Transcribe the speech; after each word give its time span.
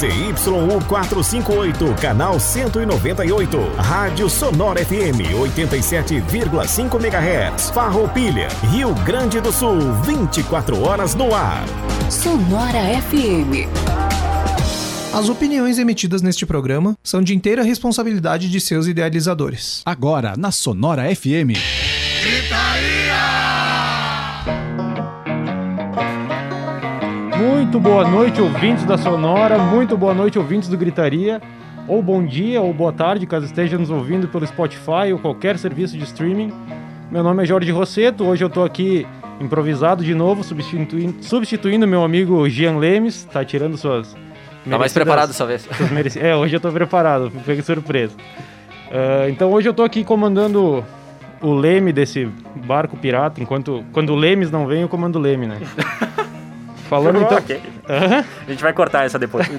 ZYU 0.00 0.80
458, 0.88 1.94
canal 2.00 2.40
198. 2.40 3.58
Rádio 3.76 4.30
Sonora 4.30 4.82
FM 4.82 5.20
87,5 5.30 6.94
MHz. 6.98 7.70
Farroupilha, 7.70 8.48
Rio 8.70 8.94
Grande 9.04 9.42
do 9.42 9.52
Sul, 9.52 9.78
24 10.02 10.82
horas 10.82 11.14
no 11.14 11.34
ar. 11.34 11.66
Sonora 12.08 12.80
FM. 13.02 13.68
As 15.12 15.28
opiniões 15.28 15.78
emitidas 15.78 16.22
neste 16.22 16.46
programa 16.46 16.96
são 17.04 17.20
de 17.22 17.34
inteira 17.34 17.62
responsabilidade 17.62 18.48
de 18.48 18.58
seus 18.58 18.86
idealizadores. 18.86 19.82
Agora 19.84 20.34
na 20.34 20.50
Sonora 20.50 21.14
FM. 21.14 21.79
Muito 27.40 27.80
boa 27.80 28.06
noite, 28.06 28.38
ouvintes 28.38 28.84
da 28.84 28.98
Sonora. 28.98 29.56
Muito 29.56 29.96
boa 29.96 30.12
noite, 30.12 30.38
ouvintes 30.38 30.68
do 30.68 30.76
Gritaria. 30.76 31.40
Ou 31.88 32.02
bom 32.02 32.22
dia 32.22 32.60
ou 32.60 32.74
boa 32.74 32.92
tarde, 32.92 33.26
caso 33.26 33.46
esteja 33.46 33.78
nos 33.78 33.88
ouvindo 33.88 34.28
pelo 34.28 34.46
Spotify 34.46 35.10
ou 35.10 35.18
qualquer 35.18 35.56
serviço 35.56 35.96
de 35.96 36.04
streaming. 36.04 36.52
Meu 37.10 37.22
nome 37.22 37.42
é 37.42 37.46
Jorge 37.46 37.70
Rosseto. 37.70 38.26
Hoje 38.26 38.44
eu 38.44 38.48
estou 38.48 38.62
aqui 38.62 39.06
improvisado 39.40 40.04
de 40.04 40.14
novo, 40.14 40.44
substituindo, 40.44 41.24
substituindo 41.24 41.88
meu 41.88 42.04
amigo 42.04 42.46
Jean 42.46 42.76
Lemes. 42.76 43.24
Tá 43.24 43.42
tirando 43.42 43.78
suas. 43.78 44.14
Tá 44.68 44.78
mais 44.78 44.92
preparado 44.92 45.28
dessa 45.28 45.46
vez. 45.46 45.66
É, 46.20 46.36
hoje 46.36 46.54
eu 46.54 46.60
tô 46.60 46.70
preparado, 46.70 47.32
peguei 47.46 47.62
de 47.62 47.62
surpresa. 47.62 48.14
Ah, 48.92 49.30
então 49.30 49.50
hoje 49.50 49.66
eu 49.66 49.72
tô 49.72 49.82
aqui 49.82 50.04
comandando 50.04 50.84
o 51.40 51.54
leme 51.54 51.90
desse 51.90 52.28
barco 52.66 52.98
pirata, 52.98 53.40
enquanto 53.40 53.82
quando 53.94 54.10
o 54.10 54.14
Lemes 54.14 54.50
não 54.50 54.66
vem, 54.66 54.82
eu 54.82 54.90
comando 54.90 55.16
o 55.16 55.18
leme, 55.18 55.46
né? 55.46 55.58
Falando 56.90 57.22
então. 57.22 57.38
Ok. 57.38 57.60
Aham. 57.88 58.24
A 58.46 58.50
gente 58.50 58.62
vai 58.62 58.72
cortar 58.74 59.04
essa 59.06 59.18
depois. 59.18 59.48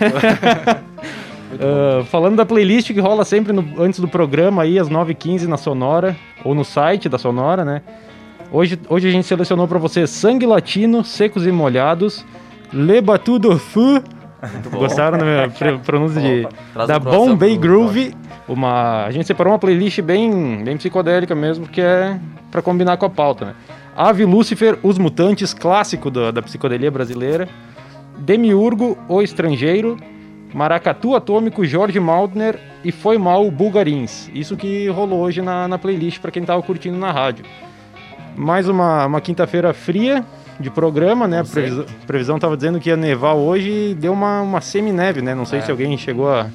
Ah, 1.60 2.04
falando 2.06 2.38
da 2.38 2.46
playlist 2.46 2.94
que 2.94 3.00
rola 3.02 3.26
sempre 3.26 3.52
no- 3.52 3.82
antes 3.82 4.00
do 4.00 4.08
programa 4.08 4.64
aí, 4.64 4.80
às 4.80 4.90
9h15 4.90 5.48
na 5.48 5.58
Sonora, 5.58 6.16
ou 6.46 6.56
no 6.56 6.64
site 6.64 7.10
da 7.10 7.18
Sonora, 7.18 7.66
né? 7.66 7.82
Hoje, 8.52 8.80
hoje 8.88 9.10
a 9.10 9.12
gente 9.12 9.28
selecionou 9.28 9.68
pra 9.68 9.78
você 9.78 10.08
Sangue 10.08 10.46
Latino, 10.46 11.04
Secos 11.04 11.46
e 11.46 11.52
Molhados, 11.52 12.26
Le 12.72 13.02
Batu 13.02 13.38
do 13.38 13.58
Fou, 13.60 14.02
gostaram 14.72 15.18
da 15.18 15.26
minha 15.26 15.80
pronúncia 15.86 16.22
de, 16.22 16.48
Opa, 16.74 16.86
da 16.88 16.98
Bombay 17.00 17.58
Groove, 17.58 18.16
uma, 18.48 19.04
a 19.06 19.12
gente 19.12 19.28
separou 19.28 19.52
uma 19.52 19.60
playlist 19.60 20.00
bem, 20.02 20.64
bem 20.64 20.78
psicodélica 20.78 21.36
mesmo, 21.36 21.68
que 21.68 21.82
é 21.82 22.18
pra 22.50 22.62
combinar 22.62 22.96
com 22.96 23.06
a 23.06 23.10
pauta, 23.10 23.46
né? 23.46 23.54
Ave 23.96 24.26
Lúcifer, 24.26 24.78
Os 24.84 24.98
Mutantes, 24.98 25.54
clássico 25.54 26.10
da, 26.10 26.32
da 26.32 26.42
psicodelia 26.42 26.90
brasileira, 26.90 27.48
Demiurgo, 28.18 28.98
O 29.08 29.22
Estrangeiro, 29.22 29.98
Maracatu 30.54 31.16
Atômico, 31.16 31.66
Jorge 31.66 32.00
Maltner 32.00 32.60
e 32.84 32.92
Foi 32.92 33.18
Mal, 33.18 33.50
Bulgarins. 33.52 34.30
Isso 34.34 34.56
que 34.58 34.88
rolou 34.90 35.20
hoje 35.22 35.42
na, 35.42 35.68
na 35.68 35.78
playlist 35.78 36.20
para 36.20 36.32
quem 36.32 36.44
tava 36.44 36.62
curtindo 36.62 36.98
na 36.98 37.12
rádio. 37.12 37.46
Mais 38.36 38.68
uma, 38.68 39.06
uma 39.06 39.22
quinta-feira 39.22 39.74
fria 39.74 40.26
de 40.60 40.70
programa, 40.70 41.28
né? 41.28 41.40
A 41.42 41.44
previsão, 41.44 41.86
previsão 42.08 42.40
tava 42.40 42.56
dizendo 42.56 42.80
que 42.80 42.90
ia 42.90 42.98
nevar 42.98 43.34
hoje 43.34 43.92
e 43.92 43.96
deu 43.96 44.14
uma, 44.14 44.42
uma 44.42 44.62
semi-neve, 44.62 45.22
né? 45.22 45.34
Não 45.36 45.46
sei 45.46 45.60
É. 45.60 45.62
se 45.64 45.72
alguém 45.72 45.98
chegou 45.98 46.30
a, 46.30 46.48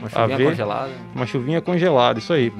Uma 0.00 0.06
a 0.06 0.10
chuvinha 0.10 0.36
ver. 0.36 0.44
congelada. 0.50 0.90
Uma 1.14 1.26
chuvinha 1.26 1.60
congelada, 1.60 2.18
isso 2.18 2.32
aí. 2.32 2.52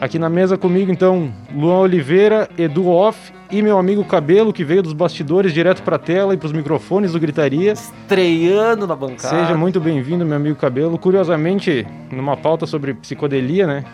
Aqui 0.00 0.18
na 0.18 0.30
mesa 0.30 0.56
comigo, 0.56 0.90
então, 0.90 1.30
Luan 1.54 1.80
Oliveira, 1.80 2.48
Edu 2.56 2.88
Off 2.88 3.30
e 3.50 3.60
meu 3.60 3.78
amigo 3.78 4.02
Cabelo, 4.02 4.50
que 4.50 4.64
veio 4.64 4.82
dos 4.82 4.94
bastidores 4.94 5.52
direto 5.52 5.82
pra 5.82 5.98
tela 5.98 6.32
e 6.32 6.38
pros 6.38 6.52
microfones 6.52 7.12
do 7.12 7.20
Gritaria. 7.20 7.72
Estreando 7.72 8.86
na 8.86 8.96
bancada. 8.96 9.28
Seja 9.28 9.54
muito 9.58 9.78
bem-vindo, 9.78 10.24
meu 10.24 10.38
amigo 10.38 10.56
Cabelo. 10.56 10.96
Curiosamente, 10.96 11.86
numa 12.10 12.34
pauta 12.34 12.64
sobre 12.64 12.94
psicodelia, 12.94 13.66
né? 13.66 13.84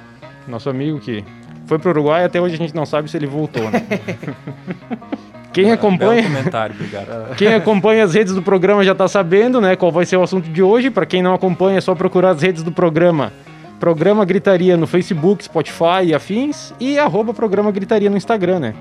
Nosso 0.47 0.71
amigo 0.71 1.01
que 1.01 1.25
foi 1.67 1.77
pro 1.77 1.91
Uruguai 1.91 2.25
até 2.25 2.41
hoje 2.41 2.55
a 2.55 2.59
gente 2.59 2.73
não 2.75 2.87
sabe 2.87 3.11
se 3.11 3.17
ele 3.17 3.27
voltou, 3.27 3.69
né? 3.69 3.83
Quem 5.53 5.73
acompanha, 5.73 6.23
comentário, 6.23 6.75
obrigado. 6.79 7.35
quem 7.35 7.55
acompanha 7.55 8.05
as 8.05 8.13
redes 8.13 8.35
do 8.35 8.43
programa 8.43 8.85
já 8.85 8.95
tá 8.95 9.09
sabendo, 9.09 9.59
né, 9.59 9.75
qual 9.75 9.91
vai 9.91 10.05
ser 10.05 10.19
o 10.19 10.23
assunto 10.23 10.51
de 10.51 10.63
hoje. 10.63 10.91
Para 10.91 11.07
quem 11.07 11.23
não 11.23 11.33
acompanha, 11.33 11.79
é 11.79 11.81
só 11.81 11.95
procurar 11.95 12.33
as 12.33 12.43
redes 12.43 12.63
do 12.63 12.71
programa. 12.71 13.33
Programa 13.79 14.25
Gritaria 14.25 14.77
no 14.77 14.87
Facebook, 14.87 15.45
Spotify 15.45 16.05
e 16.07 16.15
afins 16.15 16.73
e 16.81 16.99
arroba 16.99 17.35
Programa 17.35 17.71
Gritaria 17.71 18.09
no 18.09 18.17
Instagram, 18.17 18.59
né? 18.59 18.75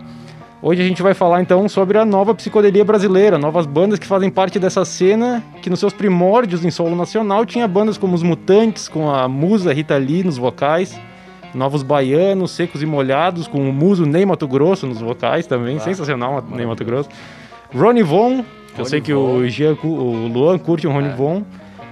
Hoje 0.62 0.82
a 0.82 0.86
gente 0.86 1.02
vai 1.02 1.14
falar 1.14 1.42
então 1.42 1.68
sobre 1.70 1.98
a 1.98 2.06
nova 2.06 2.34
psicodelia 2.34 2.84
brasileira, 2.84 3.38
novas 3.38 3.66
bandas 3.66 4.00
que 4.00 4.08
fazem 4.08 4.30
parte 4.32 4.58
dessa 4.58 4.84
cena 4.86 5.44
que 5.62 5.70
nos 5.70 5.80
seus 5.80 5.94
primórdios 5.94 6.64
em 6.66 6.72
solo 6.72 6.96
nacional 6.96 7.46
tinha 7.46 7.68
bandas 7.68 7.98
como 7.98 8.16
os 8.16 8.24
Mutantes, 8.24 8.88
com 8.88 9.10
a 9.12 9.28
musa 9.28 9.74
Rita 9.74 9.98
Lee 9.98 10.24
nos 10.24 10.38
vocais, 10.38 10.98
Novos 11.54 11.84
Baianos, 11.84 12.52
Secos 12.52 12.82
e 12.82 12.86
Molhados, 12.86 13.48
com 13.48 13.70
o 13.70 13.72
muso 13.72 14.06
Ney 14.06 14.26
Mato 14.26 14.48
Grosso 14.48 14.88
nos 14.88 15.00
vocais 15.02 15.46
também, 15.46 15.78
sensacional 15.80 16.44
Ney 16.50 16.66
Mato 16.66 16.84
Grosso. 16.84 17.10
Ronnie 17.74 18.04
Von, 18.04 18.44
que 18.74 18.82
eu 18.82 18.86
sei 18.86 19.02
que 19.02 19.14
o, 19.14 19.48
Jean, 19.48 19.78
o 19.84 20.28
Luan 20.34 20.58
curte 20.58 20.88
um 20.88 20.94
Ronnie 20.94 21.12
É. 21.12 21.16
Von. 21.16 21.44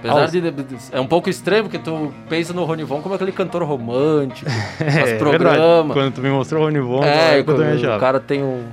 Apesar 0.04 0.24
Ah, 0.24 0.26
de, 0.26 0.54
É 0.92 1.00
um 1.00 1.06
pouco 1.06 1.30
estranho, 1.30 1.64
porque 1.64 1.78
tu 1.78 2.12
pensa 2.28 2.52
no 2.52 2.64
Ronivon 2.64 3.00
como 3.00 3.14
aquele 3.14 3.32
cantor 3.32 3.62
romântico, 3.62 4.50
faz 4.78 5.12
É, 5.12 5.16
programa. 5.16 5.50
verdade. 5.84 5.92
Quando 5.94 6.14
tu 6.14 6.20
me 6.20 6.28
mostrou 6.28 6.60
o 6.62 6.64
Ronnie 6.66 6.80
Von, 6.82 7.00
na 7.00 7.06
É, 7.06 7.38
eu 7.40 7.44
também 7.44 7.72
achava. 7.72 7.96
o 7.96 8.00
cara 8.00 8.20
tem 8.20 8.42
um, 8.42 8.64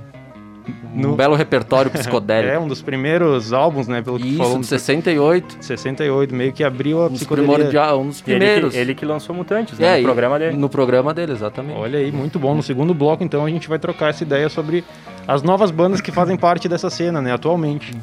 um 0.94 1.02
No- 1.02 1.16
belo 1.16 1.34
repertório 1.36 1.90
psicodélico. 1.90 2.52
É 2.53 2.59
um 2.59 2.68
dos 2.68 2.81
primeiros 2.81 3.53
álbuns, 3.53 3.88
né, 3.88 4.02
pelo 4.02 4.20
que 4.20 4.28
Isso, 4.28 4.38
falou 4.40 4.59
de 4.59 4.66
68, 4.66 5.58
68, 5.62 6.36
meio 6.36 6.52
que 6.52 6.66
abriu 6.66 7.02
a 7.02 7.06
um 7.08 7.12
psicodelia. 7.14 7.96
um 7.96 8.08
dos 8.08 8.20
E 8.20 8.24
ele, 8.31 8.40
primeiros. 8.40 8.74
que, 8.74 8.80
ele 8.80 8.94
que 8.96 9.06
lançou 9.06 9.34
Mutantes, 9.34 9.80
né? 9.80 9.96
É, 9.96 10.02
no 10.02 10.03
programa 10.03 10.38
dele. 10.38 10.58
No 10.58 10.68
programa 10.70 11.14
dele, 11.14 11.31
exatamente. 11.31 11.80
Olha 11.80 11.97
aí, 11.97 12.12
muito 12.12 12.38
bom. 12.38 12.53
No 12.53 12.62
segundo 12.62 12.94
bloco, 12.94 13.24
então, 13.24 13.46
a 13.46 13.50
gente 13.50 13.70
vai 13.70 13.80
trocar 13.80 14.09
essa 14.09 14.24
ideia 14.24 14.50
sobre 14.50 14.84
as 15.25 15.41
novas 15.41 15.72
bandas 15.72 16.02
que 16.02 16.12
fazem 16.12 16.36
parte 16.36 16.68
dessa 16.68 16.90
cena, 16.90 17.22
né, 17.22 17.31
atualmente. 17.31 17.94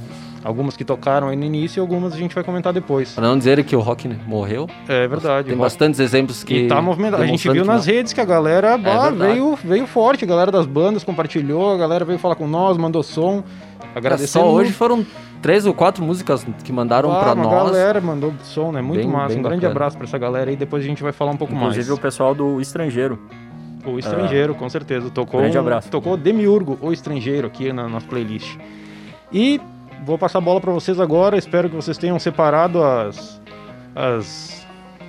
Algumas 0.45 0.77
que 0.77 0.85
tocaram 0.85 1.29
aí 1.29 1.37
no 1.37 1.45
início 1.45 1.79
e 1.79 1.81
algumas 1.81 2.13
a 2.15 2.17
gente 2.17 2.35
vai 2.35 2.45
comentar 2.45 2.73
depois. 2.73 3.13
Pra 3.13 3.27
não 3.27 3.37
dizer 3.37 3.63
que 3.65 3.75
o 3.75 3.81
rock 3.81 4.09
morreu, 4.27 4.69
É 4.89 5.07
verdade. 5.09 5.49
tem 5.49 5.57
bastantes 5.59 5.99
exemplos 5.99 6.45
que. 6.45 6.55
E 6.65 6.69
tá 6.69 6.81
movimentado. 6.81 7.23
A 7.23 7.27
gente 7.27 7.49
viu 7.51 7.65
nas 7.65 7.87
não. 7.87 7.93
redes 7.95 8.13
que 8.13 8.21
a 8.21 8.25
galera 8.25 8.79
bah, 8.79 9.11
verdade. 9.11 9.33
veio, 9.33 9.59
veio 9.65 9.87
forte, 9.87 10.25
a 10.25 10.29
galera 10.29 10.51
das 10.53 10.65
bandas 10.65 11.03
compartilhou, 11.03 11.75
a 11.75 11.77
galera 11.77 12.05
veio 12.05 12.19
falar 12.19 12.37
com 12.37 12.47
nós, 12.47 12.77
mandou 12.77 13.03
som. 13.03 13.43
É, 13.95 13.99
Agradecendo. 13.99 14.45
Só 14.45 14.51
hoje 14.53 14.73
foram 14.73 15.05
três 15.43 15.67
ou 15.67 15.75
quatro 15.75 16.05
músicas 16.05 16.47
que 16.63 16.73
mandaram 16.73 17.11
Ah, 17.13 17.19
pra 17.21 17.33
uma 17.35 17.43
nós. 17.45 17.65
galera 17.73 18.01
mandou 18.01 18.33
som, 18.45 18.71
né? 18.71 18.81
Muito 18.81 19.01
Bem- 19.03 19.09
massa. 19.11 19.29
bem 19.29 19.39
um 19.39 19.43
grande 19.43 19.57
bacana. 19.63 19.73
abraço 19.73 19.97
pra 19.97 20.07
essa 20.07 20.19
galera 20.19 20.51
aí. 20.51 20.57
Depois 20.57 20.85
a 20.85 20.87
gente 20.87 21.03
vai 21.03 21.13
falar 21.13 21.33
um 21.33 21.37
pouco 21.37 21.53
Inclusive 21.55 21.87
o 21.89 21.91
mais. 21.91 22.01
pessoal 22.01 22.35
do 22.35 22.61
Estrangeiro. 22.61 23.19
O 23.87 23.99
estrangeiro, 23.99 24.55
com 24.55 24.69
certeza. 24.69 25.09
Tocou, 25.09 25.41
Grande 25.41 25.57
um- 25.57 25.61
abraço. 25.61 25.89
Tocou 25.91 26.17
Demiurgo, 26.17 26.77
o 26.83 26.93
estrangeiro, 26.93 27.47
aqui 27.47 27.73
na 27.73 27.89
nossa 27.89 28.07
playlist. 28.07 28.57
E 29.33 29.61
vou 30.05 30.19
passar 30.19 30.39
a 30.39 30.41
bola 30.41 30.61
pra 30.61 30.73
vocês 30.73 30.99
agora. 31.01 31.37
Espero 31.37 31.69
que 31.69 31.77
vocês 31.77 31.97
tenham 31.99 32.19
separado 32.19 32.83
as. 32.83 33.41
as 33.95 34.67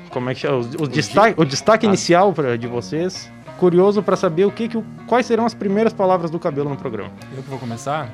como 0.10 0.30
é 0.30 0.34
que 0.34 0.40
chama? 0.42 0.58
Os, 0.58 0.74
os 0.76 0.90
destaque, 0.90 1.40
o 1.40 1.46
destaque 1.46 1.86
Ah. 1.86 1.90
inicial 1.90 2.34
pra, 2.34 2.56
de 2.58 2.68
vocês. 2.68 3.32
Curioso 3.58 4.02
pra 4.02 4.16
saber 4.16 4.46
o 4.46 4.52
que, 4.52 4.68
que 4.70 4.78
o- 4.78 4.86
quais 5.06 5.26
serão 5.26 5.46
as 5.46 5.54
primeiras 5.54 5.92
palavras 5.94 6.32
do 6.32 6.40
cabelo 6.40 6.70
no 6.70 6.78
programa. 6.78 7.12
Eu 7.36 7.44
que 7.44 7.50
vou 7.50 7.60
começar? 7.60 8.10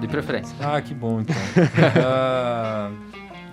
De 0.00 0.06
preferência. 0.06 0.54
Ah, 0.60 0.80
que 0.80 0.94
bom 0.94 1.20
então. 1.20 1.34
Ah, 2.04 2.90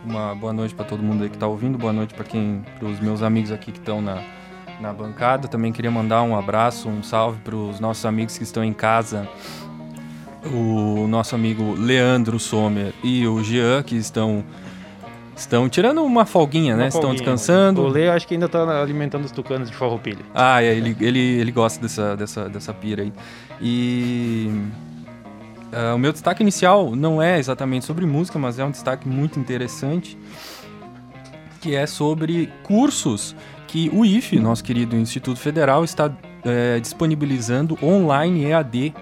uma 0.05 0.35
boa 0.35 0.53
noite 0.53 0.73
para 0.75 0.85
todo 0.85 1.01
mundo 1.03 1.23
aí 1.23 1.29
que 1.29 1.37
tá 1.37 1.47
ouvindo, 1.47 1.77
boa 1.77 1.91
noite 1.91 2.13
para 2.13 2.23
quem, 2.23 2.63
para 2.79 2.87
os 2.87 2.99
meus 2.99 3.21
amigos 3.21 3.51
aqui 3.51 3.71
que 3.71 3.79
estão 3.79 4.01
na, 4.01 4.21
na 4.79 4.93
bancada. 4.93 5.47
Também 5.47 5.71
queria 5.71 5.91
mandar 5.91 6.21
um 6.23 6.37
abraço, 6.37 6.87
um 6.89 7.01
salve 7.03 7.39
para 7.39 7.55
os 7.55 7.79
nossos 7.79 8.05
amigos 8.05 8.37
que 8.37 8.43
estão 8.43 8.63
em 8.63 8.73
casa. 8.73 9.27
O 10.45 11.07
nosso 11.07 11.35
amigo 11.35 11.73
Leandro 11.73 12.39
Sommer 12.39 12.93
e 13.03 13.27
o 13.27 13.43
Jean, 13.43 13.83
que 13.83 13.95
estão 13.95 14.43
estão 15.35 15.69
tirando 15.69 16.03
uma 16.03 16.25
folguinha, 16.25 16.75
né? 16.75 16.83
Uma 16.83 16.87
Estão 16.87 17.01
folguinha. 17.01 17.23
descansando. 17.23 17.81
O 17.81 17.87
Lê 17.87 18.09
acho 18.09 18.27
que 18.27 18.33
ainda 18.33 18.49
tá 18.49 18.81
alimentando 18.81 19.25
os 19.25 19.31
tucanos 19.31 19.69
de 19.69 19.75
farroupilha. 19.75 20.25
Ah, 20.33 20.63
é, 20.63 20.75
ele, 20.75 20.95
ele, 20.99 21.19
ele 21.19 21.51
gosta 21.51 21.79
dessa, 21.79 22.15
dessa, 22.17 22.49
dessa 22.49 22.73
pira 22.73 23.03
aí. 23.03 23.13
E 23.61 24.49
ah, 25.71 25.93
o 25.95 25.99
meu 25.99 26.11
destaque 26.11 26.41
inicial 26.41 26.95
não 26.95 27.21
é 27.21 27.37
exatamente 27.37 27.85
sobre 27.85 28.05
música, 28.05 28.39
mas 28.39 28.57
é 28.57 28.65
um 28.65 28.71
destaque 28.71 29.07
muito 29.07 29.39
interessante, 29.39 30.17
que 31.61 31.75
é 31.75 31.85
sobre 31.85 32.51
cursos 32.63 33.35
que 33.67 33.89
o 33.93 34.05
IFE, 34.05 34.39
nosso 34.39 34.63
querido 34.63 34.95
Instituto 34.95 35.39
Federal, 35.39 35.83
está 35.83 36.09
eh, 36.45 36.79
disponibilizando 36.79 37.77
online 37.83 38.45
EAD. 38.45 38.93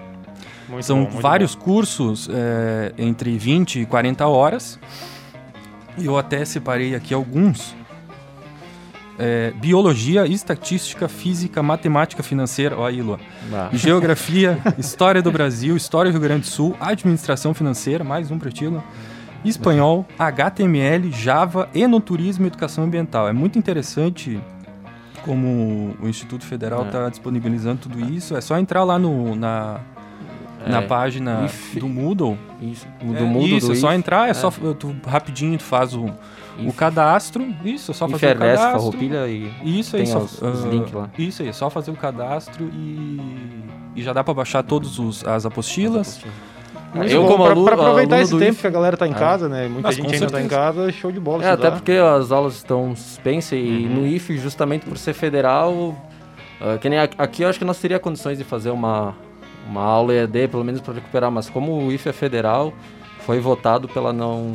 Muito 0.68 0.84
São 0.84 1.04
bom, 1.04 1.20
vários 1.20 1.54
cursos 1.54 2.28
eh, 2.32 2.92
entre 2.98 3.36
20 3.38 3.80
e 3.82 3.86
40 3.86 4.26
horas. 4.26 4.78
E 5.98 6.06
eu 6.06 6.18
até 6.18 6.44
separei 6.44 6.94
aqui 6.94 7.14
alguns. 7.14 7.74
É, 9.18 9.50
biologia, 9.52 10.26
estatística, 10.26 11.08
física, 11.08 11.62
matemática 11.62 12.22
financeira, 12.22 12.76
olha 12.76 12.94
aí, 12.96 13.00
Lua. 13.00 13.18
Ah. 13.50 13.70
Geografia, 13.72 14.58
História 14.76 15.22
do 15.22 15.32
Brasil, 15.32 15.74
História 15.74 16.10
do 16.10 16.18
Rio 16.18 16.22
Grande 16.28 16.42
do 16.42 16.48
Sul, 16.48 16.76
Administração 16.78 17.54
Financeira, 17.54 18.04
mais 18.04 18.30
um 18.30 18.38
pra 18.38 18.50
ti, 18.50 18.66
Lua. 18.66 18.84
espanhol, 19.42 20.04
HTML, 20.18 21.10
Java, 21.12 21.66
enoturismo 21.74 22.44
e 22.44 22.48
educação 22.48 22.84
ambiental. 22.84 23.26
É 23.26 23.32
muito 23.32 23.58
interessante 23.58 24.38
como 25.24 25.96
o 25.98 26.06
Instituto 26.08 26.44
Federal 26.44 26.82
É. 26.82 26.86
está 26.88 27.08
disponibilizando 27.08 27.78
tudo 27.82 27.98
isso. 28.12 28.36
É 28.36 28.40
só 28.42 28.58
entrar 28.58 28.84
lá 28.84 28.98
no, 28.98 29.34
na, 29.34 29.80
na 30.66 30.78
É, 30.78 30.82
página 30.82 31.44
if- 31.46 31.78
do 31.78 31.88
Moodle. 31.88 32.38
Isso, 32.60 32.86
do 33.02 33.16
É, 33.16 33.20
mundo 33.22 33.46
isso, 33.48 33.66
do 33.68 33.72
é 33.72 33.76
só 33.76 33.92
entrar, 33.92 34.28
é, 34.28 34.30
é. 34.30 34.34
só 34.34 34.50
tu, 34.50 34.94
rapidinho 35.06 35.58
tu 35.58 35.64
faz 35.64 35.94
o, 35.94 36.06
o 36.58 36.72
cadastro. 36.72 37.46
Isso, 37.64 37.90
é 37.90 37.94
só 37.94 38.08
fazer 38.08 38.34
o 38.34 38.38
cadastro. 38.38 38.70
Farroupilha 38.72 39.26
e... 39.28 39.50
Isso 39.64 39.96
aí, 39.96 40.02
Tem 40.04 40.12
só, 40.12 40.18
os- 40.20 40.40
os 40.40 40.64
ah, 40.64 40.68
link 40.68 40.94
lá. 40.94 41.08
Isso 41.18 41.42
aí, 41.42 41.48
é 41.48 41.52
só 41.52 41.68
fazer 41.68 41.90
o 41.90 41.94
cadastro 41.96 42.64
e, 42.72 43.20
e 43.96 44.02
já 44.02 44.12
dá 44.12 44.24
pra 44.24 44.32
baixar 44.34 44.62
todas 44.62 44.98
as 45.26 45.44
apostilas. 45.46 46.20
Muito 46.94 47.12
Eu, 47.12 47.22
bom. 47.22 47.28
como 47.28 47.42
pra, 47.44 47.52
aluno- 47.52 47.66
pra 47.66 47.74
aproveitar 47.74 48.16
aluno 48.16 48.22
esse 48.22 48.38
tempo 48.38 48.52
IF. 48.52 48.60
que 48.62 48.66
a 48.66 48.70
galera 48.70 48.96
tá 48.96 49.06
em 49.06 49.12
Ah. 49.12 49.16
casa, 49.16 49.48
né? 49.48 49.68
Muita 49.68 49.88
Mas 49.88 49.96
gente 49.96 50.06
ainda 50.14 50.26
tá 50.30 50.38
em 50.38 50.48
certeza. 50.48 50.48
casa, 50.48 50.92
show 50.92 51.12
de 51.12 51.20
bola. 51.20 51.44
É, 51.44 51.50
até 51.50 51.70
porque 51.70 51.92
as 51.92 52.32
aulas 52.32 52.54
estão 52.56 52.96
suspensas 52.96 53.52
e 53.52 53.86
Uhum. 53.86 53.94
no 54.00 54.06
IF, 54.06 54.36
justamente 54.38 54.86
por 54.86 54.96
ser 54.96 55.12
federal, 55.12 55.94
ah, 56.60 56.78
que 56.78 56.88
nem 56.88 56.98
aqui 56.98 57.42
eu 57.42 57.48
acho 57.50 57.58
que 57.58 57.64
nós 57.66 57.78
teria 57.78 57.98
condições 57.98 58.38
de 58.38 58.44
fazer 58.44 58.70
uma, 58.70 59.14
uma 59.68 59.82
aula 59.82 60.12
EAD, 60.14 60.48
pelo 60.48 60.64
menos 60.64 60.80
para 60.80 60.94
recuperar, 60.94 61.30
mas 61.30 61.50
como 61.50 61.84
o 61.86 61.92
IF 61.92 62.08
é 62.08 62.12
federal, 62.12 62.72
foi 63.20 63.40
votado 63.40 63.88
pela 63.88 64.12
não. 64.12 64.52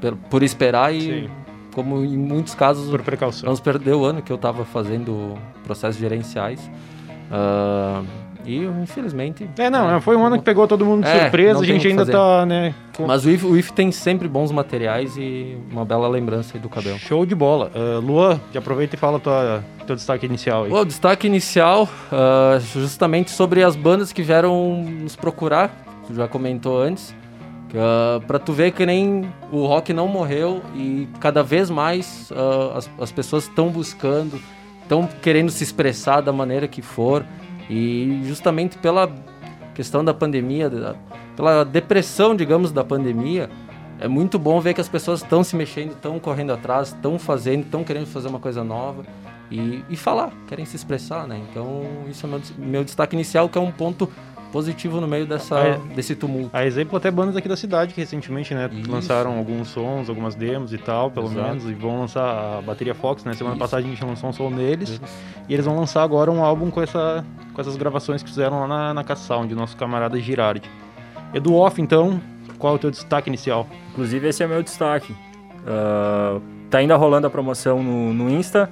per- 0.00 0.14
por 0.30 0.42
esperar 0.42 0.94
e, 0.94 1.00
Sim. 1.00 1.30
como 1.74 2.04
em 2.04 2.16
muitos 2.16 2.54
casos, 2.54 2.88
Por 2.90 3.02
precaução. 3.02 3.46
Vamos 3.46 3.60
perder 3.60 3.94
o 3.94 4.04
ano 4.04 4.22
que 4.22 4.30
eu 4.32 4.36
estava 4.36 4.64
fazendo 4.64 5.34
processos 5.64 6.00
gerenciais. 6.00 6.70
Ah, 7.30 8.02
e 8.44 8.64
infelizmente. 8.64 9.48
É, 9.58 9.68
não, 9.70 9.94
é, 9.96 10.00
foi 10.00 10.16
um 10.16 10.24
ano 10.24 10.38
que 10.38 10.44
pegou 10.44 10.66
todo 10.68 10.84
mundo 10.84 11.02
de 11.04 11.08
É, 11.10 11.20
surpresa, 11.22 11.60
a 11.60 11.64
gente 11.64 11.86
ainda 11.88 12.02
fazer. 12.02 12.12
tá, 12.12 12.44
né? 12.46 12.74
com- 12.96 13.06
Mas 13.06 13.24
o 13.24 13.30
IF, 13.30 13.44
o 13.46 13.56
IF 13.56 13.72
tem 13.72 13.90
sempre 13.90 14.28
bons 14.28 14.52
materiais 14.52 15.16
e 15.16 15.56
uma 15.70 15.84
bela 15.84 16.06
lembrança 16.08 16.56
aí 16.56 16.60
do 16.60 16.68
cabelo. 16.68 16.98
Show 16.98 17.24
de 17.26 17.34
bola. 17.34 17.70
Uh, 17.74 18.00
Luan, 18.00 18.40
já 18.52 18.60
aproveita 18.60 18.94
e 18.94 18.98
fala 18.98 19.18
tua, 19.18 19.64
teu 19.86 19.96
destaque 19.96 20.26
inicial 20.26 20.64
aí. 20.64 20.72
O 20.72 20.84
destaque 20.84 21.26
inicial, 21.26 21.88
ah, 22.12 22.58
justamente 22.60 23.30
sobre 23.30 23.62
as 23.62 23.74
bandas 23.76 24.12
que 24.12 24.22
vieram 24.22 24.84
nos 24.84 25.16
procurar, 25.16 25.70
tu 26.06 26.14
já 26.14 26.28
comentou 26.28 26.80
antes, 26.80 27.14
que, 27.68 27.76
ah, 27.78 28.20
pra 28.26 28.38
tu 28.38 28.52
ver 28.52 28.70
que 28.72 28.84
nem 28.86 29.28
o 29.50 29.66
rock 29.66 29.92
não 29.92 30.06
morreu 30.06 30.62
e 30.76 31.08
cada 31.20 31.42
vez 31.42 31.68
mais 31.70 32.32
ah, 32.36 32.78
as, 32.78 32.90
as 33.00 33.10
pessoas 33.12 33.44
estão 33.44 33.68
buscando, 33.70 34.40
estão 34.82 35.08
querendo 35.22 35.50
se 35.50 35.64
expressar 35.64 36.20
da 36.20 36.32
maneira 36.32 36.68
que 36.68 36.80
for 36.82 37.24
e 37.68 38.20
justamente 38.24 38.76
pela 38.78 39.10
questão 39.74 40.04
da 40.04 40.14
pandemia, 40.14 40.68
da- 40.70 40.94
pela 41.36 41.64
depressão, 41.64 42.34
digamos, 42.36 42.70
da 42.70 42.84
pandemia, 42.84 43.50
é 43.98 44.08
muito 44.08 44.38
bom 44.38 44.60
ver 44.60 44.74
que 44.74 44.80
as 44.80 44.88
pessoas 44.88 45.22
estão 45.22 45.42
se 45.42 45.56
mexendo, 45.56 45.92
estão 45.92 46.18
correndo 46.18 46.52
atrás, 46.52 46.88
estão 46.88 47.18
fazendo, 47.18 47.62
estão 47.62 47.82
querendo 47.84 48.06
fazer 48.06 48.28
uma 48.28 48.38
coisa 48.40 48.62
nova 48.62 49.04
e, 49.50 49.84
e 49.88 49.96
falar, 49.96 50.32
querem 50.48 50.64
se 50.64 50.76
expressar, 50.76 51.26
né? 51.26 51.40
Então, 51.50 51.82
isso 52.08 52.26
é 52.26 52.28
meu, 52.28 52.40
meu 52.58 52.84
destaque 52.84 53.14
inicial, 53.16 53.48
que 53.48 53.56
é 53.58 53.60
um 53.60 53.70
ponto 53.72 54.08
positivo 54.54 55.00
no 55.00 55.08
meio 55.08 55.26
dessa, 55.26 55.58
é. 55.58 55.78
desse 55.96 56.14
tumulto. 56.14 56.50
A 56.52 56.64
exemplo 56.64 56.96
até 56.96 57.10
bandas 57.10 57.36
aqui 57.36 57.48
da 57.48 57.56
cidade 57.56 57.92
que 57.92 58.00
recentemente, 58.00 58.54
né, 58.54 58.70
Isso. 58.72 58.88
lançaram 58.88 59.36
alguns 59.36 59.66
sons, 59.66 60.08
algumas 60.08 60.36
demos 60.36 60.72
e 60.72 60.78
tal, 60.78 61.10
pelo 61.10 61.26
Exato. 61.26 61.48
menos, 61.48 61.64
e 61.68 61.74
vão 61.74 61.98
lançar 61.98 62.58
a 62.58 62.62
Bateria 62.62 62.94
Fox, 62.94 63.24
né? 63.24 63.34
Semana 63.34 63.56
Isso. 63.56 63.60
passada 63.64 63.84
a 63.84 63.84
gente 63.84 64.04
lançou 64.04 64.30
um 64.30 64.32
som 64.32 64.52
deles, 64.52 64.90
Isso. 64.90 65.00
e 65.48 65.54
eles 65.54 65.66
vão 65.66 65.76
lançar 65.76 66.04
agora 66.04 66.30
um 66.30 66.44
álbum 66.44 66.70
com, 66.70 66.80
essa, 66.80 67.24
com 67.52 67.60
essas 67.60 67.76
gravações 67.76 68.22
que 68.22 68.28
fizeram 68.28 68.60
lá 68.60 68.68
na, 68.68 68.94
na 68.94 69.02
K-Sound, 69.02 69.52
nosso 69.56 69.76
camarada 69.76 70.16
Girardi. 70.20 70.70
Edu 71.34 71.56
Off, 71.56 71.82
então, 71.82 72.20
qual 72.56 72.74
é 72.74 72.76
o 72.76 72.78
teu 72.78 72.92
destaque 72.92 73.28
inicial? 73.28 73.66
Inclusive, 73.90 74.28
esse 74.28 74.40
é 74.44 74.46
meu 74.46 74.62
destaque. 74.62 75.12
Ah, 75.66 76.38
tá 76.70 76.78
ainda 76.78 76.94
rolando 76.94 77.26
a 77.26 77.30
promoção 77.30 77.82
no, 77.82 78.14
no 78.14 78.30
Insta, 78.30 78.70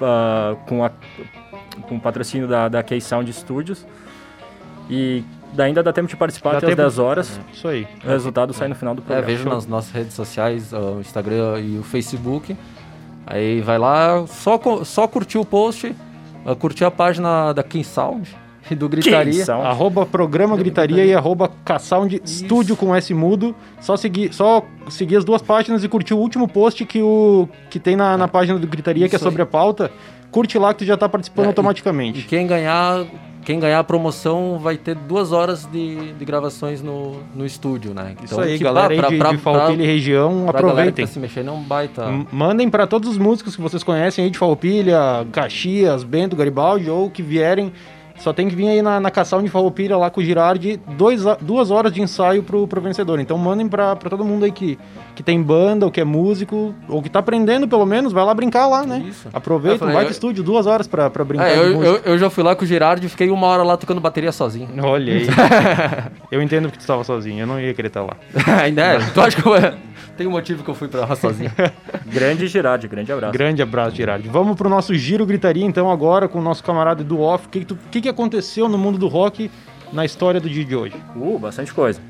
ah, 0.00 0.54
com, 0.68 0.84
a, 0.84 0.92
com 1.88 1.96
o 1.96 2.00
patrocínio 2.00 2.46
da, 2.46 2.68
da 2.68 2.80
K-Sound 2.80 3.32
Studios. 3.32 3.84
E 4.90 5.22
ainda 5.58 5.82
dá 5.82 5.92
tempo 5.92 6.08
de 6.08 6.16
participar 6.16 6.52
Dá 6.52 6.56
até 6.58 6.66
as 6.66 6.70
tempo- 6.72 6.82
10 6.82 6.98
horas. 6.98 7.40
Isso 7.52 7.68
aí. 7.68 7.86
O 8.04 8.08
resultado 8.08 8.52
sai 8.52 8.68
no 8.68 8.74
final 8.74 8.94
do 8.94 9.00
É, 9.02 9.04
programa. 9.04 9.26
vejo 9.26 9.42
Show. 9.44 9.52
nas 9.52 9.66
nossas 9.66 9.90
redes 9.92 10.14
sociais, 10.14 10.72
o 10.72 11.00
Instagram 11.00 11.60
e 11.60 11.78
o 11.78 11.82
Facebook. 11.82 12.56
Aí 13.26 13.60
vai 13.60 13.78
lá, 13.78 14.26
só, 14.26 14.58
só 14.84 15.06
curtir 15.06 15.38
o 15.38 15.44
post, 15.44 15.94
curtir 16.58 16.84
a 16.84 16.90
página 16.90 17.52
da 17.52 17.62
King 17.62 17.84
Sound 17.84 18.34
e 18.70 18.74
do 18.74 18.88
Gritaria. 18.88 19.44
Arroba 19.64 20.06
programa 20.06 20.56
gritaria 20.56 21.04
e 21.04 21.14
arroba 21.14 21.50
K-Sound 21.64 22.20
Studio 22.24 22.74
com 22.76 22.94
S 22.94 23.12
mudo. 23.12 23.54
Só 23.80 23.96
seguir, 23.96 24.32
só 24.32 24.62
seguir 24.88 25.16
as 25.16 25.24
duas 25.24 25.42
páginas 25.42 25.84
e 25.84 25.88
curtir 25.88 26.14
o 26.14 26.18
último 26.18 26.48
post 26.48 26.84
que, 26.86 27.02
o, 27.02 27.48
que 27.70 27.78
tem 27.78 27.96
na, 27.96 28.16
na 28.16 28.28
página 28.28 28.58
do 28.58 28.66
Gritaria, 28.66 29.08
que 29.08 29.14
é 29.14 29.18
Isso 29.18 29.24
sobre 29.24 29.42
a 29.42 29.46
pauta. 29.46 29.90
Curte 30.30 30.58
lá 30.58 30.72
que 30.72 30.80
tu 30.80 30.84
já 30.86 30.96
tá 30.96 31.08
participando 31.08 31.44
É, 31.44 31.48
e- 31.48 31.50
automaticamente. 31.50 32.20
E 32.20 32.22
quem 32.22 32.46
ganhar, 32.46 33.04
quem 33.48 33.58
ganhar 33.58 33.78
a 33.78 33.84
promoção 33.84 34.58
vai 34.58 34.76
ter 34.76 34.94
duas 34.94 35.32
horas 35.32 35.64
de, 35.64 36.12
de 36.12 36.22
gravações 36.22 36.82
no, 36.82 37.16
no 37.34 37.46
estúdio, 37.46 37.94
né? 37.94 38.14
Isso 38.22 38.38
aí, 38.38 38.58
que, 38.58 38.64
galera 38.64 38.92
aí 38.92 38.98
pra- 38.98 39.08
de, 39.08 39.16
pra- 39.16 39.30
de 39.30 39.38
Farroupilha 39.38 39.82
e 39.82 39.86
região, 39.86 40.42
pra, 40.42 40.52
pra 40.52 40.60
aproveitem. 40.60 41.06
tá 41.06 41.10
se 41.10 41.18
mexendo 41.18 41.48
é 41.48 41.52
um 41.52 41.62
baita. 41.62 42.04
M- 42.10 42.26
Mandem 42.30 42.68
pra 42.68 42.86
todos 42.86 43.08
os 43.08 43.16
músicos 43.16 43.56
que 43.56 43.62
vocês 43.62 43.82
conhecem 43.82 44.22
aí 44.22 44.30
de 44.30 44.36
Farroupilha, 44.36 45.26
Caxias, 45.32 46.04
Bento, 46.04 46.36
Garibaldi 46.36 46.90
ou 46.90 47.08
que 47.08 47.22
vierem. 47.22 47.72
Só 48.18 48.32
tem 48.32 48.48
que 48.48 48.54
vir 48.56 48.68
aí 48.68 48.82
na, 48.82 48.98
na 48.98 49.10
Caçal 49.10 49.40
de 49.40 49.48
Farroupilha 49.48 49.96
lá 49.96 50.10
com 50.10 50.20
o 50.20 50.24
Girardi, 50.24 50.80
dois, 50.96 51.22
duas 51.40 51.70
horas 51.70 51.92
de 51.92 52.02
ensaio 52.02 52.42
pro, 52.42 52.66
pro 52.66 52.80
vencedor. 52.80 53.20
Então 53.20 53.38
mandem 53.38 53.68
pra, 53.68 53.94
pra 53.96 54.10
todo 54.10 54.24
mundo 54.24 54.44
aí 54.44 54.50
que, 54.52 54.78
que 55.14 55.22
tem 55.22 55.40
banda, 55.40 55.86
ou 55.86 55.92
que 55.92 56.00
é 56.00 56.04
músico, 56.04 56.74
ou 56.88 57.00
que 57.00 57.08
tá 57.08 57.20
aprendendo 57.20 57.68
pelo 57.68 57.86
menos, 57.86 58.12
vai 58.12 58.24
lá 58.24 58.34
brincar 58.34 58.66
lá, 58.66 58.84
né? 58.84 59.04
Isso. 59.08 59.28
Aproveita, 59.32 59.76
Eu 59.76 59.78
falei, 59.78 59.94
vai 59.94 60.02
eu- 60.02 60.06
pro 60.06 60.12
estúdio, 60.12 60.42
duas 60.42 60.66
horas 60.66 60.86
pra, 60.88 61.08
pra 61.08 61.24
brincar 61.24 61.48
É, 61.48 61.56
eu, 61.58 61.82
eu, 61.82 61.96
eu 62.04 62.18
já 62.18 62.28
fui 62.28 62.42
lá 62.42 62.56
com 62.56 62.64
o 62.64 62.66
Girardi 62.66 63.06
e 63.06 63.08
fiquei 63.08 63.30
uma 63.30 63.46
hora 63.46 63.62
lá 63.62 63.76
tocando 63.76 64.00
bateria 64.00 64.32
sozinho. 64.32 64.68
Olha 64.82 65.14
aí. 65.14 65.26
eu 66.30 66.42
entendo 66.42 66.70
que 66.70 66.78
tu 66.78 66.80
estava 66.80 67.04
sozinho, 67.04 67.40
eu 67.40 67.46
não 67.46 67.60
ia 67.60 67.72
querer 67.74 67.88
estar 67.88 68.02
lá. 68.02 68.16
Ainda 68.62 68.82
é? 68.82 68.98
Tu 68.98 69.20
acha 69.20 69.40
que 69.40 69.48
eu... 69.48 69.54
tem 70.16 70.26
um 70.26 70.30
motivo 70.32 70.62
que 70.64 70.70
eu 70.70 70.74
fui 70.74 70.88
pra 70.88 71.00
lá 71.06 71.14
sozinho? 71.16 71.50
Grande 72.06 72.46
Girardi, 72.48 72.88
grande 72.88 73.12
abraço. 73.12 73.32
Grande 73.32 73.62
abraço, 73.62 73.94
Girardi. 73.96 74.28
Vamos 74.28 74.56
pro 74.56 74.68
nosso 74.68 74.94
giro 74.94 75.24
gritaria 75.26 75.64
então 75.64 75.90
agora 75.90 76.26
com 76.28 76.38
o 76.38 76.42
nosso 76.42 76.64
camarada 76.64 77.04
do 77.04 77.20
Off. 77.20 77.46
O 77.46 77.50
que, 77.50 77.60
que, 77.60 77.64
tu- 77.66 77.74
o 77.74 77.90
que, 77.90 78.07
que 78.08 78.10
aconteceu 78.10 78.68
no 78.68 78.78
mundo 78.78 78.98
do 78.98 79.06
rock 79.06 79.50
na 79.92 80.04
história 80.04 80.40
do 80.40 80.48
dia 80.48 80.64
de 80.64 80.74
hoje? 80.74 80.96
Uh, 81.14 81.38
bastante 81.38 81.72
coisa. 81.74 82.00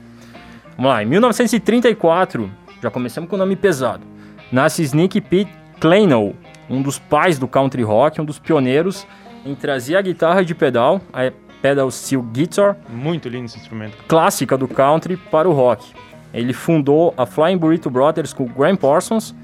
Vamos 0.77 0.93
lá, 0.93 1.03
em 1.03 1.07
1934, 1.07 2.49
já 2.81 2.89
começamos 2.89 3.29
com 3.29 3.35
o 3.35 3.39
nome 3.39 3.57
pesado. 3.57 4.05
Nasce 4.53 4.83
Sneaky 4.85 5.21
Pete 5.21 5.51
Kleinow, 5.81 6.37
um 6.71 6.81
dos 6.81 6.99
pais 7.01 7.37
do 7.39 7.49
country 7.49 7.83
rock, 7.83 8.21
um 8.21 8.25
dos 8.25 8.39
pioneiros 8.39 9.07
em 9.45 9.55
trazer 9.57 9.97
a 9.97 10.03
guitarra 10.03 10.45
de 10.45 10.55
pedal, 10.55 11.01
a 11.13 11.33
pedal 11.61 11.91
steel 11.91 12.23
guitar, 12.23 12.77
Muito 12.89 13.29
lindo 13.29 13.47
esse 13.47 13.59
instrumento. 13.59 13.97
clássica 14.07 14.57
do 14.57 14.69
country, 14.69 15.17
para 15.17 15.49
o 15.49 15.53
rock. 15.53 15.93
Ele 16.33 16.53
fundou 16.53 17.13
a 17.17 17.27
Flying 17.27 17.57
Burrito 17.57 17.91
Brothers 17.91 18.33
com 18.33 18.45
o 18.45 18.49
Graham 18.49 18.77
Parsons, 18.77 19.35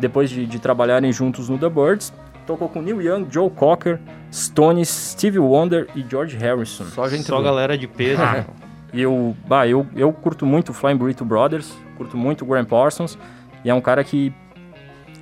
depois 0.00 0.28
de, 0.28 0.44
de 0.44 0.58
trabalharem 0.58 1.12
juntos 1.12 1.48
no 1.48 1.56
The 1.56 1.68
Birds. 1.68 2.12
Tocou 2.48 2.68
com 2.68 2.82
Neil 2.82 3.00
Young, 3.00 3.26
Joe 3.30 3.48
Cocker, 3.50 4.00
Stones, 4.32 4.88
Stevie 4.88 5.38
Wonder 5.38 5.86
e 5.94 6.04
George 6.08 6.36
Harrison. 6.36 6.86
Só 6.86 7.06
gente 7.08 7.22
Só 7.24 7.34
boa. 7.34 7.44
galera 7.44 7.76
de 7.78 7.86
peso. 7.86 8.20
Ah, 8.22 8.44
E 8.92 9.02
eu, 9.02 9.36
bah, 9.46 9.68
eu, 9.68 9.86
eu 9.94 10.10
curto 10.12 10.44
muito 10.46 10.70
o 10.70 10.72
Flying 10.72 10.96
Burrito 10.96 11.22
Brothers, 11.24 11.70
curto 11.96 12.16
muito 12.16 12.42
o 12.42 12.48
Graham 12.48 12.64
Parsons, 12.64 13.18
e 13.62 13.68
é 13.68 13.74
um 13.74 13.82
cara 13.82 14.02
que, 14.02 14.32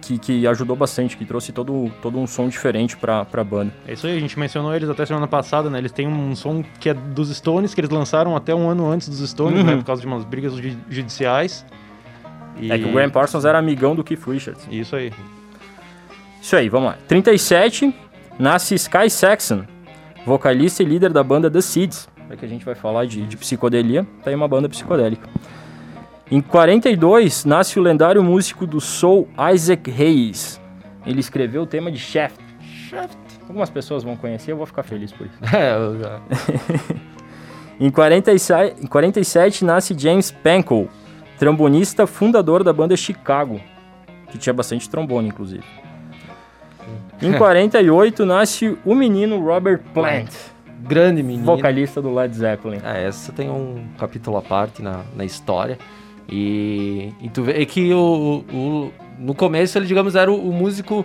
que, 0.01 0.19
que 0.19 0.47
ajudou 0.47 0.77
bastante, 0.77 1.17
que 1.17 1.25
trouxe 1.25 1.51
todo, 1.51 1.91
todo 2.01 2.17
um 2.17 2.29
som 2.29 2.49
diferente 2.49 2.97
pra, 2.97 3.25
pra 3.25 3.43
banda. 3.43 3.73
É 3.89 3.95
isso 3.95 4.07
aí, 4.07 4.17
a 4.17 4.21
gente 4.21 4.39
mencionou 4.39 4.73
eles 4.73 4.89
até 4.89 5.05
semana 5.05 5.27
passada, 5.27 5.69
né? 5.69 5.79
Eles 5.79 5.91
têm 5.91 6.07
um 6.07 6.37
som 6.37 6.63
que 6.79 6.89
é 6.91 6.95
dos 6.95 7.29
Stones, 7.37 7.75
que 7.75 7.81
eles 7.81 7.91
lançaram 7.91 8.37
até 8.37 8.55
um 8.55 8.71
ano 8.71 8.89
antes 8.89 9.09
dos 9.09 9.29
Stones, 9.29 9.59
Uhum. 9.59 9.67
né? 9.67 9.77
Por 9.79 9.85
causa 9.85 10.01
de 10.01 10.07
umas 10.07 10.25
brigas 10.25 10.55
ju- 10.55 10.79
judiciais. 10.89 11.67
E... 12.57 12.71
É 12.71 12.79
que 12.79 12.85
o 12.85 12.93
Graham 12.93 13.11
Parsons 13.11 13.45
era 13.45 13.59
amigão 13.59 13.97
do 13.97 14.05
Keith 14.05 14.23
Richards. 14.29 14.65
Isso 14.71 14.95
aí. 14.95 15.13
Isso 16.47 16.55
aí, 16.55 16.69
vamos 16.69 16.91
lá. 16.91 16.99
37, 17.09 17.93
nasce 18.39 18.77
Sky 18.77 19.11
Saxon, 19.11 19.65
vocalista 20.25 20.81
e 20.81 20.87
líder 20.87 21.13
da 21.13 21.25
banda 21.25 21.51
The 21.51 21.61
Seeds. 21.61 22.09
É 22.31 22.37
que 22.37 22.45
a 22.45 22.49
gente 22.49 22.65
vai 22.65 22.77
falar 22.77 23.05
de, 23.05 23.27
de 23.27 23.37
psicodelia, 23.37 24.07
tá 24.23 24.31
aí 24.31 24.37
uma 24.37 24.47
banda 24.47 24.69
psicodélica. 24.69 25.29
Em 26.31 26.41
42, 26.41 27.45
nasce 27.45 27.81
o 27.81 27.83
lendário 27.83 28.23
músico 28.23 28.65
do 28.65 28.81
soul 28.81 29.29
Isaac 29.53 29.91
Hayes. 29.91 30.61
Ele 31.05 31.19
escreveu 31.19 31.63
o 31.63 31.67
tema 31.67 31.91
de 31.91 31.99
Shaft. 31.99 32.39
Shaft. 32.61 33.19
Algumas 33.49 33.69
pessoas 33.69 34.05
vão 34.05 34.17
conhecer, 34.17 34.53
eu 34.53 34.57
vou 34.57 34.67
ficar 34.67 34.85
feliz 34.85 35.11
por 35.11 35.27
isso. 35.27 35.37
É, 35.53 35.75
eu 35.75 35.99
já... 35.99 36.21
Em 37.85 37.91
47, 37.91 38.85
em 38.85 38.87
47 38.87 39.65
nasce 39.65 39.99
James 39.99 40.31
Pankow, 40.31 40.89
trombonista 41.41 42.07
fundador 42.07 42.63
da 42.63 42.73
banda 42.73 42.97
Chicago, 42.97 43.61
que 44.31 44.39
tinha 44.39 44.55
bastante 44.55 44.89
trombone, 44.89 45.27
inclusive. 45.27 45.65
Em 47.23 47.33
48 47.39 48.25
nasce 48.27 48.77
o 48.85 48.95
menino 48.95 49.43
Robert 49.45 49.81
Plant, 49.95 50.31
Grande 50.81 51.23
menino. 51.23 51.45
vocalista 51.45 52.01
do 52.03 52.13
Led 52.15 52.35
Zeppelin. 52.37 52.81
É, 52.85 53.05
essa 53.07 53.33
tem 53.33 53.49
um 53.51 53.85
capítulo 53.99 54.37
à 54.37 54.43
parte 54.43 54.83
na, 54.83 55.03
na 55.17 55.25
história. 55.25 55.79
E, 56.29 57.13
e 57.21 57.29
tu 57.29 57.43
vê 57.43 57.65
que 57.67 57.93
o, 57.95 58.45
o- 58.53 58.93
no 59.19 59.35
começo 59.35 59.79
ele, 59.79 59.87
digamos, 59.87 60.15
era 60.15 60.31
o, 60.31 60.49
o 60.49 60.53
músico 60.53 61.05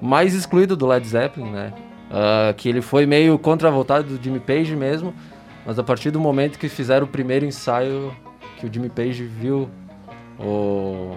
mais 0.00 0.34
excluído 0.34 0.76
do 0.76 0.86
Led 0.86 1.06
Zeppelin, 1.06 1.50
né? 1.50 1.72
Ah, 2.10 2.52
que 2.56 2.68
ele 2.68 2.80
foi 2.80 3.04
meio 3.06 3.38
contravoltado 3.38 4.16
do 4.16 4.22
Jimmy 4.22 4.40
Page 4.40 4.74
mesmo, 4.76 5.12
mas 5.66 5.78
a 5.78 5.82
partir 5.82 6.10
do 6.10 6.18
momento 6.20 6.58
que 6.58 6.68
fizeram 6.68 7.04
o 7.06 7.08
primeiro 7.08 7.44
ensaio, 7.44 8.12
que 8.58 8.66
o 8.66 8.72
Jimmy 8.72 8.88
Page 8.88 9.24
viu 9.24 9.68
o, 10.38 11.16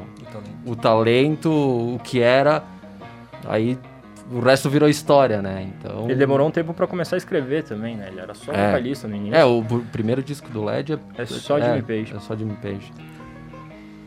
o 0.65 0.75
talento, 0.75 1.49
o 1.51 1.99
que 2.03 2.19
era, 2.21 2.63
aí 3.47 3.77
o 4.31 4.39
resto 4.39 4.69
virou 4.69 4.87
história, 4.89 5.41
né? 5.41 5.67
Então 5.77 6.05
Ele 6.05 6.15
demorou 6.15 6.47
um 6.47 6.51
tempo 6.51 6.73
pra 6.73 6.87
começar 6.87 7.15
a 7.15 7.17
escrever 7.17 7.63
também, 7.63 7.95
né? 7.95 8.07
Ele 8.11 8.19
era 8.19 8.33
só 8.33 8.51
É. 8.51 8.67
vocalista 8.67 9.07
no 9.07 9.15
início. 9.15 9.35
É, 9.35 9.45
o 9.45 9.61
pr- 9.63 9.79
primeiro 9.91 10.23
disco 10.23 10.49
do 10.49 10.63
Led 10.63 10.93
é, 10.93 10.99
É 11.21 11.25
só 11.25 11.59
Jimmy 11.59 11.81
Page. 11.81 12.13
É 12.15 12.19
só 12.19 12.35
Jimmy 12.35 12.55
Page. 12.61 12.91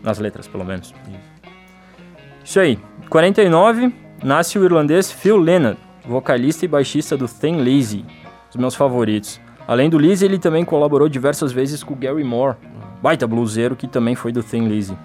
Nas 0.02 0.18
letras, 0.18 0.46
pelo 0.48 0.64
menos. 0.64 0.94
Isso 2.44 2.60
aí. 2.60 2.78
49, 3.10 3.92
nasce 4.22 4.58
o 4.58 4.64
irlandês 4.64 5.10
Phil 5.10 5.36
Lynott, 5.36 5.78
vocalista 6.06 6.64
e 6.64 6.68
baixista 6.68 7.16
do 7.16 7.26
Thin 7.28 7.58
Lizzy, 7.62 8.04
os 8.50 8.56
meus 8.56 8.74
favoritos. 8.74 9.40
Além 9.66 9.90
do 9.90 9.98
Lizzy, 9.98 10.24
ele 10.24 10.38
também 10.38 10.64
colaborou 10.64 11.08
diversas 11.08 11.52
vezes 11.52 11.82
com 11.82 11.94
o 11.94 11.96
Gary 11.96 12.24
Moore, 12.24 12.56
baita 13.02 13.26
bluseiro 13.26 13.76
que 13.76 13.86
também 13.86 14.14
foi 14.14 14.32
do 14.32 14.42
Thin 14.42 14.66
Lizzy. 14.66 14.96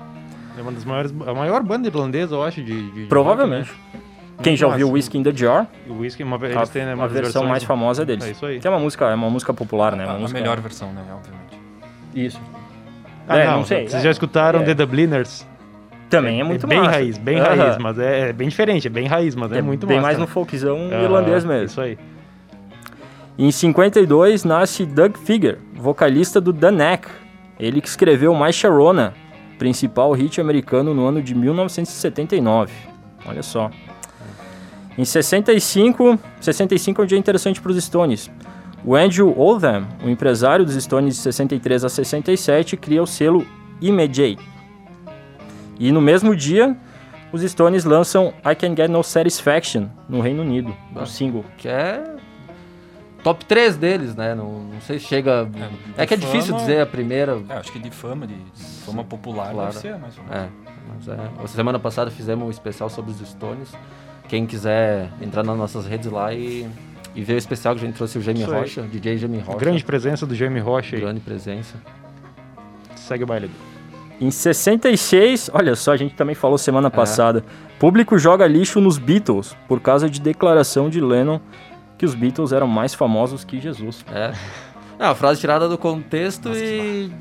É 0.58 0.62
uma 0.62 0.72
das 0.72 0.86
maiores, 0.86 1.13
a 1.27 1.34
maior 1.34 1.63
banda 1.63 1.88
irlandesa, 1.88 2.36
eu 2.36 2.43
acho, 2.43 2.62
de... 2.63 2.72
de- 2.91 3.01
de 3.01 3.05
Provavelmente. 3.08 3.70
rock, 3.72 3.79
né? 3.98 4.02
Quem 4.44 4.56
já 4.58 4.68
ouviu. 4.68 4.92
Whiskey 4.92 5.18
in 5.18 5.24
the 5.24 5.34
Jar, 5.34 5.68
O 5.88 5.94
Whisky, 6.00 6.24
uma, 6.24 6.38
eles 6.44 6.58
a, 6.58 6.66
têm, 6.68 6.86
né, 6.86 6.92
a 6.92 6.96
umas 6.96 7.12
versão 7.12 7.32
versões- 7.42 7.50
mais 7.50 7.64
famosa 7.64 8.06
deles. 8.06 8.26
É 8.26 8.32
isso 8.32 8.46
aí. 8.46 8.60
Que 8.60 8.68
é 8.68 8.70
uma 8.70 8.80
música, 8.80 9.06
é 9.06 9.16
uma 9.16 9.30
música 9.30 9.54
popular, 9.54 9.96
né? 9.96 10.04
Uma 10.06 10.14
A, 10.14 10.16
a 10.16 10.20
música... 10.20 10.40
melhor 10.40 10.60
versão, 10.60 10.92
né, 10.94 11.02
obviamente. 11.14 11.58
Isso. 12.14 12.40
Ah, 13.28 13.38
É, 13.38 13.46
não, 13.48 13.58
não 13.58 13.66
sei, 13.66 13.88
Vocês 13.88 14.02
é. 14.02 14.04
já 14.06 14.12
escutaram 14.12 14.60
É. 14.62 14.64
The 14.66 14.74
Dubliners? 14.74 15.48
Também 16.10 16.40
é 16.42 16.44
muito 16.44 16.68
bem 16.68 16.78
massa. 16.80 16.92
raiz, 16.92 17.18
bem 17.18 17.40
Aham. 17.40 17.56
raiz, 17.56 17.78
mas 17.80 17.98
é, 17.98 18.30
é 18.30 18.34
bem 18.34 18.48
diferente, 18.48 18.86
é 18.86 18.90
bem 18.90 19.08
raiz, 19.08 19.34
mas 19.34 19.52
é, 19.52 19.58
É 19.58 19.62
muito 19.64 19.88
bem 19.88 19.98
massa. 19.98 20.08
mais 20.08 20.18
né? 20.20 20.22
no 20.22 20.28
folkzão 20.28 20.90
Ah, 20.92 21.02
irlandês 21.02 21.44
mesmo. 21.44 21.66
Isso 21.66 21.82
aí. 21.82 21.98
Em 23.38 23.50
52 23.52 24.44
nasce 24.44 24.86
Doug 24.86 25.16
Figger, 25.18 25.58
vocalista 25.74 26.40
do 26.40 26.54
The 26.54 26.70
Knack. 26.70 27.08
Ele 27.60 27.82
que 27.82 27.88
escreveu 27.88 28.36
My 28.36 28.54
Sharona, 28.54 29.14
principal 29.58 30.12
hit 30.12 30.40
americano 30.40 30.94
no 30.94 31.06
ano 31.08 31.20
de 31.22 31.34
1979. 31.34 32.72
Olha 33.26 33.42
só. 33.42 33.72
Em 34.98 35.06
65, 35.06 36.20
65 36.40 37.02
é 37.02 37.04
um 37.04 37.08
dia 37.08 37.18
interessante 37.18 37.60
para 37.62 37.72
os 37.72 37.84
Stones. 37.84 38.30
O 38.86 38.96
Andrew 38.96 39.34
Oldham, 39.38 39.88
o 40.04 40.10
empresário 40.10 40.66
dos 40.66 40.76
Stones 40.84 41.16
de 41.16 41.22
63 41.22 41.86
a 41.86 41.90
67, 41.90 42.78
cria 42.78 43.02
o 43.02 43.08
selo 43.08 43.46
Imagery. 43.82 44.38
E 45.80 45.92
no 45.92 46.02
mesmo 46.02 46.36
dia, 46.36 46.78
os 47.32 47.42
Stones 47.42 47.86
lançam 47.86 48.34
I 48.46 48.54
Can 48.56 48.76
Get 48.76 48.90
No 48.90 49.04
Satisfaction 49.04 49.88
no 50.08 50.22
Reino 50.22 50.44
Unido, 50.44 50.76
um 50.96 51.06
single. 51.06 51.44
Que 51.58 51.68
é 51.70 52.16
top 53.24 53.44
3 53.46 53.78
deles, 53.78 54.16
né? 54.16 54.36
Não, 54.36 54.60
não 54.66 54.82
sei 54.82 55.00
se 55.00 55.06
chega. 55.06 55.50
É, 55.98 56.06
que 56.06 56.14
é 56.14 56.18
difícil 56.18 56.56
dizer 56.56 56.82
a 56.82 56.86
primeira. 56.86 57.42
É, 57.50 57.54
acho 57.56 57.72
que 57.72 57.80
de 57.80 57.90
fama, 57.90 58.28
de 58.28 58.36
fama 58.86 59.04
popular, 59.04 59.52
Claro. 59.52 59.70
deve 59.72 59.80
ser 59.80 59.98
mais 59.98 60.18
ou 60.18 60.24
menos. 60.26 60.38
É, 60.38 60.50
mas 60.94 61.44
é. 61.44 61.48
Semana 61.48 61.80
passada 61.80 62.12
fizemos 62.12 62.46
um 62.46 62.52
especial 62.52 62.90
sobre 62.90 63.12
os 63.12 63.18
Stones. 63.28 63.70
Quem 64.34 64.48
quiser 64.48 65.12
entrar 65.22 65.44
nas 65.44 65.56
nossas 65.56 65.86
redes 65.86 66.10
lá 66.12 66.34
e, 66.34 66.68
e 67.13 67.22
ver 67.24 67.36
o 67.36 67.38
especial 67.38 67.75
que 67.75 67.84
a 67.84 67.86
gente 67.86 67.96
trouxe 67.96 68.18
o 68.18 68.22
Jamie. 68.22 68.42
Rocha, 68.42 68.82
DJ 68.82 69.16
Jamie 69.16 69.40
Rocha. 69.40 69.60
Grande 69.60 69.84
presença 69.84 70.25
do 70.25 70.34
Jamie 70.34 70.60
Rocha 70.60 70.96
aí. 70.96 71.02
grande 71.04 71.20
presença. 71.20 71.75
Segue 72.96 73.25
o 73.25 73.28
baile. 73.28 73.52
Em 74.20 74.32
66, 74.32 75.52
olha 75.54 75.75
só, 75.75 75.92
a 75.92 75.98
gente 75.98 76.16
também 76.16 76.34
falou 76.34 76.56
É. 76.56 76.58
semana 76.58 76.90
passada. 76.90 77.46
Público 77.78 78.18
joga 78.18 78.48
lixo 78.48 78.82
nos 78.82 78.98
Beatles 78.98 79.56
por 79.68 79.80
causa 79.80 80.10
de 80.10 80.20
declaração 80.20 80.90
de 80.90 81.00
Lennon 81.00 81.40
que 81.96 82.04
os 82.04 82.16
Beatles 82.16 82.52
eram 82.52 82.66
mais 82.66 82.96
famosos 82.96 83.44
que 83.44 83.62
Jesus. 83.62 84.04
É. 84.12 84.34
É 84.98 85.06
uma 85.06 85.13
frase 85.13 85.42
tirada 85.42 85.70
do 85.70 85.78
contexto 85.78 86.50
e, 86.56 87.12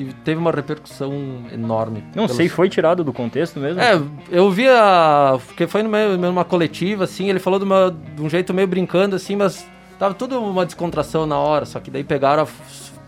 e 0.00 0.12
teve 0.24 0.40
uma 0.40 0.50
repercussão 0.50 1.12
enorme. 1.52 2.02
Não 2.14 2.24
pelos- 2.24 2.36
sei, 2.36 2.48
foi 2.48 2.68
tirado 2.68 3.02
do 3.04 3.12
contexto 3.12 3.58
mesmo? 3.60 3.80
É, 3.80 4.00
eu 4.30 4.50
vi 4.50 4.68
a. 4.68 5.38
Porque 5.46 5.66
foi 5.66 5.82
numa, 5.82 6.44
coletiva, 6.44 7.04
assim, 7.04 7.28
ele 7.28 7.38
falou 7.38 7.58
de, 7.58 7.64
uma- 7.64 7.94
de 8.16 8.22
um 8.22 8.28
jeito 8.28 8.52
meio 8.54 8.66
brincando, 8.68 9.14
assim, 9.16 9.36
mas 9.36 9.66
tava 9.98 10.14
tudo 10.14 10.40
uma 10.40 10.64
descontração 10.64 11.26
na 11.26 11.38
hora, 11.38 11.64
só 11.66 11.78
que 11.80 11.90
daí 11.90 12.02
pegaram, 12.04 12.42
a 12.44 12.46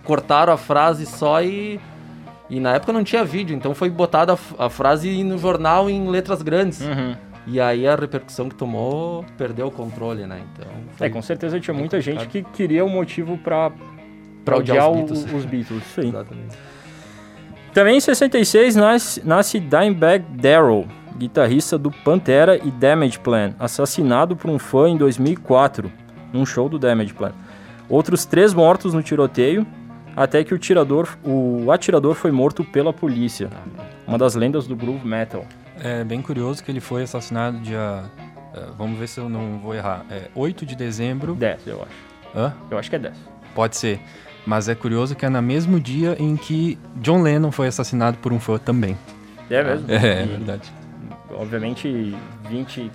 cortaram 0.04 0.52
a 0.52 0.56
frase 0.56 1.06
só 1.06 1.42
e. 1.42 1.80
E 2.50 2.60
na 2.60 2.74
época 2.74 2.92
não 2.92 3.02
tinha 3.02 3.24
vídeo, 3.24 3.56
então 3.56 3.74
foi 3.74 3.88
botada 3.88 4.36
a, 4.58 4.66
frase 4.68 5.24
no 5.24 5.38
jornal 5.38 5.88
em 5.88 6.06
letras 6.08 6.42
grandes. 6.42 6.82
Uhum. 6.82 7.14
E 7.46 7.58
aí 7.58 7.88
a 7.88 7.96
repercussão 7.96 8.48
que 8.48 8.54
tomou 8.54 9.24
perdeu 9.38 9.68
o 9.68 9.70
controle, 9.70 10.26
né? 10.26 10.42
Então. 10.52 10.68
É, 11.00 11.08
com 11.08 11.22
certeza 11.22 11.58
tinha 11.58 11.72
muita 11.74 11.98
gente 12.00 12.26
que 12.28 12.42
queria 12.42 12.84
um 12.84 12.90
motivo 12.90 13.38
Pra 14.44 14.56
odiar 14.58 14.86
odiar 14.88 14.90
o- 14.90 15.04
os 15.12 15.24
os 15.24 15.44
Beatles. 15.46 15.46
Beatles. 15.46 15.82
Aí. 15.98 16.08
Exatamente. 16.08 16.56
Também 17.72 17.96
em 17.96 18.00
66 18.00 18.76
nasce, 18.76 19.26
nasce 19.26 19.58
Dimebag 19.58 20.24
Darrell, 20.36 20.86
guitarrista 21.16 21.78
do 21.78 21.90
Pantera 21.90 22.58
e 22.62 22.70
Damage 22.70 23.18
Plan, 23.18 23.54
assassinado 23.58 24.36
por 24.36 24.50
um 24.50 24.58
fã 24.58 24.88
em 24.90 24.96
2004, 24.98 25.90
num 26.32 26.44
show 26.44 26.68
do 26.68 26.78
Damage 26.78 27.14
Plan. 27.14 27.32
Outros 27.88 28.26
três 28.26 28.52
mortos 28.52 28.92
no 28.92 29.02
tiroteio, 29.02 29.66
até 30.14 30.44
que 30.44 30.52
o, 30.52 30.58
tirador, 30.58 31.08
o 31.24 31.72
atirador 31.72 32.14
foi 32.14 32.30
morto 32.30 32.62
pela 32.62 32.92
polícia. 32.92 33.48
Uma 34.06 34.18
das 34.18 34.34
lendas 34.34 34.66
do 34.66 34.76
groove 34.76 35.06
metal. 35.06 35.46
É 35.82 36.04
bem 36.04 36.20
curioso 36.20 36.62
que 36.62 36.70
ele 36.70 36.80
foi 36.80 37.04
assassinado 37.04 37.58
dia. 37.58 38.04
é, 38.54 38.66
vamos 38.76 38.98
ver 38.98 39.08
se 39.08 39.18
eu 39.18 39.30
não 39.30 39.58
vou 39.58 39.74
errar. 39.74 40.04
É 40.10 40.28
8 40.34 40.66
de 40.66 40.76
dezembro. 40.76 41.34
10, 41.34 41.66
eu 41.66 41.82
acho. 41.82 42.38
Hã? 42.38 42.54
Eu 42.70 42.78
acho 42.78 42.90
que 42.90 42.96
é 42.96 42.98
10. 42.98 43.16
Pode 43.54 43.76
ser. 43.76 43.98
Mas 44.46 44.68
é 44.68 44.74
curioso 44.74 45.14
que 45.14 45.24
é 45.24 45.28
no 45.28 45.40
mesmo 45.40 45.78
dia 45.78 46.16
em 46.18 46.36
que 46.36 46.78
John 46.96 47.22
Lennon 47.22 47.52
foi 47.52 47.68
assassinado 47.68 48.18
por 48.18 48.32
um 48.32 48.40
fã 48.40 48.58
também. 48.58 48.96
É 49.48 49.62
mesmo? 49.62 49.90
É, 49.90 49.94
é 50.22 50.26
verdade. 50.26 50.72
Obviamente, 51.30 52.14
20... 52.50 52.90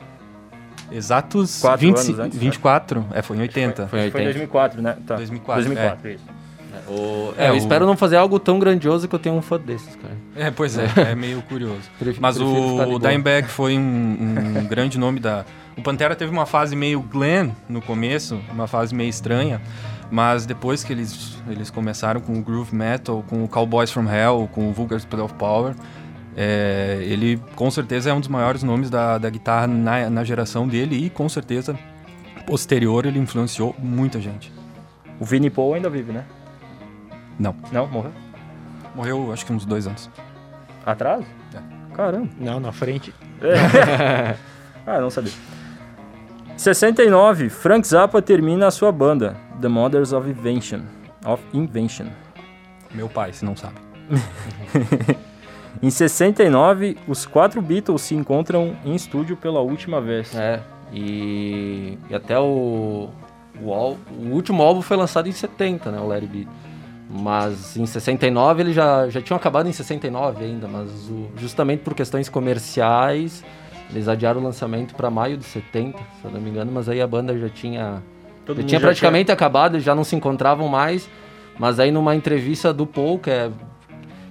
Exatos 0.92 1.60
Quatro 1.60 1.86
20, 1.86 1.96
anos 1.98 2.20
antes, 2.20 2.36
né? 2.40 2.42
24. 2.46 3.06
É, 3.14 3.22
foi 3.22 3.38
em 3.38 3.42
80. 3.42 3.88
Foi 3.88 4.00
em 4.08 4.12
Foi 4.12 4.22
em 4.22 4.28
80. 4.28 4.40
2004, 4.40 4.82
né? 4.82 4.98
Tá. 5.06 5.16
2004, 5.16 5.64
2004, 5.66 6.10
isso. 6.12 6.24
O- 6.88 7.34
É, 7.38 7.48
é, 7.48 7.50
eu 7.50 7.54
o- 7.56 7.58
espero 7.58 7.86
não 7.86 7.98
fazer 7.98 8.16
algo 8.16 8.40
tão 8.40 8.58
grandioso 8.60 9.08
que 9.08 9.14
eu 9.16 9.20
tenha 9.20 9.36
um 9.36 9.42
fã 9.42 9.58
desses, 9.60 9.96
cara. 9.96 10.14
É, 10.36 10.50
pois 10.52 10.78
é, 10.78 10.88
é 11.12 11.16
meio 11.16 11.42
curioso. 11.42 11.82
Prefiro- 12.00 12.22
Mas 12.22 12.38
prefiro 12.38 12.96
o. 12.96 13.00
Dimebag 13.00 13.48
foi 13.50 13.78
um, 13.78 13.82
um 14.60 14.64
grande 14.70 14.98
nome 14.98 15.20
da. 15.20 15.44
O 15.78 15.82
Pantera 15.82 16.16
teve 16.16 16.32
uma 16.32 16.46
fase 16.46 16.76
meio 16.76 17.02
glam 17.02 17.52
no 17.68 17.82
começo, 17.82 18.40
uma 18.52 18.68
fase 18.68 18.96
meio 18.96 19.10
estranha. 19.10 19.62
Mas 20.10 20.46
depois 20.46 20.84
que 20.84 20.94
eles, 20.94 21.38
eles 21.48 21.70
começaram 21.70 22.22
com 22.22 22.34
o 22.34 22.42
groove 22.42 22.74
metal, 22.74 23.24
com 23.28 23.44
o 23.44 23.48
Cowboys 23.48 23.92
from 23.92 24.10
Hell, 24.10 24.50
com 24.54 24.70
o 24.70 24.74
Vulgar 24.74 25.00
Spell 25.00 25.26
of 25.26 25.34
Power, 25.34 25.76
é, 26.36 27.00
ele 27.02 27.42
com 27.56 27.70
certeza 27.70 28.10
é 28.12 28.14
um 28.14 28.20
dos 28.20 28.30
maiores 28.30 28.64
nomes 28.64 28.90
da, 28.90 29.18
da 29.18 29.30
guitarra 29.30 29.68
na, 29.68 30.10
na 30.10 30.24
geração 30.24 30.68
dele 30.68 31.06
e 31.06 31.10
com 31.10 31.28
certeza 31.28 31.78
posterior 32.46 33.06
ele 33.06 33.20
influenciou 33.20 33.76
muita 33.78 34.22
gente. 34.22 34.54
O 35.20 35.26
Vinnie 35.26 35.50
Paul 35.50 35.74
ainda 35.74 35.90
vive, 35.90 36.12
né? 36.12 36.24
Não. 37.40 37.56
Não? 37.72 37.88
Morreu? 37.88 38.12
Morreu 38.96 39.34
acho 39.34 39.46
que 39.46 39.52
uns 39.52 39.66
dois 39.66 39.88
anos. 39.88 40.10
Atrás? 40.86 41.26
É. 41.54 41.96
Caramba. 41.96 42.30
Não, 42.40 42.60
na 42.60 42.72
frente. 42.72 43.14
ah, 44.86 45.02
não 45.02 45.10
sabia. 45.10 45.34
69, 46.56 47.50
Frank 47.50 47.88
Zappa 47.88 48.22
termina 48.22 48.68
a 48.68 48.72
sua 48.72 48.92
banda, 48.92 49.36
The 49.62 49.68
Mothers 49.68 50.14
of 50.14 50.30
Invention. 50.30 50.82
Of 51.26 51.44
Invention. 51.54 52.08
Meu 52.94 53.10
pai, 53.10 53.34
se 53.34 53.44
não 53.44 53.56
sabe. 53.56 53.76
Em 55.82 55.90
69, 55.92 56.98
os 57.08 57.26
quatro 57.26 57.62
Beatles 57.62 58.02
se 58.02 58.16
encontram 58.16 58.76
em 58.84 58.96
estúdio 58.96 59.38
pela 59.38 59.60
última 59.60 60.02
vez. 60.02 60.34
É, 60.36 60.60
e, 60.92 61.98
e 62.10 62.16
até 62.16 62.40
o, 62.40 63.10
o, 63.62 63.70
o 63.70 63.98
último 64.32 64.64
álbum 64.64 64.82
foi 64.82 64.98
lançado 64.98 65.30
em 65.30 65.32
70, 65.32 65.92
né, 65.92 66.00
o 66.00 66.08
Larry 66.08 66.26
B. 66.26 66.48
Mas 67.10 67.78
em 67.78 67.86
69 67.86 68.64
ele 68.64 68.74
já, 68.74 69.08
já 69.10 69.22
tinha 69.22 69.38
acabado 69.38 69.70
em 69.70 69.72
69 69.72 70.44
ainda, 70.44 70.68
mas 70.68 70.90
o- 71.10 71.30
justamente 71.38 71.82
por 71.82 71.94
questões 71.94 72.28
comerciais 72.28 73.44
eles 73.92 74.08
adiaram 74.10 74.42
o 74.42 74.44
lançamento 74.44 74.94
para 74.96 75.10
maio 75.10 75.38
de 75.38 75.46
70, 75.46 75.98
se 75.98 76.04
eu 76.26 76.32
não 76.32 76.42
me 76.42 76.50
engano, 76.50 76.70
mas 76.74 76.90
aí 76.90 77.00
a 77.02 77.08
banda 77.08 77.38
já 77.38 77.48
tinha 77.50 78.02
Todo 78.48 78.64
tinha 78.64 78.80
praticamente 78.80 79.32
acabado, 79.32 79.76
eles 79.76 79.84
já 79.86 79.94
não 79.94 80.04
se 80.04 80.16
encontravam 80.16 80.68
mais, 80.68 81.08
mas 81.60 81.80
aí 81.80 81.92
numa 81.92 82.16
entrevista 82.16 82.74
do 82.74 82.88
Paul, 82.88 83.20
que 83.20 83.30
é 83.30 83.52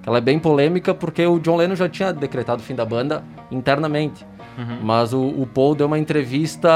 ela 0.05 0.19
é 0.19 0.21
bem 0.21 0.39
polêmica 0.39 0.95
porque 0.95 1.27
o 1.27 1.39
John 1.39 1.57
Lennon 1.57 1.75
já 1.77 1.89
tinha 1.89 2.13
decretado 2.13 2.63
o 2.63 2.65
fim 2.65 2.75
da 2.75 2.85
banda 2.85 3.23
internamente. 3.51 4.25
Uhum. 4.57 4.79
Mas 4.83 5.13
o, 5.13 5.21
o 5.21 5.47
Paul 5.53 5.75
deu 5.75 5.87
uma 5.87 5.99
entrevista 5.99 6.69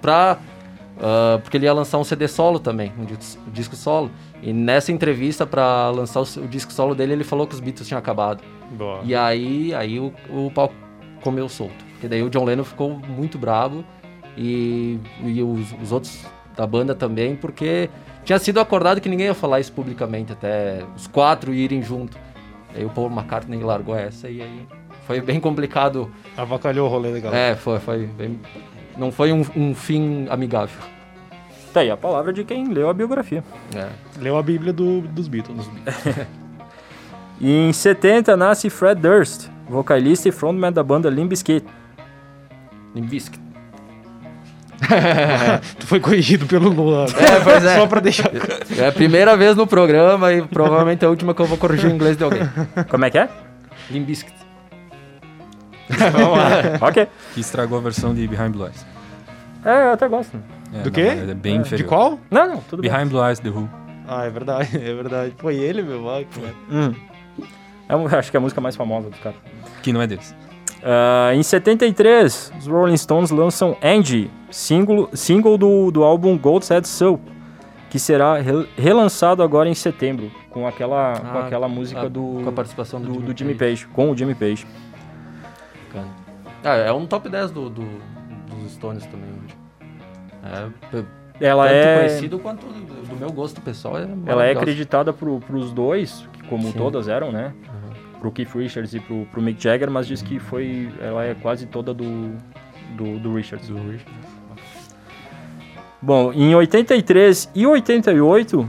pra 0.00 0.38
ah, 1.00 1.40
porque 1.42 1.56
ele 1.56 1.64
ia 1.64 1.72
lançar 1.72 1.98
um 1.98 2.04
CD 2.04 2.28
solo 2.28 2.58
também, 2.60 2.92
um 2.98 3.04
dis- 3.04 3.38
um 3.48 3.50
disco 3.50 3.74
solo. 3.74 4.10
E 4.42 4.52
nessa 4.52 4.92
entrevista 4.92 5.46
para 5.46 5.88
lançar 5.90 6.20
o, 6.20 6.44
o 6.44 6.48
disco 6.48 6.72
solo 6.72 6.94
dele, 6.94 7.14
ele 7.14 7.24
falou 7.24 7.46
que 7.46 7.54
os 7.54 7.60
Beatles 7.60 7.88
tinham 7.88 7.98
acabado. 7.98 8.42
Boa. 8.72 9.00
E 9.04 9.14
aí, 9.14 9.74
aí 9.74 9.98
o, 9.98 10.12
o 10.28 10.50
pau 10.54 10.70
comeu 11.22 11.48
solto. 11.48 11.84
Porque 11.92 12.06
daí 12.08 12.22
o 12.22 12.30
John 12.30 12.44
Lennon 12.44 12.64
ficou 12.64 12.90
muito 13.08 13.38
bravo 13.38 13.84
e, 14.36 14.98
e 15.22 15.42
os, 15.42 15.72
os 15.82 15.92
outros 15.92 16.24
da 16.60 16.66
banda 16.66 16.94
também, 16.94 17.34
porque 17.34 17.88
tinha 18.22 18.38
sido 18.38 18.60
acordado 18.60 19.00
que 19.00 19.08
ninguém 19.08 19.28
ia 19.28 19.34
falar 19.34 19.60
isso 19.60 19.72
publicamente, 19.72 20.30
até 20.30 20.84
os 20.94 21.06
quatro 21.06 21.54
irem 21.54 21.82
junto. 21.82 22.18
Aí 22.74 22.84
o 22.84 22.90
Paul 22.90 23.10
McCartney 23.10 23.62
largou 23.62 23.96
essa 23.96 24.28
e 24.28 24.42
aí 24.42 24.66
foi 25.06 25.22
bem 25.22 25.40
complicado. 25.40 26.10
Avacalhou 26.36 26.86
o 26.86 26.90
rolê 26.90 27.10
legal. 27.10 27.32
É, 27.32 27.56
foi, 27.56 27.78
foi 27.80 28.04
bem- 28.06 28.38
não 28.98 29.10
foi 29.10 29.32
um, 29.32 29.42
um 29.56 29.74
fim 29.74 30.26
amigável. 30.28 30.76
Tá 31.72 31.80
aí 31.80 31.90
a 31.90 31.96
palavra 31.96 32.30
de 32.30 32.44
quem 32.44 32.68
leu 32.68 32.90
a 32.90 32.92
biografia. 32.92 33.42
É. 33.74 33.88
Leu 34.20 34.36
a 34.36 34.42
Bíblia 34.42 34.72
do- 34.74 35.00
dos 35.00 35.26
Beatles. 35.26 35.66
E 37.42 37.50
em 37.50 37.72
70 37.72 38.36
nasce 38.36 38.68
Fred 38.68 39.00
Durst, 39.00 39.48
vocalista 39.66 40.28
e 40.28 40.32
frontman 40.32 40.70
da 40.70 40.82
banda 40.82 41.08
Limp 41.08 41.30
Bizkit. 41.30 41.64
Limp 42.94 43.08
Bizkit. 43.08 43.40
tu 45.78 45.86
foi 45.86 46.00
corrigido 46.00 46.46
pelo 46.46 46.70
Luan. 46.70 47.04
É, 47.04 47.40
pois 47.40 47.64
é. 47.64 47.76
Só 47.76 47.86
pra 47.86 48.00
deixar. 48.00 48.30
É 48.76 48.88
a 48.88 48.92
primeira 48.92 49.36
vez 49.36 49.56
no 49.56 49.66
programa 49.66 50.32
e 50.32 50.42
provavelmente 50.42 51.04
é 51.04 51.06
a 51.06 51.10
última 51.10 51.34
que 51.34 51.42
eu 51.42 51.46
vou 51.46 51.58
corrigir 51.58 51.90
o 51.90 51.94
inglês 51.94 52.16
de 52.16 52.24
alguém. 52.24 52.42
Como 52.88 53.04
é 53.04 53.10
que 53.10 53.18
é? 53.18 53.28
Limp 53.90 54.06
Bizkit. 54.06 54.34
ok. 56.80 57.08
Que 57.34 57.40
estragou 57.40 57.78
a 57.78 57.80
versão 57.80 58.14
de 58.14 58.26
Behind 58.26 58.52
Blue 58.52 58.66
Eyes. 58.66 58.86
É, 59.64 59.88
eu 59.88 59.92
até 59.92 60.08
gosto. 60.08 60.38
É, 60.72 60.82
Do 60.82 60.90
quê? 60.90 61.00
É 61.02 61.34
bem 61.34 61.54
De 61.56 61.66
inferior. 61.66 61.88
qual? 61.88 62.20
Não, 62.30 62.48
não, 62.48 62.56
tudo 62.58 62.82
bem. 62.82 62.90
Behind 62.90 63.08
Blue 63.08 63.24
Eyes, 63.26 63.38
The 63.40 63.50
Who. 63.50 63.68
Ah, 64.08 64.24
é 64.24 64.30
verdade, 64.30 64.68
é 64.76 64.94
verdade. 64.94 65.34
Foi 65.38 65.56
ele, 65.56 65.82
meu. 65.82 66.08
Ai, 66.10 66.26
que. 66.30 66.40
Hum. 66.74 66.94
É, 67.88 68.16
acho 68.16 68.30
que 68.30 68.36
é 68.36 68.38
a 68.38 68.40
música 68.40 68.60
mais 68.60 68.76
famosa 68.76 69.10
dos 69.10 69.18
caras. 69.18 69.38
Que 69.82 69.92
não 69.92 70.00
é 70.00 70.06
deles. 70.06 70.34
Ah, 70.82 71.30
em 71.34 71.42
73, 71.42 72.52
os 72.58 72.66
Rolling 72.66 72.96
Stones 72.96 73.30
lançam 73.30 73.76
Angie, 73.82 74.30
single, 74.50 75.08
single 75.12 75.58
do, 75.58 75.90
do 75.90 76.02
álbum 76.04 76.38
Gold's 76.38 76.68
Head 76.68 76.86
Soul, 76.88 77.20
que 77.90 77.98
será 77.98 78.38
re- 78.40 78.66
relançado 78.76 79.42
agora 79.42 79.68
em 79.68 79.74
setembro, 79.74 80.30
com 80.50 80.66
aquela, 80.66 81.18
com 81.18 81.38
Ah, 81.38 81.46
aquela 81.46 81.68
música 81.68 82.02
ah, 82.02 82.08
do, 82.08 82.40
com 82.42 82.48
a 82.48 82.52
participação 82.52 83.00
do 83.00 83.08
do, 83.08 83.12
Jimmy 83.14 83.26
do 83.34 83.38
Jimmy 83.38 83.54
Page. 83.54 83.84
Page, 83.84 83.94
com 83.94 84.10
o 84.10 84.16
Jimmy 84.16 84.34
Page. 84.34 84.66
Bacana. 85.88 86.08
Ah, 86.64 86.76
é 86.76 86.92
um 86.92 87.06
top 87.06 87.28
10 87.28 87.50
do, 87.50 87.68
do- 87.68 87.82
dos 88.46 88.72
Stones 88.72 89.04
também. 89.06 89.28
É, 90.42 90.68
p- 90.90 91.04
Ela 91.40 91.64
tanto 91.68 91.74
é, 91.76 91.96
conhecido 91.98 92.38
quanto 92.38 92.66
do, 92.66 93.06
do 93.08 93.16
meu 93.16 93.30
gosto 93.30 93.60
pessoal. 93.60 93.98
É 93.98 94.08
ela 94.26 94.44
é 94.46 94.52
acreditada 94.52 95.12
pro, 95.12 95.40
pros 95.40 95.72
dois, 95.72 96.26
que 96.32 96.42
como 96.44 96.64
Sim. 96.68 96.78
todas 96.78 97.08
eram, 97.08 97.30
né? 97.30 97.52
Pro 98.20 98.30
Keith 98.30 98.54
Richards 98.54 98.94
e 98.94 99.00
pro, 99.00 99.26
pro 99.32 99.40
Mick 99.42 99.62
Jagger, 99.62 99.90
mas 99.90 100.06
diz 100.06 100.20
que 100.22 100.38
foi, 100.38 100.92
ela 101.00 101.24
é 101.24 101.34
quase 101.34 101.66
toda 101.66 101.92
do, 101.94 102.32
do, 102.96 103.18
do 103.18 103.34
Richards. 103.34 103.70
Bom, 106.02 106.32
em 106.32 106.54
83 106.54 107.50
e 107.54 107.66
88 107.66 108.68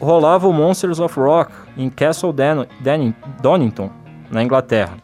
rolava 0.00 0.48
o 0.48 0.52
Monsters 0.52 0.98
of 0.98 1.18
Rock 1.18 1.52
em 1.76 1.88
Castle 1.88 2.32
Dan 2.32 2.66
Dan 2.80 3.12
Donington, 3.40 3.90
na 4.30 4.42
Inglaterra. 4.42 4.96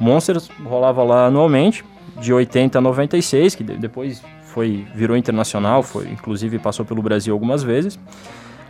Monsters 0.00 0.48
rolava 0.64 1.02
lá 1.04 1.26
anualmente, 1.26 1.84
de 2.20 2.32
80 2.32 2.78
a 2.78 2.80
96, 2.80 3.54
que 3.54 3.62
de- 3.64 3.76
depois 3.76 4.22
foi 4.46 4.84
virou 4.94 5.16
internacional, 5.16 5.82
foi 5.82 6.08
inclusive 6.08 6.58
passou 6.58 6.84
pelo 6.84 7.00
Brasil 7.02 7.32
algumas 7.32 7.62
vezes. 7.62 7.98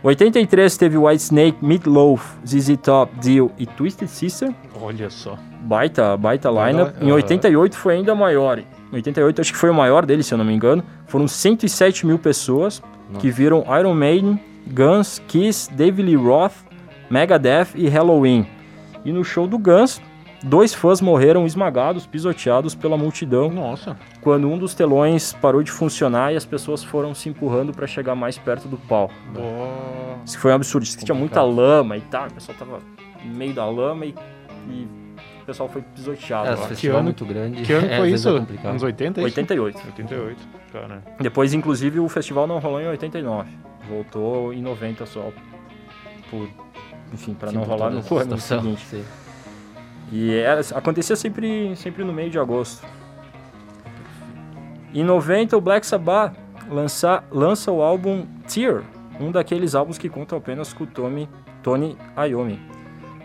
83 0.03 0.77
teve 0.77 0.97
Whitesnake, 0.97 1.57
Meatloaf, 1.61 2.35
ZZ 2.45 2.77
Top, 2.77 3.11
Dio 3.19 3.51
e 3.57 3.65
Twisted 3.65 4.09
Sister. 4.09 4.53
Olha 4.81 5.09
só. 5.09 5.37
Baita, 5.61 6.17
baita 6.17 6.49
lineup. 6.49 6.93
Em 7.01 7.05
aham. 7.05 7.15
88 7.15 7.77
foi 7.77 7.95
ainda 7.95 8.13
maior. 8.13 8.59
Em 8.59 8.65
88 8.95 9.41
acho 9.41 9.53
que 9.53 9.57
foi 9.57 9.69
o 9.69 9.73
maior 9.73 10.05
dele, 10.05 10.21
se 10.21 10.33
eu 10.33 10.37
não 10.37 10.43
me 10.43 10.53
engano. 10.53 10.83
Foram 11.07 11.27
107 11.27 12.05
mil 12.05 12.19
pessoas 12.19 12.81
que 13.19 13.31
viram 13.31 13.63
Iron 13.79 13.93
Maiden, 13.93 14.39
Guns, 14.67 15.21
Kiss, 15.27 15.71
David 15.73 16.09
Lee 16.09 16.15
Roth, 16.15 16.53
Megadeth 17.09 17.69
e 17.75 17.87
Halloween. 17.87 18.45
E 19.05 19.11
no 19.11 19.23
show 19.23 19.47
do 19.47 19.57
Guns, 19.57 20.01
dois 20.43 20.73
fãs 20.73 21.01
morreram 21.01 21.45
esmagados, 21.45 22.05
pisoteados 22.05 22.75
pela 22.75 22.97
multidão 22.97 23.49
Nossa. 23.49 23.97
quando 24.21 24.47
um 24.49 24.57
dos 24.57 24.75
telões 24.75 25.33
parou 25.33 25.63
de 25.63 25.71
funcionar 25.71 26.33
e 26.33 26.35
as 26.35 26.45
pessoas 26.45 26.83
foram 26.83 27.15
se 27.15 27.29
empurrando 27.29 27.73
para 27.73 27.87
chegar 27.87 28.13
mais 28.15 28.37
perto 28.37 28.67
do 28.67 28.77
palco. 28.77 29.13
Boa. 29.33 30.17
Isso 30.25 30.37
foi 30.37 30.51
um 30.51 30.55
absurdo. 30.55 30.85
Que 30.85 31.05
tinha 31.05 31.15
muita 31.15 31.41
lama 31.41 31.97
e 31.97 32.01
tal. 32.01 32.27
O 32.27 32.33
pessoal 32.33 32.57
tava 32.57 32.79
no 33.23 33.35
meio 33.35 33.53
da 33.53 33.65
lama 33.65 34.05
e, 34.05 34.13
e 34.69 34.87
o 35.41 35.45
pessoal 35.45 35.67
foi 35.69 35.81
pisoteado. 35.81 36.47
É, 36.47 36.49
lá. 36.51 36.55
esse 36.55 36.67
festival 36.67 36.97
ano- 36.97 37.05
muito 37.05 37.25
grande. 37.25 37.63
Que 37.63 37.73
ano 37.73 37.87
é, 37.87 37.97
foi 37.97 38.11
isso? 38.11 38.29
É. 38.29 38.67
Anos 38.67 38.83
80? 38.83 39.21
é 39.21 39.23
isso? 39.23 39.39
88. 39.39 39.81
88. 39.87 40.47
Cara. 40.71 41.03
Depois, 41.19 41.53
inclusive, 41.53 41.99
o 41.99 42.09
festival 42.09 42.47
não 42.47 42.59
rolou 42.59 42.81
em 42.81 42.87
89. 42.87 43.49
Voltou 43.89 44.53
em 44.53 44.61
90 44.61 45.05
só. 45.05 45.31
Por, 46.29 46.49
enfim, 47.13 47.33
para 47.33 47.51
não 47.51 47.63
rolar 47.63 47.91
no 47.91 47.99
ano 48.17 48.39
seguinte. 48.39 48.85
sim. 48.85 49.03
E 50.13 50.35
era, 50.35 50.61
acontecia 50.75 51.15
sempre, 51.15 51.75
sempre 51.75 52.03
no 52.03 52.13
meio 52.13 52.29
de 52.29 52.37
agosto. 52.37 52.85
Em 54.93 55.03
90, 55.03 55.57
o 55.57 55.61
Black 55.61 55.83
Sabbath 55.87 56.35
lança, 56.69 57.23
lança 57.31 57.71
o 57.71 57.81
álbum 57.81 58.27
Tear, 58.47 58.83
um 59.19 59.31
daqueles 59.31 59.73
álbuns 59.73 59.97
que 59.97 60.07
contam 60.07 60.37
apenas 60.37 60.71
com 60.71 60.83
o 60.83 60.87
Tommy, 60.87 61.27
Tony 61.63 61.97
Iommi. 62.15 62.61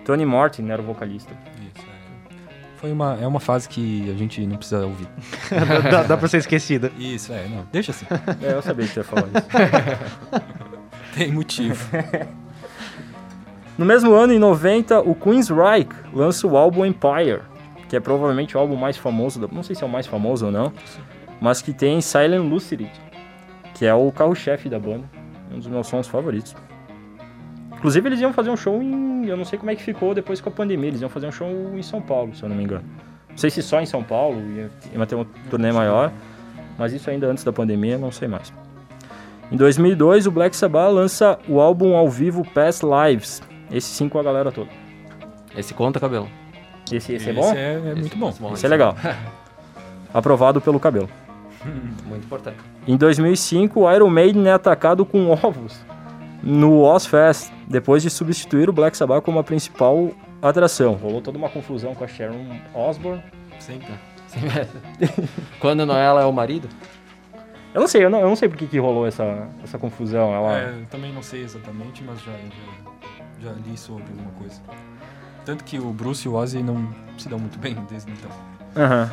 Tony 0.03 0.24
Martin 0.24 0.70
era 0.70 0.81
o 0.81 0.85
vocalista. 0.87 1.31
Isso, 1.61 1.85
é. 1.87 2.35
Foi 2.79 2.90
uma, 2.90 3.18
é 3.20 3.27
uma 3.27 3.40
fase 3.40 3.68
que 3.68 4.11
a 4.11 4.14
gente 4.14 4.46
não 4.46 4.57
precisa 4.57 4.87
ouvir. 4.87 5.09
dá, 5.92 6.05
dá 6.05 6.16
pra 6.16 6.27
ser 6.27 6.38
esquecida. 6.38 6.90
Isso, 6.98 7.35
é, 7.35 7.46
não. 7.48 7.66
Deixa 7.70 7.90
assim. 7.90 8.07
É, 8.40 8.55
eu 8.55 8.62
sabia 8.62 8.87
que 8.87 8.94
você 8.94 9.01
ia 9.01 9.05
falar 9.05 9.27
isso. 9.27 10.42
Tem 11.14 11.31
motivo. 11.31 11.85
No 13.78 13.84
mesmo 13.84 14.12
ano, 14.12 14.32
em 14.32 14.40
90, 14.40 15.02
o 15.02 15.14
Queensryche 15.14 15.88
lança 16.12 16.44
o 16.48 16.56
álbum 16.56 16.84
Empire, 16.84 17.42
que 17.88 17.94
é 17.94 18.00
provavelmente 18.00 18.56
o 18.56 18.60
álbum 18.60 18.74
mais 18.74 18.96
famoso, 18.96 19.48
não 19.52 19.62
sei 19.62 19.76
se 19.76 19.84
é 19.84 19.86
o 19.86 19.88
mais 19.88 20.04
famoso 20.04 20.46
ou 20.46 20.50
não, 20.52 20.72
mas 21.40 21.62
que 21.62 21.72
tem 21.72 22.00
Silent 22.00 22.42
Lucid, 22.42 22.90
que 23.74 23.86
é 23.86 23.94
o 23.94 24.10
carro-chefe 24.10 24.68
da 24.68 24.80
banda, 24.80 25.04
um 25.52 25.58
dos 25.58 25.68
meus 25.68 25.86
sons 25.86 26.08
favoritos. 26.08 26.56
Inclusive, 27.76 28.08
eles 28.08 28.20
iam 28.20 28.32
fazer 28.32 28.50
um 28.50 28.56
show 28.56 28.82
em. 28.82 29.26
Eu 29.26 29.36
não 29.36 29.44
sei 29.44 29.56
como 29.56 29.70
é 29.70 29.76
que 29.76 29.82
ficou 29.84 30.12
depois 30.12 30.40
com 30.40 30.48
a 30.48 30.52
pandemia, 30.52 30.88
eles 30.88 31.00
iam 31.00 31.08
fazer 31.08 31.28
um 31.28 31.32
show 31.32 31.48
em 31.48 31.82
São 31.82 32.02
Paulo, 32.02 32.34
se 32.34 32.42
eu 32.42 32.48
não 32.48 32.56
me 32.56 32.64
engano. 32.64 32.84
Não 33.30 33.36
sei 33.36 33.48
se 33.48 33.62
só 33.62 33.80
em 33.80 33.86
São 33.86 34.02
Paulo, 34.02 34.40
ia, 34.56 34.68
ia 34.92 35.06
ter 35.06 35.14
um 35.14 35.24
turnê 35.48 35.70
maior, 35.70 36.10
mas 36.76 36.92
isso 36.92 37.08
ainda 37.08 37.28
antes 37.28 37.44
da 37.44 37.52
pandemia, 37.52 37.96
não 37.96 38.10
sei 38.10 38.26
mais. 38.26 38.52
Em 39.52 39.56
2002, 39.56 40.26
o 40.26 40.32
Black 40.32 40.56
Sabbath 40.56 40.92
lança 40.92 41.38
o 41.48 41.60
álbum 41.60 41.94
ao 41.94 42.08
vivo 42.08 42.44
Past 42.52 42.84
Lives, 42.84 43.40
esse 43.70 43.88
sim 43.88 44.09
com 44.09 44.18
a 44.18 44.22
galera 44.22 44.50
toda. 44.52 44.70
Esse 45.57 45.74
conta, 45.74 45.98
cabelo. 45.98 46.28
Esse, 46.87 47.12
esse, 47.12 47.14
Esse 47.14 47.31
é 47.31 47.33
bom? 47.33 47.52
é, 47.52 47.74
é 47.74 47.94
muito 47.94 48.16
bom. 48.16 48.33
Esse 48.52 48.66
é 48.66 48.68
legal. 48.68 48.96
Aprovado 50.12 50.61
pelo 50.61 50.81
cabelo. 50.81 51.09
Muito 52.07 52.24
importante. 52.24 52.59
Em 52.87 52.96
2005, 52.96 53.81
o 53.81 53.92
Iron 53.92 54.09
Maiden 54.09 54.46
é 54.48 54.52
atacado 54.52 55.04
com 55.04 55.31
ovos 55.31 55.78
no 56.42 56.83
Ozfest, 56.83 57.52
depois 57.66 58.02
de 58.02 58.11
substituir 58.11 58.68
o 58.68 58.72
Black 58.72 58.96
Sabbath 58.96 59.22
como 59.24 59.38
a 59.38 59.44
principal 59.44 60.11
atração. 60.40 60.94
Rolou 60.94 61.20
toda 61.20 61.37
uma 61.37 61.48
confusão 61.48 61.94
com 61.94 62.04
a 62.04 62.09
Sharon 62.09 62.59
Osbourne. 62.74 63.22
Sempre. 63.59 63.92
Quando 65.59 65.85
não 65.85 65.96
ela 65.96 66.22
é 66.22 66.24
o 66.24 66.33
marido? 66.33 66.68
Eu 67.74 67.81
não 67.81 67.88
sei, 67.88 68.04
eu 68.04 68.11
não, 68.11 68.20
eu 68.20 68.28
não 68.28 68.37
sei 68.37 68.48
por 68.48 68.57
que, 68.57 68.66
que 68.66 68.78
rolou 68.78 69.07
essa, 69.07 69.48
essa 69.62 69.78
confusão. 69.78 70.33
Ela... 70.35 70.59
É, 70.59 70.74
também 70.90 71.12
não 71.12 71.22
sei 71.22 71.42
exatamente, 71.42 72.02
mas 72.02 72.20
já, 72.22 72.33
já, 72.33 72.88
já 73.40 73.53
li 73.53 73.77
sobre 73.77 74.05
alguma 74.05 74.31
coisa. 74.33 74.61
Tanto 75.44 75.64
que 75.64 75.79
o 75.79 75.92
Bruce 75.92 76.27
e 76.27 76.29
o 76.31 76.35
Ozzy 76.35 76.62
não 76.62 76.88
se 77.16 77.29
dão 77.29 77.38
muito 77.38 77.59
bem 77.59 77.74
desde 77.88 78.11
então. 78.12 78.31
Aham. 78.77 79.11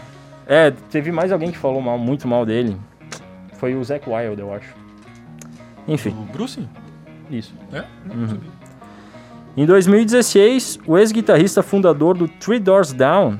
É, 0.48 0.70
teve 0.72 1.12
mais 1.12 1.32
alguém 1.32 1.52
que 1.52 1.58
falou 1.58 1.82
mal, 1.82 1.98
muito 1.98 2.28
mal 2.28 2.46
dele. 2.46 2.78
Foi 3.54 3.74
o 3.76 3.84
Zac 3.84 4.08
Wild, 4.10 4.40
eu 4.40 4.54
acho. 4.54 4.76
Enfim, 5.88 6.10
O 6.10 6.32
Bruce? 6.32 6.68
isso. 7.32 7.54
É? 7.72 7.84
Não 8.06 8.16
Uhum. 8.16 8.28
sabia. 8.28 8.50
Em 9.58 9.66
2016, 9.66 10.80
o 10.86 10.98
ex-guitarrista 10.98 11.64
fundador 11.64 12.18
do 12.18 12.28
Three 12.28 12.60
Doors 12.60 12.92
Down, 12.92 13.40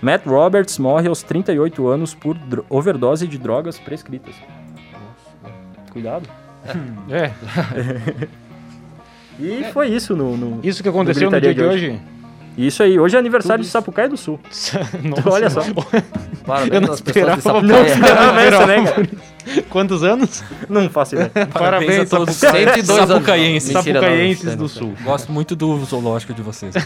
Matt 0.00 0.24
Roberts, 0.26 0.78
morre 0.78 1.06
aos 1.08 1.22
38 1.22 1.86
anos 1.86 2.14
por 2.14 2.36
overdose 2.70 3.28
de 3.28 3.36
drogas 3.38 3.78
prescritas. 3.78 4.34
Cuidado. 5.92 6.26
É. 7.10 7.32
E 9.42 9.64
foi 9.72 9.88
isso 9.88 10.14
no, 10.16 10.36
no- 10.36 10.60
Isso 10.62 10.82
que 10.82 10.88
aconteceu 10.88 11.30
no 11.30 11.30
Gritaria 11.30 11.54
dia 11.54 11.64
de 11.64 11.78
de 11.80 11.86
hoje? 11.92 12.00
Isso 12.56 12.82
aí, 12.82 12.98
hoje 13.00 13.16
é 13.16 13.18
aniversário 13.18 13.64
de 13.64 13.70
Sapucaia 13.70 14.10
do 14.10 14.16
Sul. 14.18 14.38
Nossa, 15.02 15.30
Olha 15.30 15.48
só. 15.48 15.62
Parabéns 16.44 16.72
Eu 16.74 16.80
não 16.82 16.92
às 16.92 17.00
pessoas 17.00 17.14
de 17.34 17.38
esperava, 17.38 17.40
Sapucaia. 17.40 17.72
Não 17.72 17.86
esperava 17.86 18.40
essa, 18.42 18.66
né, 18.66 18.84
cara? 18.84 19.08
Quantos 19.70 20.04
anos? 20.04 20.44
Não 20.68 20.90
faço 20.90 21.14
ideia. 21.14 21.30
Parabéns 21.50 22.12
a 22.12 22.16
todos 22.18 22.34
os 22.34 22.40
102 22.40 22.90
anos. 22.90 23.08
sapucaienses. 23.08 23.72
Mentira, 23.74 24.00
não, 24.00 24.06
Sapucaienses 24.06 24.44
não 24.44 24.56
do 24.56 24.68
Sul. 24.68 24.92
não. 24.98 25.04
Gosto 25.06 25.32
muito 25.32 25.56
do 25.56 25.78
zoológico 25.84 26.34
de 26.34 26.42
vocês. 26.42 26.74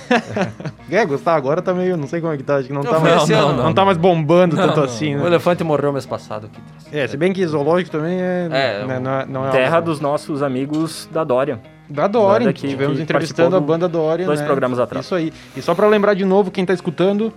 É, 0.88 1.04
Gustavo, 1.04 1.36
agora 1.36 1.60
tá 1.60 1.74
meio. 1.74 1.96
Não 1.96 2.06
sei 2.06 2.20
como 2.20 2.32
é 2.32 2.36
que 2.36 2.44
tá. 2.44 2.56
Acho 2.58 2.68
que 2.68 2.72
não, 2.72 2.82
Não, 2.84 2.92
tá 2.92 3.00
mais. 3.00 3.28
Não, 3.28 3.48
ano. 3.48 3.62
não 3.64 3.74
tá 3.74 3.84
mais 3.84 3.98
bombando 3.98 4.54
Não, 4.54 4.68
tanto 4.68 4.76
não. 4.78 4.84
assim, 4.84 5.16
O 5.16 5.20
né? 5.22 5.26
elefante 5.26 5.64
morreu 5.64 5.92
mês 5.92 6.06
passado. 6.06 6.48
Que 6.48 6.60
triste. 6.60 6.96
É, 6.96 7.08
se 7.08 7.16
bem 7.16 7.32
que 7.32 7.44
zoológico 7.44 7.90
também 7.90 8.20
é. 8.20 8.48
É, 8.52 8.84
né, 8.86 9.00
não 9.00 9.10
é, 9.12 9.26
não 9.26 9.48
é 9.48 9.50
Terra 9.50 9.76
algo- 9.78 9.90
dos 9.90 9.98
nossos 10.00 10.44
amigos 10.44 11.08
da 11.12 11.24
Dória. 11.24 11.58
Da 11.88 12.06
Dória, 12.08 12.52
que 12.52 12.66
tivemos 12.68 12.96
que 12.96 13.02
entrevistando 13.02 13.54
a 13.56 13.60
banda 13.60 13.88
Dória. 13.88 14.26
dois 14.26 14.40
né? 14.40 14.46
programas 14.46 14.78
atrás. 14.78 15.04
Isso 15.06 15.14
aí. 15.14 15.32
E 15.56 15.62
só 15.62 15.74
pra 15.74 15.86
lembrar 15.86 16.14
de 16.14 16.24
novo, 16.24 16.50
quem 16.50 16.64
tá 16.66 16.72
escutando, 16.74 17.32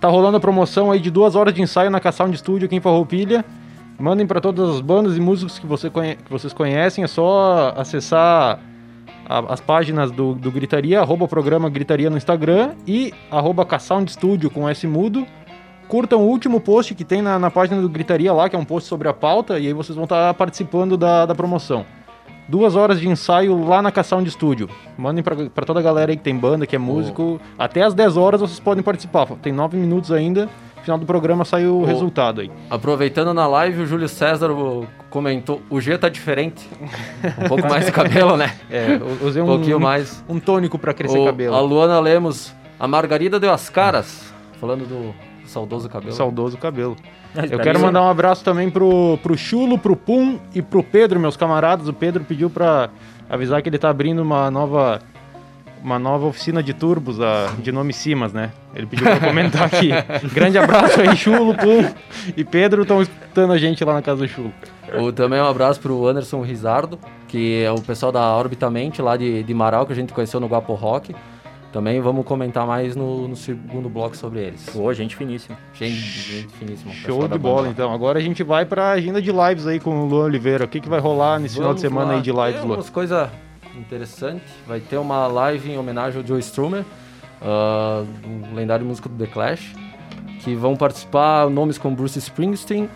tá 0.00 0.08
rolando 0.08 0.36
a 0.36 0.40
promoção 0.40 0.90
aí 0.90 0.98
de 0.98 1.10
duas 1.10 1.36
horas 1.36 1.54
de 1.54 1.62
ensaio 1.62 1.90
na 1.90 2.00
K-Sound 2.00 2.36
Studio 2.36 2.66
aqui 2.66 2.76
em 2.76 2.80
Farroupilha. 2.80 3.44
Mandem 3.98 4.26
pra 4.26 4.40
todas 4.40 4.68
as 4.70 4.80
bandas 4.80 5.16
e 5.16 5.20
músicos 5.20 5.58
que, 5.58 5.66
você 5.66 5.88
conhe- 5.88 6.16
que 6.16 6.30
vocês 6.30 6.52
conhecem. 6.52 7.04
É 7.04 7.06
só 7.06 7.72
acessar 7.76 8.58
a- 9.28 9.52
as 9.52 9.60
páginas 9.60 10.10
do, 10.10 10.34
do 10.34 10.50
Gritaria, 10.50 11.00
arroba 11.00 11.28
programa 11.28 11.70
Gritaria 11.70 12.10
no 12.10 12.16
Instagram 12.16 12.70
e 12.86 13.12
arroba 13.30 13.64
K-Sound 13.64 14.10
Studio 14.10 14.50
com 14.50 14.68
S 14.68 14.84
mudo. 14.86 15.24
Curtam 15.86 16.20
o 16.22 16.26
último 16.26 16.58
post 16.58 16.94
que 16.94 17.04
tem 17.04 17.20
na, 17.22 17.38
na 17.38 17.50
página 17.50 17.80
do 17.80 17.88
Gritaria 17.88 18.32
lá, 18.32 18.48
que 18.48 18.56
é 18.56 18.58
um 18.58 18.64
post 18.64 18.88
sobre 18.88 19.08
a 19.08 19.12
pauta, 19.12 19.58
e 19.60 19.66
aí 19.68 19.72
vocês 19.72 19.94
vão 19.94 20.04
estar 20.04 20.32
participando 20.34 20.96
da, 20.96 21.26
da 21.26 21.34
promoção. 21.34 21.84
Duas 22.48 22.74
horas 22.76 23.00
de 23.00 23.08
ensaio 23.08 23.64
lá 23.66 23.80
na 23.80 23.90
K-Sound 23.92 24.28
Studio. 24.30 24.68
Mandem 24.98 25.22
pra, 25.22 25.34
pra 25.48 25.64
toda 25.64 25.80
a 25.80 25.82
galera 25.82 26.10
aí 26.12 26.16
que 26.16 26.22
tem 26.22 26.36
banda, 26.36 26.66
que 26.66 26.76
é 26.76 26.78
músico. 26.78 27.40
Até 27.58 27.82
às 27.82 27.94
10 27.94 28.16
horas 28.16 28.40
vocês 28.40 28.60
podem 28.60 28.82
participar. 28.82 29.26
Tem 29.40 29.52
9 29.52 29.76
minutos 29.76 30.10
ainda. 30.12 30.48
No 30.76 30.82
final 30.82 30.98
do 30.98 31.06
programa 31.06 31.44
sai 31.44 31.66
o 31.66 31.84
resultado 31.84 32.40
aí. 32.40 32.50
Aproveitando 32.68 33.32
na 33.32 33.46
live, 33.46 33.82
o 33.82 33.86
Júlio 33.86 34.08
César 34.08 34.50
comentou: 35.08 35.62
o 35.70 35.80
G 35.80 35.96
tá 35.96 36.08
diferente. 36.08 36.68
Um 37.44 37.48
pouco 37.48 37.68
mais 37.68 37.86
de 37.86 37.92
cabelo, 37.92 38.36
né? 38.36 38.52
É, 38.68 38.98
usei 39.24 39.40
Um 39.40 39.44
um, 39.44 39.48
pouquinho 39.56 39.78
mais. 39.80 40.24
um 40.28 40.40
tônico 40.40 40.76
pra 40.78 40.92
crescer 40.92 41.18
O- 41.18 41.24
cabelo. 41.24 41.54
A 41.54 41.60
Luana 41.60 42.00
Lemos, 42.00 42.52
a 42.80 42.88
Margarida 42.88 43.38
deu 43.38 43.52
as 43.52 43.68
caras. 43.70 44.32
Falando 44.60 44.84
do 44.84 45.14
saudoso 45.52 45.88
cabelo. 45.88 46.12
Saudoso 46.12 46.58
cabelo. 46.58 46.96
Eu 47.34 47.44
Espera 47.44 47.62
quero 47.62 47.80
mandar 47.80 48.02
um 48.02 48.08
abraço 48.08 48.44
também 48.44 48.70
pro, 48.70 49.18
pro 49.22 49.36
Chulo, 49.36 49.78
pro 49.78 49.96
Pum 49.96 50.38
e 50.54 50.60
pro 50.60 50.82
Pedro, 50.82 51.20
meus 51.20 51.36
camaradas. 51.36 51.88
O 51.88 51.92
Pedro 51.92 52.24
pediu 52.24 52.50
pra 52.50 52.90
avisar 53.28 53.62
que 53.62 53.68
ele 53.68 53.78
tá 53.78 53.88
abrindo 53.88 54.20
uma 54.20 54.50
nova 54.50 55.00
uma 55.82 55.98
nova 55.98 56.26
oficina 56.26 56.62
de 56.62 56.72
turbos 56.72 57.20
a, 57.20 57.54
de 57.58 57.72
nome 57.72 57.92
Simas, 57.92 58.32
né? 58.32 58.52
Ele 58.74 58.86
pediu 58.86 59.04
pra 59.04 59.16
eu 59.16 59.20
comentar 59.20 59.64
aqui. 59.64 59.90
Grande 60.32 60.56
abraço 60.56 61.00
aí, 61.00 61.16
Chulo, 61.16 61.54
Pum 61.54 61.84
e 62.36 62.44
Pedro 62.44 62.82
estão 62.82 63.02
escutando 63.02 63.52
a 63.52 63.58
gente 63.58 63.84
lá 63.84 63.94
na 63.94 64.02
casa 64.02 64.20
do 64.20 64.28
Chulo. 64.28 64.52
O, 65.00 65.10
também 65.10 65.40
um 65.40 65.46
abraço 65.46 65.80
pro 65.80 66.06
Anderson 66.06 66.40
Rizardo, 66.42 66.98
que 67.26 67.62
é 67.62 67.70
o 67.72 67.80
pessoal 67.80 68.12
da 68.12 68.36
Orbitamente, 68.36 69.02
lá 69.02 69.16
de, 69.16 69.42
de 69.42 69.54
Marau, 69.54 69.84
que 69.84 69.92
a 69.92 69.96
gente 69.96 70.12
conheceu 70.12 70.38
no 70.38 70.46
Guapo 70.46 70.74
Rock. 70.74 71.14
Também 71.72 72.00
vamos 72.02 72.26
comentar 72.26 72.66
mais 72.66 72.94
no, 72.94 73.26
no 73.26 73.34
segundo 73.34 73.88
bloco 73.88 74.14
sobre 74.14 74.40
eles. 74.40 74.68
Pô, 74.70 74.92
gente 74.92 75.16
finíssima. 75.16 75.56
Gente, 75.72 75.94
gente 75.94 76.48
finíssima. 76.52 76.92
Show 76.92 77.26
de 77.26 77.38
bola, 77.38 77.68
então. 77.68 77.90
Agora 77.92 78.18
a 78.18 78.22
gente 78.22 78.42
vai 78.42 78.66
pra 78.66 78.90
agenda 78.90 79.22
de 79.22 79.32
lives 79.32 79.66
aí 79.66 79.80
com 79.80 80.02
o 80.02 80.06
Luan 80.06 80.24
Oliveira. 80.24 80.66
O 80.66 80.68
que, 80.68 80.80
que 80.80 80.88
vai 80.88 81.00
rolar 81.00 81.38
nesse 81.38 81.54
final 81.54 81.72
de 81.72 81.80
Vamos 81.80 81.94
semana 81.94 82.10
lá. 82.12 82.16
aí 82.16 82.22
de 82.22 82.30
lives, 82.30 82.56
Tem 82.60 82.64
Luan? 82.68 82.76
umas 82.76 82.90
coisas 82.90 83.28
interessantes. 83.74 84.46
Vai 84.66 84.80
ter 84.80 84.98
uma 84.98 85.26
live 85.26 85.70
em 85.72 85.78
homenagem 85.78 86.20
ao 86.20 86.26
Joe 86.26 86.40
Strummer, 86.40 86.84
ah, 87.40 88.04
um 88.26 88.54
lendário 88.54 88.84
músico 88.84 89.08
do 89.08 89.16
The 89.16 89.30
Clash, 89.32 89.72
que 90.40 90.54
vão 90.54 90.76
participar 90.76 91.48
nomes 91.48 91.78
como 91.78 91.96
Bruce 91.96 92.18
Springsteen, 92.18 92.86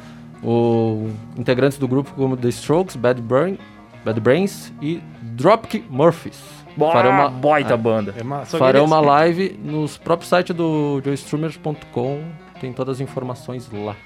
o 0.42 1.08
integrantes 1.38 1.78
do 1.78 1.88
grupo 1.88 2.12
como 2.14 2.36
The 2.36 2.48
Strokes, 2.48 2.94
Bad, 2.94 3.22
Brain, 3.22 3.56
Bad 4.04 4.20
Brains 4.20 4.70
e 4.82 5.00
Dropkick 5.22 5.86
Murphys. 5.90 6.38
Boa, 6.76 6.92
Farão 6.92 7.10
uma- 7.10 7.30
baita 7.30 7.74
é. 7.74 7.76
banda. 7.76 8.14
É 8.18 8.22
uma- 8.22 8.42
queria 8.42 8.82
uma 8.82 9.00
live 9.00 9.58
nos 9.62 9.96
próprios 9.96 10.28
sites 10.28 10.54
do 10.54 11.00
joestrumers.com, 11.04 12.22
tem 12.60 12.72
todas 12.72 12.96
as 12.96 13.00
informações 13.00 13.70
lá. 13.72 13.96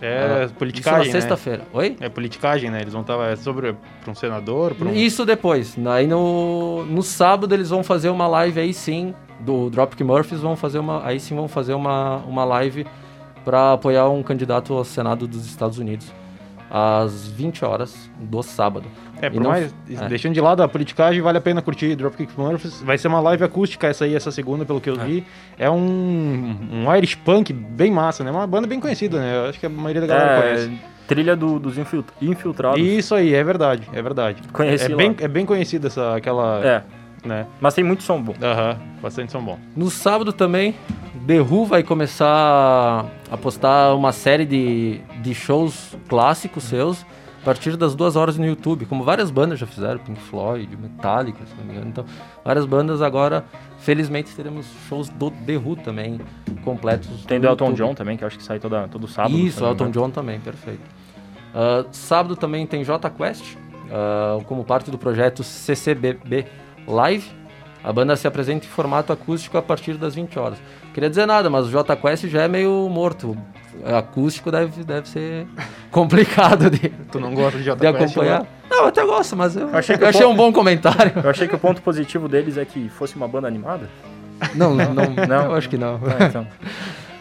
É 0.00 0.44
Isso 0.44 0.54
politicagem, 0.54 0.98
na 1.00 1.04
né? 1.06 1.10
sexta-feira. 1.10 1.64
Oi? 1.72 1.96
É 2.00 2.08
politicagem, 2.08 2.70
né? 2.70 2.80
Eles 2.80 2.92
vão 2.92 3.02
estar 3.02 3.18
é 3.30 3.34
sobre 3.34 3.74
pra 4.02 4.12
um 4.12 4.14
senador, 4.14 4.74
pra 4.74 4.88
um... 4.88 4.92
Isso 4.92 5.24
depois. 5.26 5.76
Aí 5.86 6.06
no, 6.06 6.84
no 6.84 7.02
sábado 7.02 7.52
eles 7.52 7.70
vão 7.70 7.82
fazer 7.82 8.08
uma 8.08 8.28
live 8.28 8.60
aí 8.60 8.72
sim, 8.72 9.12
do 9.40 9.68
Dropkick 9.70 10.04
Murphys, 10.04 10.40
vão 10.40 10.54
fazer 10.54 10.78
uma. 10.78 11.04
Aí 11.04 11.18
sim 11.18 11.34
vão 11.34 11.48
fazer 11.48 11.74
uma, 11.74 12.18
uma 12.18 12.44
live 12.44 12.86
para 13.44 13.72
apoiar 13.72 14.08
um 14.08 14.22
candidato 14.22 14.74
ao 14.74 14.84
Senado 14.84 15.26
dos 15.26 15.46
Estados 15.46 15.78
Unidos. 15.78 16.12
Às 16.70 17.26
20 17.28 17.64
horas 17.64 18.10
do 18.18 18.42
sábado. 18.42 18.86
É, 19.22 19.30
por 19.30 19.40
não- 19.42 19.50
mais. 19.50 19.74
é. 19.90 20.06
Deixando 20.08 20.34
de 20.34 20.40
lado 20.40 20.62
a 20.62 20.68
politicagem, 20.68 21.20
vale 21.22 21.38
a 21.38 21.40
pena 21.40 21.62
curtir 21.62 21.96
Dropkick 21.96 22.32
Murphys. 22.38 22.82
Vai 22.82 22.98
ser 22.98 23.08
uma 23.08 23.20
live 23.20 23.42
acústica 23.42 23.86
essa 23.86 24.04
aí, 24.04 24.14
essa 24.14 24.30
segunda, 24.30 24.64
pelo 24.64 24.80
que 24.80 24.90
eu 24.90 24.96
vi. 24.96 25.24
É 25.58 25.68
um, 25.70 26.56
um 26.86 26.96
Irish 26.96 27.14
punk 27.16 27.52
bem 27.52 27.90
massa, 27.90 28.22
né? 28.22 28.30
Uma 28.30 28.46
banda 28.46 28.66
bem 28.66 28.78
conhecida, 28.78 29.18
né? 29.18 29.36
Eu 29.36 29.48
acho 29.48 29.58
que 29.58 29.66
a 29.66 29.68
maioria 29.68 30.02
da 30.02 30.06
galera 30.06 30.32
É, 30.32 30.40
conhece. 30.42 30.78
trilha 31.06 31.34
do- 31.34 31.58
dos 31.58 31.78
infil- 31.78 32.04
infiltrados. 32.20 32.78
Isso 32.80 33.14
aí, 33.14 33.32
é 33.34 33.42
verdade, 33.42 33.88
é 33.92 34.02
verdade. 34.02 34.42
Conheci 34.52 34.84
é 34.84 34.88
lá. 34.90 34.96
bem, 34.96 35.16
é 35.20 35.26
bem 35.28 35.46
conhecida 35.46 35.86
essa, 35.88 36.14
aquela, 36.16 36.60
É, 36.64 36.82
né? 37.28 37.46
mas 37.60 37.74
tem 37.74 37.84
muito 37.84 38.02
som 38.02 38.20
bom. 38.20 38.34
Aham, 38.42 38.76
bastante 39.00 39.30
som 39.32 39.42
bom. 39.42 39.58
No 39.76 39.90
sábado 39.90 40.32
também, 40.32 40.74
The 41.26 41.40
Who 41.40 41.66
vai 41.66 41.82
começar 41.82 43.06
a 43.30 43.36
postar 43.36 43.94
uma 43.94 44.12
série 44.12 44.44
de, 44.44 45.00
de 45.20 45.34
shows 45.34 45.96
clássicos 46.08 46.64
seus 46.64 47.04
a 47.40 47.44
partir 47.44 47.76
das 47.76 47.94
duas 47.94 48.16
horas 48.16 48.36
no 48.36 48.44
YouTube, 48.44 48.84
como 48.84 49.04
várias 49.04 49.30
bandas 49.30 49.58
já 49.58 49.66
fizeram, 49.66 49.98
Pink 50.00 50.20
Floyd, 50.20 50.76
Metallica, 50.76 51.38
se 51.46 51.54
não 51.56 51.64
me 51.64 51.72
engano. 51.72 51.88
Então, 51.88 52.04
várias 52.44 52.66
bandas 52.66 53.00
agora, 53.00 53.44
felizmente, 53.78 54.34
teremos 54.34 54.66
shows 54.88 55.08
do 55.08 55.30
The 55.30 55.56
Who 55.56 55.76
também, 55.76 56.20
completos. 56.64 57.24
Tem 57.24 57.38
do 57.38 57.46
Elton 57.46 57.66
YouTube. 57.66 57.88
John 57.88 57.94
também, 57.94 58.16
que 58.16 58.24
eu 58.24 58.26
acho 58.26 58.36
que 58.36 58.42
sai 58.42 58.58
toda, 58.58 58.88
todo 58.88 59.06
sábado. 59.06 59.38
Isso, 59.38 59.64
Elton. 59.64 59.90
John 59.90 60.10
também, 60.10 60.40
perfeito. 60.40 60.82
Ah, 61.54 61.84
sábado 61.92 62.36
também 62.36 62.66
tem 62.66 62.84
J 62.84 63.08
Quest, 63.10 63.56
ah, 63.90 64.38
como 64.46 64.64
parte 64.64 64.90
do 64.90 64.98
projeto 64.98 65.42
CCBB 65.42 66.46
Live. 66.88 67.30
A 67.84 67.92
banda 67.92 68.16
se 68.16 68.26
apresenta 68.26 68.66
em 68.66 68.68
formato 68.68 69.12
acústico 69.12 69.56
a 69.56 69.62
partir 69.62 69.94
das 69.94 70.14
20 70.14 70.38
horas. 70.38 70.58
Queria 70.92 71.08
dizer 71.08 71.26
nada, 71.26 71.48
mas 71.48 71.66
o 71.66 71.70
J 71.70 71.94
Quest 71.96 72.26
já 72.26 72.42
é 72.42 72.48
meio 72.48 72.88
morto. 72.90 73.36
Acústico 73.96 74.50
deve, 74.50 74.82
deve 74.82 75.08
ser 75.08 75.46
complicado 75.92 76.68
de, 76.68 76.88
Tu 76.88 77.20
não 77.20 77.32
gosta 77.32 77.58
de 77.58 77.64
de 77.76 77.86
acompanhar. 77.86 78.40
né? 78.40 78.46
Não, 78.68 78.78
eu 78.80 78.86
até 78.88 79.04
gosto, 79.04 79.36
mas 79.36 79.54
eu, 79.56 79.68
achei 79.72 79.96
eu 79.98 80.06
achei, 80.08 80.24
o 80.26 80.30
um 80.30 80.34
bom 80.34 80.52
comentário. 80.52 81.12
Eu 81.22 81.30
achei 81.30 81.46
que 81.46 81.54
o 81.54 81.58
ponto 81.58 81.80
positivo 81.80 82.28
deles 82.28 82.58
é 82.58 82.64
que 82.64 82.88
fosse 82.88 83.14
uma 83.16 83.28
banda 83.28 83.46
animada. 83.46 83.88
Não, 84.54 84.74
não, 84.74 84.92
não, 84.92 85.04
Não? 85.26 85.44
eu 85.46 85.54
acho 85.54 85.68
que 85.68 85.78
não. 85.78 86.00
Ah, 86.04 86.24
então. 86.24 86.46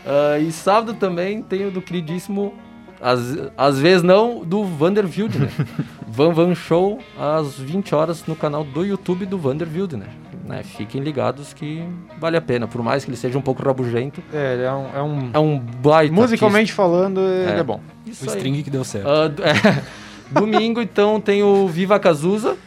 Ah, 0.10 0.40
e 0.40 0.50
sábado 0.54 0.94
também 0.94 1.42
tem 1.42 1.66
o 1.68 1.72
do 1.72 1.82
queridíssimo, 1.82 2.54
às, 3.02 3.38
às 3.58 3.80
vezes 3.80 4.04
não, 4.04 4.44
do 4.44 4.64
Vander 4.64 5.06
Wildner. 5.06 5.50
Van 6.08 6.32
Van 6.32 6.56
Show 6.56 7.00
às 7.20 7.60
20 7.60 7.94
horas 7.94 8.26
no 8.26 8.36
canal 8.36 8.64
do 8.64 8.84
YouTube 8.84 9.26
do 9.26 9.38
Vander 9.38 9.68
Wildner. 9.72 10.08
Né? 10.46 10.64
Fiquem 10.64 11.02
ligados 11.02 11.54
que 11.54 11.84
vale 12.20 12.38
a 12.38 12.42
pena, 12.42 12.68
por 12.68 12.82
mais 12.82 13.04
que 13.04 13.10
ele 13.12 13.18
seja 13.18 13.38
um 13.38 13.42
pouco 13.42 13.62
rabugento. 13.64 14.24
É, 14.34 14.54
ele 14.54 14.64
é 14.64 14.72
um. 14.72 14.88
É 14.96 15.02
um 15.04 15.30
É 15.34 15.40
um 15.40 15.60
baita 15.60 16.14
musicalmente 16.14 16.72
falando, 16.74 17.20
ele 17.20 17.52
É. 17.52 17.60
é 17.60 17.64
bom. 17.64 17.82
artista. 18.00 18.10
Isso 18.10 18.26
O 18.26 18.30
aí. 18.32 18.38
string 18.38 18.64
que 18.64 18.70
deu 18.70 18.84
certo. 18.84 19.08
D- 19.30 19.44
é. 19.44 19.84
Domingo, 20.32 20.82
então, 20.82 21.20
tem 21.22 21.44
o 21.44 21.68
Viva 21.68 22.00
Cazuza, 22.00 22.58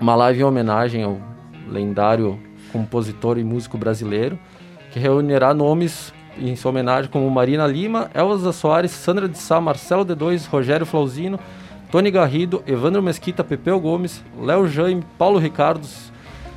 uma 0.00 0.14
live 0.14 0.40
em 0.40 0.44
homenagem 0.44 1.02
ao 1.02 1.18
lendário 1.68 2.38
compositor 2.72 3.38
e 3.38 3.44
músico 3.44 3.76
brasileiro, 3.76 4.38
que 4.92 4.98
reunirá 4.98 5.52
nomes 5.52 6.12
em 6.40 6.56
sua 6.56 6.70
homenagem 6.70 7.10
como 7.10 7.28
Marina 7.30 7.66
Lima, 7.66 8.10
Elza 8.14 8.52
Soares, 8.52 8.90
Sandra 8.90 9.28
de 9.28 9.38
Sá, 9.38 9.60
Marcelo 9.60 10.04
D2, 10.04 10.48
Rogério 10.48 10.86
Flauzino, 10.86 11.38
Tony 11.90 12.10
Garrido, 12.10 12.62
Evandro 12.66 13.02
Mesquita, 13.02 13.42
Pepeu 13.42 13.80
Gomes, 13.80 14.22
Léo 14.40 14.68
Jaime, 14.68 15.04
Paulo 15.16 15.38
Ricardo, 15.38 15.86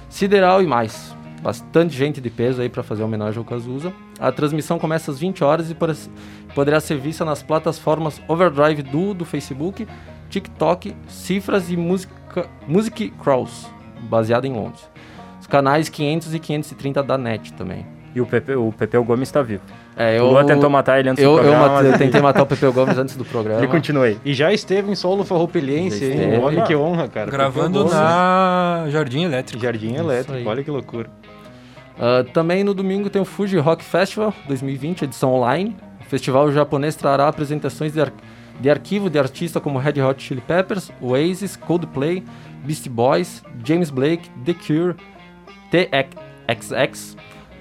Sideral 0.10 0.62
e 0.62 0.68
mais. 0.68 1.16
Bastante 1.42 1.96
gente 1.96 2.22
de 2.22 2.30
peso 2.30 2.62
aí 2.62 2.70
para 2.70 2.84
fazer 2.84 3.02
homenagem 3.02 3.40
ao 3.40 3.46
Cazuza. 3.46 3.92
A 4.20 4.32
transmissão 4.32 4.78
começa 4.78 5.10
às 5.10 5.18
20 5.20 5.44
horas 5.44 5.72
e 5.72 5.74
pode- 5.74 5.98
poderá 6.54 6.80
ser 6.80 6.98
vista 6.98 7.26
nas 7.26 7.42
plataformas 7.42 8.22
Overdrive 8.28 8.84
do 8.84 9.14
do 9.14 9.26
Facebook, 9.26 9.88
TikTok, 10.30 10.96
Cifras 11.08 11.72
e 11.72 11.78
Música, 11.78 12.48
Music 12.68 13.10
Cross, 13.24 13.72
baseado 14.04 14.46
em 14.46 14.54
Londres. 14.54 14.88
Os 15.40 15.48
canais 15.48 15.90
500 15.90 16.36
e 16.36 16.40
530 16.40 17.02
da 17.02 17.18
NET 17.18 17.54
também. 17.54 17.86
E 18.14 18.20
o 18.20 18.26
Pepe, 18.26 18.54
o 18.56 18.74
Pepeu 18.78 19.04
Gomes 19.04 19.30
está 19.30 19.42
vivo. 19.42 19.62
É, 19.96 20.22
O 20.22 20.32
Luan 20.32 20.46
tentou 20.46 20.70
matar 20.70 21.00
ele 21.00 21.10
antes 21.10 21.24
eu, 21.24 21.32
do 21.32 21.38
eu 21.38 21.44
programa. 21.44 21.82
eu 21.84 21.90
mas 21.92 21.98
tentei 21.98 22.22
matar 22.22 22.44
o 22.44 22.46
Pepeu 22.46 22.74
Gomes 22.74 22.98
antes 22.98 23.16
do 23.16 23.24
programa. 23.24 23.60
Ele 23.62 23.68
continua 23.68 24.06
aí. 24.06 24.18
E 24.26 24.34
já 24.34 24.52
esteve 24.52 24.92
em 24.92 24.96
solo 24.96 25.24
farroupilhense, 25.24 26.04
hein? 26.04 26.40
Olha 26.42 26.64
que 26.64 26.76
honra, 26.76 27.08
cara. 27.08 27.32
Gravando 27.32 27.80
Pepeu 27.80 27.84
Gomes, 27.84 27.94
na 27.94 28.86
Jardim 28.90 29.24
Elétrico. 29.24 29.64
Jardim. 29.64 29.96
Elétrico, 29.96 30.50
olha 30.50 30.64
que 30.64 30.72
loucura. 30.72 31.10
Ah, 32.00 32.26
também 32.34 32.64
no 32.64 32.74
domingo 32.74 33.10
tem 33.10 33.22
o 33.22 33.26
Fuji 33.26 33.58
Rock 33.60 33.84
Festival 33.84 34.34
2020, 34.48 35.04
edição 35.04 35.34
online. 35.34 35.76
O 36.02 36.04
festival 36.06 36.52
japonês 36.52 36.96
trará 36.96 37.28
apresentações 37.28 37.94
de, 37.94 38.02
ar- 38.02 38.12
de 38.60 38.70
arquivo 38.70 39.10
de 39.10 39.18
artistas 39.20 39.62
como 39.62 39.80
Red 39.80 40.02
Hot 40.02 40.22
Chili 40.22 40.42
Peppers, 40.42 40.92
Oasis, 41.00 41.56
Coldplay, 41.56 42.24
Beastie 42.66 42.90
Boys, 42.90 43.42
James 43.64 43.90
Blake, 43.90 44.30
The 44.46 44.54
Cure, 44.54 44.96
TXX, 45.70 47.16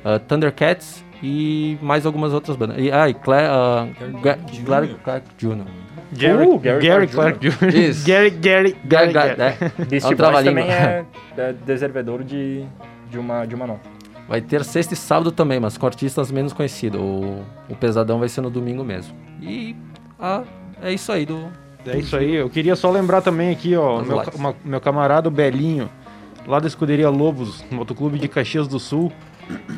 ah, 0.05 0.19
Thundercats 0.19 1.05
e 1.23 1.77
mais 1.83 2.07
algumas 2.07 2.33
outras 2.33 2.57
bandas. 2.57 2.77
E, 2.79 2.91
ah, 2.91 3.09
e 3.09 3.15
Cla 3.15 3.89
Ga- 4.23 4.39
Gary 4.65 4.97
Clark 5.05 5.27
Jr. 5.39 5.65
Gary, 6.13 6.45
Uh, 6.47 6.59
Gary, 6.59 6.83
Gary 6.87 7.07
Clark 7.07 7.39
Jr. 7.39 7.75
Isso. 7.77 8.05
Gary, 8.09 8.31
Gary, 8.31 8.77
Gary, 8.85 9.13
Gary, 9.13 9.37
Gary? 9.37 9.55
Beastie 9.89 9.95
É 9.95 9.99
um 9.99 10.01
Boys 10.01 10.17
trava-língua. 10.17 10.63
também 10.63 10.71
é, 10.75 11.05
é 11.39 11.53
deservedor 11.65 12.25
de, 12.25 12.65
de, 13.09 13.19
uma, 13.19 13.45
de 13.47 13.55
uma 13.55 13.67
nota. 13.67 13.89
Vai 14.29 14.41
ter 14.41 14.65
sexta 14.65 14.95
e 14.95 14.97
sábado 14.97 15.31
também, 15.31 15.59
mas 15.61 15.77
com 15.79 15.87
artistas 15.87 16.31
menos 16.33 16.53
conhecidos. 16.53 17.01
O, 17.01 17.43
o 17.69 17.77
Pesadão 17.79 18.19
vai 18.19 18.29
ser 18.29 18.41
no 18.41 18.51
domingo 18.51 18.83
mesmo. 18.85 19.15
E 19.41 19.77
ah, 20.19 20.43
é 20.83 20.93
isso 20.93 21.11
aí 21.13 21.25
do. 21.27 21.49
É 21.87 21.97
isso 21.97 22.15
aí, 22.17 22.35
eu 22.35 22.51
queria 22.51 22.77
só 22.77 22.91
lembrar 22.91 23.23
também 23.23 23.51
aqui, 23.51 23.75
ó, 23.75 24.03
meu, 24.03 24.23
uma- 24.35 24.55
meu 24.65 24.81
camarada 24.81 25.31
Belinho, 25.31 25.89
lá 26.47 26.59
da 26.61 26.67
Escuderia 26.67 27.09
Lobos, 27.09 27.65
Motoclube 27.71 28.19
de 28.19 28.29
Caxias 28.29 28.69
do 28.69 28.79
Sul, 28.79 29.11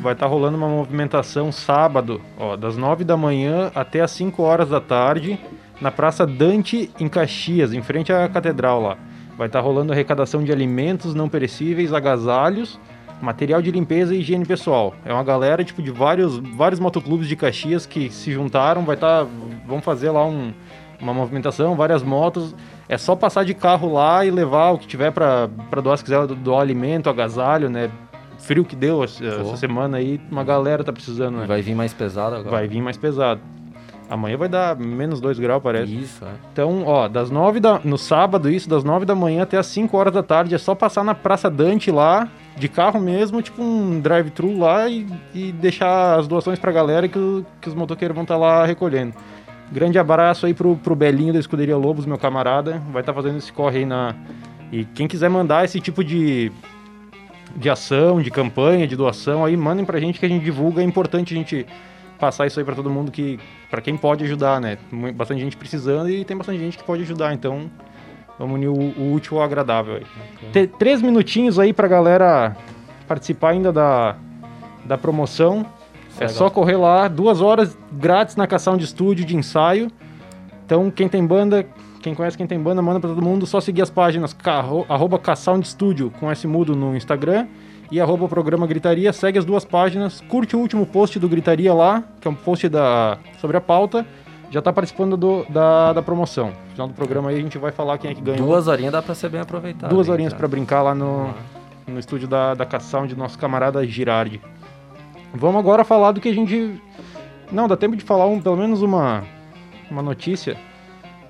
vai 0.01 0.13
estar 0.13 0.27
rolando 0.27 0.57
uma 0.57 0.67
movimentação 0.67 1.51
sábado, 1.51 2.21
ó, 2.37 2.55
das 2.55 2.77
9 2.77 3.03
da 3.03 3.17
manhã 3.17 3.71
até 3.73 4.01
as 4.01 4.11
5 4.11 4.41
horas 4.41 4.69
da 4.69 4.79
tarde, 4.81 5.39
na 5.81 5.91
Praça 5.91 6.25
Dante, 6.25 6.89
em 6.99 7.07
Caxias, 7.07 7.73
em 7.73 7.81
frente 7.81 8.11
à 8.11 8.27
Catedral 8.27 8.81
lá. 8.81 8.97
Vai 9.37 9.47
estar 9.47 9.59
rolando 9.59 9.91
arrecadação 9.91 10.43
de 10.43 10.51
alimentos 10.51 11.13
não 11.13 11.27
perecíveis, 11.27 11.93
agasalhos, 11.93 12.79
material 13.21 13.61
de 13.61 13.71
limpeza 13.71 14.13
e 14.13 14.19
higiene 14.19 14.45
pessoal. 14.45 14.93
É 15.03 15.13
uma 15.13 15.23
galera, 15.23 15.63
tipo, 15.63 15.81
de 15.81 15.91
vários, 15.91 16.37
vários 16.37 16.79
motoclubes 16.79 17.27
de 17.27 17.35
Caxias 17.35 17.85
que 17.85 18.09
se 18.09 18.31
juntaram, 18.31 18.83
vai 18.83 18.95
estar, 18.95 19.25
vão 19.65 19.81
fazer 19.81 20.11
lá 20.11 20.25
um 20.25 20.53
uma 21.03 21.13
movimentação, 21.13 21.75
várias 21.75 22.01
motos. 22.01 22.55
É 22.87 22.97
só 22.97 23.15
passar 23.15 23.43
de 23.43 23.53
carro 23.53 23.91
lá 23.91 24.25
e 24.25 24.31
levar 24.31 24.71
o 24.71 24.77
que 24.77 24.87
tiver 24.87 25.11
pra 25.11 25.47
doar, 25.83 25.97
se 25.97 26.03
quiser 26.03 26.25
doar 26.27 26.61
alimento, 26.61 27.09
agasalho, 27.09 27.69
né? 27.69 27.91
Frio 28.43 28.63
que 28.65 28.75
deu 28.75 29.03
essa, 29.03 29.23
essa 29.25 29.57
semana 29.57 29.97
aí, 29.97 30.19
uma 30.31 30.43
galera 30.43 30.83
tá 30.83 30.91
precisando, 30.93 31.37
né? 31.37 31.45
Vai 31.47 31.61
vir 31.61 31.75
mais 31.75 31.93
pesado 31.93 32.35
agora. 32.35 32.49
Vai 32.51 32.67
vir 32.67 32.81
mais 32.81 32.97
pesado. 32.97 33.41
Amanhã 34.09 34.37
vai 34.37 34.49
dar 34.49 34.75
menos 34.77 35.19
2 35.21 35.39
graus, 35.39 35.63
parece. 35.63 35.95
Isso, 35.95 36.23
é. 36.25 36.27
Então, 36.51 36.83
ó, 36.85 37.07
das 37.07 37.31
9 37.31 37.59
da. 37.59 37.79
No 37.83 37.97
sábado, 37.97 38.49
isso, 38.51 38.69
das 38.69 38.83
9 38.83 39.05
da 39.05 39.15
manhã 39.15 39.43
até 39.43 39.57
as 39.57 39.65
5 39.67 39.95
horas 39.97 40.13
da 40.13 40.21
tarde, 40.21 40.53
é 40.53 40.57
só 40.57 40.75
passar 40.75 41.03
na 41.03 41.15
Praça 41.15 41.49
Dante 41.49 41.89
lá, 41.89 42.27
de 42.57 42.67
carro 42.67 42.99
mesmo, 42.99 43.41
tipo 43.41 43.61
um 43.63 43.99
drive-thru 44.01 44.59
lá 44.59 44.87
e, 44.89 45.07
e 45.33 45.51
deixar 45.53 46.19
as 46.19 46.27
doações 46.27 46.59
pra 46.59 46.71
galera 46.71 47.07
que, 47.07 47.17
o- 47.17 47.45
que 47.61 47.69
os 47.69 47.73
motoqueiros 47.73 48.13
vão 48.13 48.23
estar 48.23 48.37
lá 48.37 48.65
recolhendo. 48.65 49.13
Grande 49.71 49.97
abraço 49.97 50.45
aí 50.45 50.53
pro, 50.53 50.75
pro 50.75 50.95
Belinho 50.95 51.33
da 51.33 51.39
Escuderia 51.39 51.77
Lobos, 51.77 52.05
meu 52.05 52.17
camarada. 52.17 52.81
Vai 52.91 53.01
estar 53.01 53.13
fazendo 53.13 53.37
esse 53.37 53.51
corre 53.51 53.79
aí 53.79 53.85
na. 53.85 54.13
E 54.71 54.83
quem 54.85 55.07
quiser 55.07 55.29
mandar 55.29 55.63
esse 55.65 55.79
tipo 55.79 56.03
de, 56.03 56.51
de 57.55 57.69
ação, 57.69 58.21
de 58.21 58.31
campanha, 58.31 58.87
de 58.87 58.95
doação, 58.95 59.45
aí 59.45 59.55
mandem 59.55 59.85
pra 59.85 59.99
gente 59.99 60.19
que 60.19 60.25
a 60.25 60.29
gente 60.29 60.43
divulga. 60.43 60.81
É 60.81 60.85
importante 60.85 61.33
a 61.33 61.37
gente 61.37 61.65
passar 62.19 62.47
isso 62.47 62.59
aí 62.59 62.65
pra 62.65 62.75
todo 62.75 62.89
mundo 62.89 63.11
que. 63.11 63.39
para 63.69 63.81
quem 63.81 63.95
pode 63.97 64.23
ajudar, 64.23 64.59
né? 64.61 64.77
Bastante 65.15 65.41
gente 65.41 65.57
precisando 65.57 66.09
e 66.09 66.23
tem 66.25 66.35
bastante 66.37 66.59
gente 66.59 66.77
que 66.77 66.83
pode 66.83 67.03
ajudar, 67.03 67.33
então. 67.33 67.69
Vamos 68.39 68.55
unir 68.55 68.67
o, 68.67 68.73
o 68.73 69.13
útil 69.13 69.37
ao 69.37 69.43
agradável 69.43 69.95
aí. 69.97 70.05
Te- 70.51 70.65
três 70.67 71.01
minutinhos 71.03 71.59
aí 71.59 71.71
pra 71.71 71.87
galera 71.87 72.57
participar 73.07 73.49
ainda 73.49 73.71
da, 73.71 74.15
da 74.83 74.97
promoção. 74.97 75.63
É 76.19 76.27
só 76.27 76.49
correr 76.49 76.77
lá, 76.77 77.07
duas 77.07 77.41
horas 77.41 77.77
grátis 77.91 78.35
na 78.35 78.47
Cação 78.47 78.75
de 78.77 78.85
Estúdio 78.85 79.23
de 79.25 79.35
ensaio. 79.35 79.91
Então, 80.65 80.89
quem 80.89 81.07
tem 81.07 81.25
banda, 81.25 81.65
quem 82.03 82.13
conhece 82.13 82.37
quem 82.37 82.45
tem 82.45 82.59
banda, 82.59 82.81
manda 82.81 82.99
pra 82.99 83.09
todo 83.09 83.21
mundo. 83.21 83.45
Só 83.47 83.59
seguir 83.61 83.81
as 83.81 83.89
páginas 83.89 84.33
carro, 84.33 84.85
arroba 84.89 85.19
Studio 85.63 86.11
com 86.19 86.29
S 86.29 86.45
mudo 86.45 86.75
no 86.75 86.95
Instagram 86.95 87.47
e 87.89 87.99
arroba 88.01 88.27
programa 88.27 88.67
Gritaria. 88.67 89.11
Segue 89.13 89.39
as 89.39 89.45
duas 89.45 89.63
páginas, 89.63 90.21
curte 90.27 90.55
o 90.55 90.59
último 90.59 90.85
post 90.85 91.17
do 91.17 91.29
Gritaria 91.29 91.73
lá, 91.73 92.03
que 92.19 92.27
é 92.27 92.31
um 92.31 92.35
post 92.35 92.67
da, 92.67 93.17
sobre 93.39 93.55
a 93.57 93.61
pauta. 93.61 94.05
Já 94.51 94.61
tá 94.61 94.71
participando 94.71 95.17
do- 95.17 95.45
da, 95.49 95.93
da 95.93 96.01
promoção. 96.03 96.47
No 96.49 96.71
final 96.73 96.87
do 96.89 96.93
programa 96.93 97.29
aí 97.29 97.37
a 97.37 97.41
gente 97.41 97.57
vai 97.57 97.71
falar 97.71 97.97
quem 97.97 98.11
é 98.11 98.13
que 98.13 98.21
ganhou. 98.21 98.45
Duas 98.45 98.67
horinhas 98.67 98.91
dá 98.91 99.01
pra 99.01 99.15
ser 99.15 99.29
bem 99.29 99.41
aproveitado. 99.41 99.89
Duas 99.89 100.07
hein, 100.07 100.13
horinhas 100.13 100.33
pra 100.33 100.47
brincar 100.47 100.83
lá 100.83 100.93
no, 100.93 101.33
no 101.87 101.97
estúdio 101.97 102.27
da, 102.27 102.53
da 102.53 102.65
Caçound, 102.65 103.15
nosso 103.15 103.39
camarada 103.39 103.83
Girardi. 103.87 104.39
Vamos 105.33 105.57
agora 105.59 105.83
falar 105.83 106.11
do 106.11 106.21
que 106.21 106.29
a 106.29 106.33
gente. 106.33 106.79
Não, 107.51 107.67
dá 107.67 107.75
tempo 107.75 107.95
de 107.95 108.03
falar 108.03 108.27
um, 108.27 108.39
pelo 108.39 108.57
menos 108.57 108.81
uma, 108.83 109.23
uma 109.89 110.03
notícia. 110.03 110.55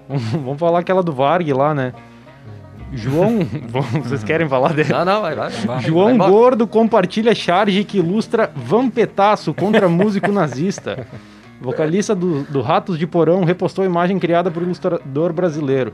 Vamos 0.32 0.60
falar 0.60 0.80
aquela 0.80 1.02
do 1.04 1.12
Varg 1.14 1.52
lá, 1.54 1.74
né? 1.74 1.94
João. 2.94 3.40
Vocês 4.04 4.24
querem 4.24 4.48
falar 4.48 4.74
dele? 4.74 4.92
Não, 4.94 5.04
não, 5.06 5.22
vai, 5.22 5.36
vai. 5.36 5.50
João 5.82 6.18
vai. 6.18 6.30
Gordo 6.30 6.68
compartilha 6.68 7.34
charge 7.34 7.84
que 7.84 7.98
ilustra 7.98 8.52
vampetaço 8.56 9.54
contra 9.54 9.90
músico 9.90 10.30
nazista. 10.34 11.08
Vocalista 11.60 12.14
do, 12.14 12.44
do 12.44 12.62
Ratos 12.62 13.00
de 13.00 13.08
Porão 13.08 13.44
repostou 13.44 13.84
a 13.84 13.86
imagem 13.86 14.20
criada 14.20 14.52
por 14.52 14.62
ilustrador 14.62 15.32
brasileiro. 15.34 15.94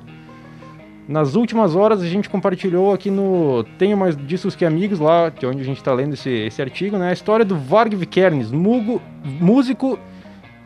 Nas 1.07 1.35
últimas 1.35 1.75
horas 1.75 2.01
a 2.01 2.07
gente 2.07 2.29
compartilhou 2.29 2.93
aqui 2.93 3.09
no 3.09 3.63
Tenho 3.77 3.97
Mais 3.97 4.15
Discos 4.15 4.55
Que 4.55 4.63
Amigos, 4.65 4.99
lá 4.99 5.29
de 5.29 5.45
onde 5.45 5.61
a 5.61 5.63
gente 5.63 5.77
está 5.77 5.91
lendo 5.93 6.13
esse, 6.13 6.29
esse 6.29 6.61
artigo, 6.61 6.97
né? 6.97 7.09
A 7.09 7.13
história 7.13 7.43
do 7.45 7.55
Varg 7.57 7.95
Vikernes, 7.95 8.51
mugo- 8.51 9.01
músico 9.23 9.97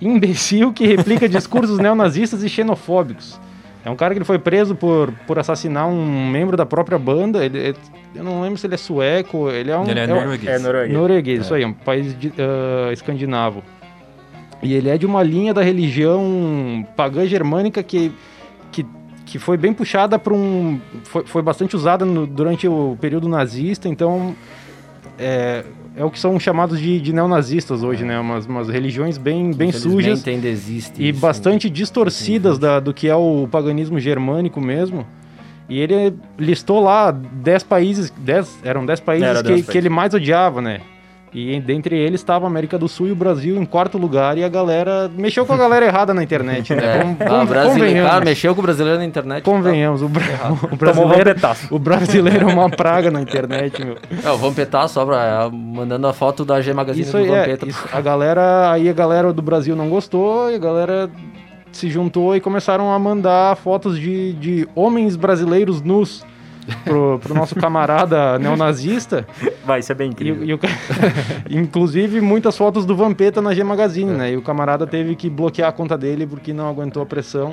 imbecil 0.07 0.71
que 0.73 0.85
replica 0.85 1.27
discursos 1.29 1.79
neonazistas 1.79 2.43
e 2.43 2.49
xenofóbicos. 2.49 3.39
É 3.85 3.89
um 3.89 3.95
cara 3.95 4.13
que 4.13 4.17
ele 4.19 4.25
foi 4.25 4.39
preso 4.39 4.75
por, 4.75 5.11
por 5.27 5.37
assassinar 5.37 5.87
um 5.87 6.29
membro 6.31 6.55
da 6.55 6.65
própria 6.65 6.97
banda. 6.97 7.43
Ele, 7.43 7.57
ele- 7.57 7.77
eu 8.15 8.23
não 8.23 8.41
lembro 8.41 8.57
se 8.57 8.65
ele 8.65 8.75
é 8.75 8.77
sueco, 8.77 9.49
ele 9.49 9.71
é 9.71 9.77
um. 9.77 9.85
Ele 9.89 9.99
é 9.99 10.03
um- 10.05 10.07
norueguês. 10.15 10.55
É 10.55 10.59
norueguês. 10.59 10.97
Norueguês, 10.97 11.41
isso 11.41 11.53
aí, 11.53 11.65
um 11.65 11.73
país 11.73 12.17
de- 12.17 12.31
ah, 12.39 12.93
escandinavo. 12.93 13.61
E 14.61 14.73
ele 14.73 14.87
é 14.89 14.97
de 14.97 15.05
uma 15.05 15.21
linha 15.21 15.53
da 15.53 15.61
religião 15.61 16.87
pagã 16.95 17.25
germânica 17.25 17.83
que, 17.83 18.13
que, 18.71 18.85
que 19.25 19.37
foi 19.37 19.57
bem 19.57 19.73
puxada 19.73 20.17
para 20.17 20.33
um. 20.33 20.79
Foi, 21.03 21.25
foi 21.25 21.41
bastante 21.41 21.75
usada 21.75 22.05
no- 22.05 22.25
durante 22.25 22.65
o 22.67 22.97
período 23.01 23.27
nazista, 23.27 23.89
então. 23.89 24.33
É, 25.19 25.63
é 25.95 26.03
o 26.03 26.09
que 26.09 26.19
são 26.19 26.39
chamados 26.39 26.79
de, 26.79 26.99
de 26.99 27.13
neonazistas 27.13 27.83
hoje, 27.83 28.03
né? 28.03 28.19
Umas, 28.19 28.45
umas 28.45 28.67
religiões 28.69 29.17
bem, 29.17 29.51
bem 29.51 29.71
sujas 29.71 30.27
ainda 30.27 30.47
existe 30.47 31.01
e 31.01 31.09
isso, 31.09 31.19
bastante 31.19 31.69
distorcidas 31.69 32.57
da- 32.57 32.79
do 32.79 32.93
que 32.93 33.07
é 33.07 33.15
o 33.15 33.47
paganismo 33.49 33.99
germânico 33.99 34.59
mesmo. 34.59 35.05
E 35.69 35.79
ele 35.79 36.13
listou 36.37 36.81
lá 36.83 37.09
10 37.11 37.63
países, 37.63 38.09
10, 38.17 38.59
eram 38.63 38.85
10 38.85 38.99
países 38.99 39.27
Era 39.27 39.41
que, 39.41 39.47
10 39.49 39.61
que 39.61 39.65
países. 39.67 39.75
ele 39.75 39.89
mais 39.89 40.13
odiava, 40.13 40.61
né? 40.61 40.81
E 41.33 41.59
dentre 41.59 41.97
eles 41.97 42.21
estava 42.21 42.45
a 42.45 42.47
América 42.47 42.77
do 42.77 42.87
Sul 42.87 43.07
e 43.07 43.11
o 43.11 43.15
Brasil 43.15 43.57
em 43.59 43.65
quarto 43.65 43.97
lugar 43.97 44.37
e 44.37 44.43
a 44.43 44.49
galera 44.49 45.09
mexeu 45.17 45.45
com 45.45 45.53
a 45.53 45.57
galera 45.57 45.85
errada 45.85 46.13
na 46.13 46.21
internet, 46.21 46.75
né? 46.75 46.83
É, 46.83 46.97
Vamos- 46.99 47.17
ah, 47.21 47.25
vamos- 47.25 47.49
brasileiro, 47.49 47.79
convenhamos. 47.85 48.11
cara, 48.11 48.25
mexeu 48.25 48.53
com 48.53 48.59
o 48.61 48.63
brasileiro 48.63 48.99
na 48.99 49.05
internet. 49.05 49.43
Convenhamos, 49.43 50.01
o, 50.03 50.07
bra- 50.09 50.23
o 50.71 50.75
brasileiro, 50.75 51.35
o 51.71 51.79
brasileiro 51.79 52.49
é 52.49 52.53
uma 52.53 52.69
praga 52.69 53.09
na 53.09 53.19
internet, 53.21 53.83
meu. 53.83 53.97
É, 54.23 54.29
o 54.29 54.37
Vampeta 54.37 54.87
só 54.87 55.03
pra, 55.05 55.45
é, 55.45 55.49
mandando 55.51 56.05
a 56.07 56.13
foto 56.13 56.45
da 56.45 56.61
G 56.61 56.71
Magazine 56.73 57.03
Isso 57.07 57.17
do 57.17 57.25
é, 57.25 57.39
Vampeta. 57.39 57.67
isso, 57.67 57.83
a 57.91 57.99
galera, 57.99 58.71
aí 58.71 58.87
a 58.87 58.93
galera 58.93 59.33
do 59.33 59.41
Brasil 59.41 59.75
não 59.75 59.89
gostou 59.89 60.51
e 60.51 60.55
a 60.55 60.59
galera 60.59 61.09
se 61.71 61.89
juntou 61.89 62.35
e 62.35 62.39
começaram 62.39 62.91
a 62.93 62.99
mandar 62.99 63.55
fotos 63.57 63.97
de, 63.99 64.33
de 64.33 64.67
homens 64.75 65.15
brasileiros 65.15 65.81
nus 65.81 66.23
pro, 66.83 67.19
pro 67.19 67.33
nosso 67.33 67.55
camarada 67.55 68.37
neonazista. 68.39 69.25
Vai, 69.65 69.79
isso 69.79 69.91
é 69.91 69.95
bem 69.95 70.07
E, 70.07 70.11
incrível. 70.11 70.43
e 70.43 70.53
o 70.53 70.57
ca- 70.57 70.67
Inclusive 71.49 72.21
muitas 72.21 72.57
fotos 72.57 72.85
do 72.85 72.95
Vampeta 72.95 73.41
na 73.41 73.53
G 73.53 73.63
Magazine, 73.63 74.11
né? 74.11 74.31
E 74.33 74.37
o 74.37 74.41
camarada 74.41 74.85
teve 74.87 75.15
que 75.15 75.29
bloquear 75.29 75.69
a 75.69 75.71
conta 75.71 75.97
dele 75.97 76.25
porque 76.27 76.53
não 76.53 76.69
aguentou 76.69 77.01
a 77.01 77.05
pressão. 77.05 77.51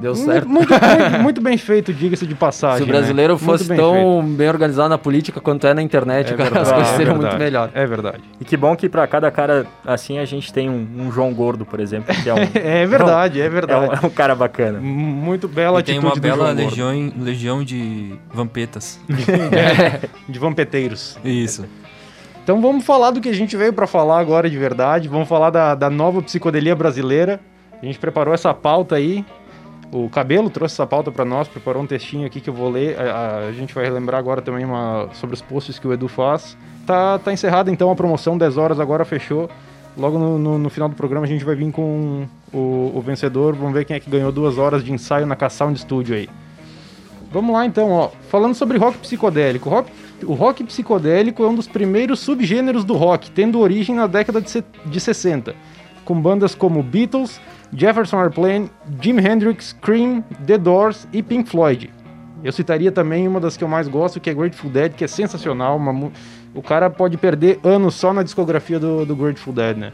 Deu 0.00 0.14
Muito, 0.14 0.24
certo. 0.32 0.48
muito, 0.48 0.70
muito- 0.72 1.20
muito 1.22 1.40
bem 1.42 1.58
feito, 1.58 1.92
diga-se 1.92 2.26
de 2.26 2.34
passagem. 2.34 2.78
Se 2.78 2.82
o 2.84 2.86
brasileiro 2.86 3.34
né? 3.34 3.38
fosse 3.38 3.64
bem 3.64 3.76
feito. 3.76 3.90
tão 3.92 4.24
bem 4.24 4.48
organizado 4.48 4.88
na 4.88 4.96
política 4.96 5.40
quanto 5.40 5.66
é 5.66 5.74
na 5.74 5.82
internet, 5.82 6.32
É 6.32 6.36
cara, 6.38 6.44
verdade, 6.50 6.66
as 6.68 6.72
coisas 6.74 6.92
é 6.92 6.96
seriam 6.96 7.14
verdade, 7.18 7.34
muito 7.36 7.44
melhor. 7.44 7.70
É 7.74 7.86
verdade. 7.86 8.22
E 8.40 8.44
que 8.44 8.56
bom 8.56 8.74
que 8.74 8.88
pra 8.88 9.06
cada 9.06 9.30
cara 9.30 9.66
assim 9.84 10.18
a 10.18 10.24
gente 10.24 10.52
tem 10.52 10.70
um, 10.70 10.88
um 10.98 11.12
João 11.12 11.34
Gordo, 11.34 11.66
por 11.66 11.80
exemplo, 11.80 12.14
que 12.14 12.28
é 12.30 12.34
um, 12.34 12.38
É 12.54 12.86
verdade, 12.86 13.40
é 13.40 13.44
é 13.44 13.48
um, 13.48 13.52
verdade. 13.52 13.98
é 14.02 14.06
um 14.06 14.10
cara 14.10 14.34
bacana. 14.34 14.78
Muito 14.80 15.46
bela 15.46 15.80
E 15.80 15.82
tem 15.82 15.98
uma 15.98 16.14
do 16.14 16.20
bela 16.20 16.36
João 16.46 16.56
Gordo. 16.56 16.68
legião, 16.70 17.12
legião 17.20 17.64
de 17.64 18.14
vampetas. 18.32 18.98
de 20.28 20.38
vampeteiros. 20.38 21.18
Isso. 21.24 21.64
Então 22.42 22.60
vamos 22.60 22.84
falar 22.84 23.10
do 23.10 23.20
que 23.20 23.28
a 23.28 23.34
gente 23.34 23.56
veio 23.56 23.72
pra 23.72 23.86
falar 23.86 24.18
agora 24.18 24.48
de 24.48 24.56
verdade. 24.56 25.08
Vamos 25.08 25.28
falar 25.28 25.50
da, 25.50 25.74
da 25.74 25.90
nova 25.90 26.22
psicodelia 26.22 26.74
brasileira. 26.74 27.38
A 27.82 27.86
gente 27.86 27.98
preparou 27.98 28.34
essa 28.34 28.52
pauta 28.52 28.96
aí. 28.96 29.24
O 29.92 30.08
Cabelo 30.08 30.48
trouxe 30.48 30.74
essa 30.74 30.86
pauta 30.86 31.10
para 31.10 31.24
nós, 31.24 31.48
preparou 31.48 31.82
um 31.82 31.86
textinho 31.86 32.24
aqui 32.24 32.40
que 32.40 32.48
eu 32.48 32.54
vou 32.54 32.70
ler. 32.70 32.98
A, 32.98 33.48
a, 33.48 33.52
gente 33.52 33.74
vai 33.74 33.84
relembrar 33.84 34.20
agora 34.20 34.40
também 34.40 34.64
uma, 34.64 35.08
sobre 35.14 35.34
os 35.34 35.42
posts 35.42 35.78
que 35.78 35.86
o 35.86 35.92
Edu 35.92 36.06
faz. 36.06 36.56
Tá, 36.86 37.18
tá 37.18 37.32
encerrada 37.32 37.70
então 37.70 37.90
a 37.90 37.96
promoção, 37.96 38.38
10 38.38 38.56
horas 38.56 38.78
agora 38.78 39.04
fechou. 39.04 39.50
Logo 39.96 40.16
no, 40.18 40.38
no, 40.38 40.58
no, 40.58 40.70
final 40.70 40.88
do 40.88 40.94
programa 40.94 41.26
a 41.26 41.28
gente 41.28 41.44
vai 41.44 41.56
vir 41.56 41.72
com 41.72 42.26
o, 42.52 42.92
o, 42.94 43.00
vencedor. 43.00 43.54
Vamos 43.54 43.74
ver 43.74 43.84
quem 43.84 43.96
é 43.96 44.00
que 44.00 44.08
ganhou 44.08 44.30
duas 44.30 44.58
horas 44.58 44.84
de 44.84 44.92
ensaio 44.92 45.26
na 45.26 45.34
K-Sound 45.34 45.78
Studio 45.80 46.14
aí. 46.14 46.28
Vamos 47.32 47.52
lá 47.52 47.66
então, 47.66 47.90
ó. 47.90 48.10
Falando 48.28 48.54
sobre 48.54 48.78
rock 48.78 48.98
psicodélico. 48.98 49.68
Rock, 49.68 49.90
o 50.24 50.34
rock 50.34 50.62
psicodélico 50.64 51.42
é 51.42 51.48
um 51.48 51.54
dos 51.54 51.66
primeiros 51.66 52.20
subgêneros 52.20 52.84
do 52.84 52.94
rock, 52.94 53.30
tendo 53.30 53.58
origem 53.58 53.94
na 53.94 54.06
década 54.06 54.40
de, 54.40 54.64
de 54.86 55.00
60, 55.00 55.54
com 56.04 56.20
bandas 56.20 56.54
como 56.54 56.82
Beatles, 56.82 57.40
Jefferson 57.72 58.20
Airplane, 58.20 58.70
Jimi 59.00 59.22
Hendrix, 59.22 59.72
Cream, 59.80 60.22
The 60.46 60.58
Doors 60.58 61.06
e 61.12 61.22
Pink 61.22 61.48
Floyd. 61.48 61.90
Eu 62.42 62.52
citaria 62.52 62.90
também 62.90 63.28
uma 63.28 63.38
das 63.38 63.56
que 63.56 63.62
eu 63.62 63.68
mais 63.68 63.86
gosto, 63.86 64.18
que 64.18 64.30
é 64.30 64.34
Grateful 64.34 64.70
Dead, 64.70 64.92
que 64.94 65.04
é 65.04 65.08
sensacional. 65.08 65.76
Uma, 65.76 66.10
o 66.54 66.62
cara 66.62 66.88
pode 66.88 67.16
perder 67.16 67.60
anos 67.62 67.94
só 67.94 68.12
na 68.12 68.22
discografia 68.22 68.78
do, 68.78 69.04
do 69.04 69.14
Grateful 69.14 69.52
Dead, 69.52 69.76
né? 69.76 69.92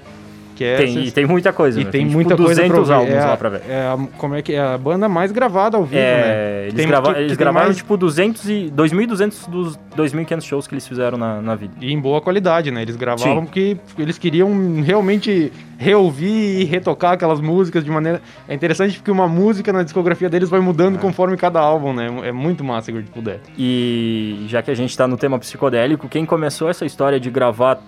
Que 0.57 0.65
é 0.65 0.77
tem, 0.79 1.05
e 1.05 1.11
tem 1.11 1.27
muita 1.27 1.53
coisa, 1.53 1.79
e 1.79 1.85
né? 1.85 1.91
tem, 1.91 2.01
tem 2.01 2.09
tipo, 2.09 2.17
muita 2.17 2.35
coisa 2.35 2.63
200 2.63 2.91
álbuns 2.91 3.15
é 3.15 3.25
lá 3.25 3.37
pra 3.37 3.49
ver. 3.51 3.63
É 3.69 3.81
a, 3.83 3.99
como 4.17 4.35
é 4.35 4.41
que 4.41 4.55
é 4.55 4.61
a 4.61 4.79
banda 4.79 5.07
mais 5.07 5.31
gravada 5.31 5.77
ao 5.77 5.85
vivo, 5.85 6.01
é, 6.01 6.23
né? 6.23 6.63
Eles, 6.63 6.75
tem, 6.75 6.89
grava, 6.89 7.13
que, 7.13 7.21
eles 7.21 7.33
que 7.33 7.39
gravaram 7.39 7.67
mais... 7.67 7.77
tipo 7.77 7.95
200 7.95 8.49
e 8.49 8.73
2.200 8.75 9.51
dos 9.51 9.79
2.500 9.95 10.43
shows 10.43 10.67
que 10.67 10.75
eles 10.75 10.89
fizeram 10.89 11.19
na, 11.19 11.43
na 11.43 11.55
vida. 11.55 11.75
E 11.79 11.93
em 11.93 12.01
boa 12.01 12.23
qualidade, 12.23 12.71
né? 12.71 12.81
Eles 12.81 12.97
gravavam 12.97 13.41
Sim. 13.41 13.45
porque 13.45 13.77
eles 13.99 14.17
queriam 14.17 14.81
realmente 14.83 15.53
reouvir 15.79 16.63
e 16.63 16.65
retocar 16.65 17.13
aquelas 17.13 17.41
músicas 17.41 17.85
de 17.85 17.91
maneira... 17.91 18.23
É 18.49 18.55
interessante 18.55 18.97
porque 18.97 19.11
uma 19.11 19.29
música 19.29 19.71
na 19.75 19.83
discografia 19.83 20.31
deles 20.31 20.49
vai 20.49 20.61
mudando 20.61 20.97
é. 20.97 20.99
conforme 20.99 21.37
cada 21.37 21.61
álbum, 21.61 21.93
né? 21.93 22.09
É 22.25 22.33
muito 22.33 22.65
massa 22.65 22.91
Grateful 22.91 23.23
Dead. 23.23 23.41
E 23.59 24.47
já 24.49 24.63
que 24.63 24.71
a 24.71 24.75
gente 24.75 24.97
tá 24.97 25.07
no 25.07 25.19
tema 25.19 25.39
psicodélico, 25.39 26.09
quem 26.09 26.25
começou 26.25 26.71
essa 26.71 26.87
história 26.87 27.21
de 27.21 27.31
gravar 27.31 27.79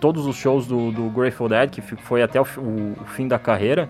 todos 0.00 0.26
os 0.26 0.36
shows 0.36 0.66
do, 0.66 0.90
do 0.90 1.10
Grateful 1.10 1.48
Dead, 1.48 1.70
que 1.70 1.80
foi 1.80 2.22
até 2.22 2.40
o, 2.40 2.44
o, 2.58 2.96
o 3.00 3.04
fim 3.06 3.28
da 3.28 3.38
carreira, 3.38 3.88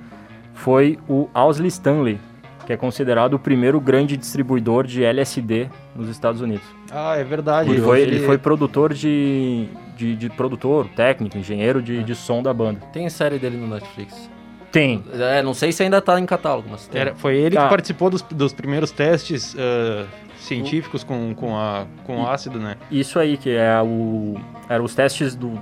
foi 0.54 0.98
o 1.08 1.28
Owsley 1.34 1.68
Stanley, 1.68 2.18
que 2.66 2.72
é 2.72 2.76
considerado 2.76 3.34
o 3.34 3.38
primeiro 3.38 3.80
grande 3.80 4.16
distribuidor 4.16 4.86
de 4.86 5.02
LSD 5.02 5.68
nos 5.94 6.08
Estados 6.08 6.40
Unidos. 6.40 6.66
Ah, 6.90 7.16
é 7.16 7.24
verdade. 7.24 7.70
Ele 7.70 7.80
foi, 7.80 8.00
ele 8.00 8.20
foi 8.20 8.36
produtor 8.36 8.92
de, 8.92 9.68
de, 9.96 10.16
de, 10.16 10.28
produtor, 10.28 10.88
técnico, 10.94 11.38
engenheiro 11.38 11.80
de, 11.80 12.00
é. 12.00 12.02
de 12.02 12.14
som 12.14 12.42
da 12.42 12.52
banda. 12.52 12.80
Tem 12.92 13.08
série 13.08 13.38
dele 13.38 13.56
no 13.56 13.68
Netflix. 13.68 14.28
Tem. 14.70 15.02
É, 15.14 15.42
não 15.42 15.54
sei 15.54 15.72
se 15.72 15.82
ainda 15.82 16.00
tá 16.02 16.20
em 16.20 16.26
catálogo, 16.26 16.68
mas 16.70 16.90
Era, 16.92 17.14
foi 17.14 17.36
ele 17.36 17.56
tá. 17.56 17.64
que 17.64 17.70
participou 17.70 18.10
dos, 18.10 18.22
dos 18.22 18.52
primeiros 18.52 18.90
testes 18.90 19.54
uh, 19.54 20.06
científicos 20.38 21.02
com, 21.02 21.34
com, 21.34 21.56
a, 21.56 21.86
com 22.04 22.26
ácido, 22.26 22.58
né? 22.58 22.76
Isso 22.90 23.18
aí, 23.18 23.36
que 23.36 23.50
é 23.50 23.80
o... 23.82 24.34
Eram 24.68 24.84
os 24.84 24.94
testes 24.94 25.34
do, 25.34 25.58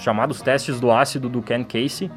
chamados 0.00 0.40
testes 0.40 0.80
do 0.80 0.90
ácido 0.90 1.28
do 1.28 1.42
Ken 1.42 1.62
Casey, 1.62 2.10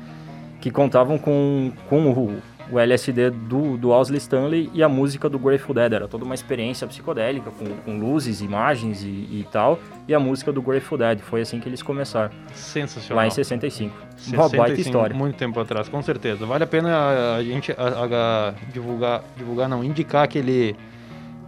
que 0.59 0.71
contavam 0.71 1.17
com, 1.17 1.71
com 1.89 2.09
o, 2.09 2.41
o 2.71 2.79
LSD 2.79 3.29
do, 3.29 3.77
do 3.77 3.89
Owsley 3.89 4.17
Stanley 4.17 4.69
e 4.73 4.81
a 4.81 4.87
música 4.87 5.29
do 5.29 5.37
Grateful 5.37 5.75
Dead. 5.75 5.93
Era 5.93 6.07
toda 6.07 6.23
uma 6.23 6.33
experiência 6.33 6.87
psicodélica, 6.87 7.51
com, 7.51 7.65
com 7.83 7.99
luzes, 7.99 8.41
imagens 8.41 9.03
e, 9.03 9.07
e, 9.07 9.47
tal. 9.51 9.79
E 10.07 10.13
a 10.13 10.19
música 10.19 10.51
do 10.51 10.61
Grateful 10.61 10.97
Dead. 10.97 11.19
Foi 11.19 11.41
assim 11.41 11.59
que 11.59 11.67
eles 11.67 11.81
começaram. 11.81 12.31
Sensacional. 12.53 13.23
Lá 13.23 13.27
em 13.27 13.31
65. 13.31 13.93
65 14.15 14.41
uma 14.41 14.49
baita 14.49 14.79
história. 14.79 15.15
Muito 15.15 15.35
tempo 15.35 15.59
atrás, 15.59 15.89
com 15.89 16.01
certeza. 16.01 16.45
Vale 16.45 16.63
a 16.63 16.67
pena 16.67 17.35
a, 17.37 17.43
gente 17.43 17.71
a, 17.73 17.75
a, 17.75 18.53
divulgar, 18.71 19.23
divulgar, 19.35 19.67
não, 19.67 19.83
indicar 19.83 20.23
aquele 20.23 20.75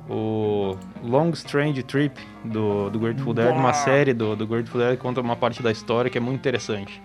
o 0.09 0.75
Long 1.03 1.31
Strange 1.31 1.81
Trip 1.83 2.19
do, 2.43 2.89
do 2.89 2.99
Grateful 2.99 3.33
Dead, 3.33 3.53
uma 3.53 3.73
série 3.73 4.13
do, 4.13 4.35
do 4.35 4.45
Grateful 4.45 4.79
Dead 4.79 4.91
que 4.91 5.01
conta 5.01 5.21
uma 5.21 5.35
parte 5.35 5.63
da 5.63 5.71
história 5.71 6.09
que 6.09 6.17
é 6.17 6.21
muito 6.21 6.39
interessante. 6.39 7.01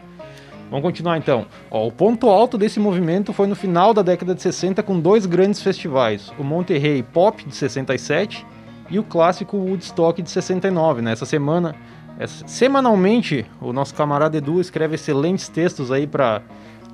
Vamos 0.71 0.85
continuar 0.85 1.19
então. 1.19 1.47
Ó, 1.71 1.87
o 1.87 1.91
ponto 1.91 2.29
alto 2.29 2.57
desse 2.57 2.79
movimento 2.79 3.33
foi 3.33 3.49
no 3.49 3.57
final 3.57 3.93
da 3.93 4.03
década 4.03 4.35
de 4.35 4.43
60 4.43 4.83
com 4.83 5.01
dois 5.01 5.27
grandes 5.27 5.61
festivais, 5.61 6.33
o 6.39 6.45
Monterrey 6.45 7.03
Pop 7.03 7.45
de 7.45 7.55
67 7.55 8.47
e 8.89 8.99
o 8.99 9.03
clássico 9.03 9.57
Woodstock 9.57 10.23
de 10.23 10.31
69. 10.31 11.03
Nessa 11.03 11.25
né? 11.25 11.29
semana, 11.29 11.75
essa, 12.19 12.47
semanalmente, 12.47 13.45
o 13.61 13.73
nosso 13.73 13.95
camarada 13.95 14.37
Edu 14.37 14.61
escreve 14.61 14.95
excelentes 14.95 15.49
textos 15.49 15.91
aí 15.91 16.07
para 16.07 16.43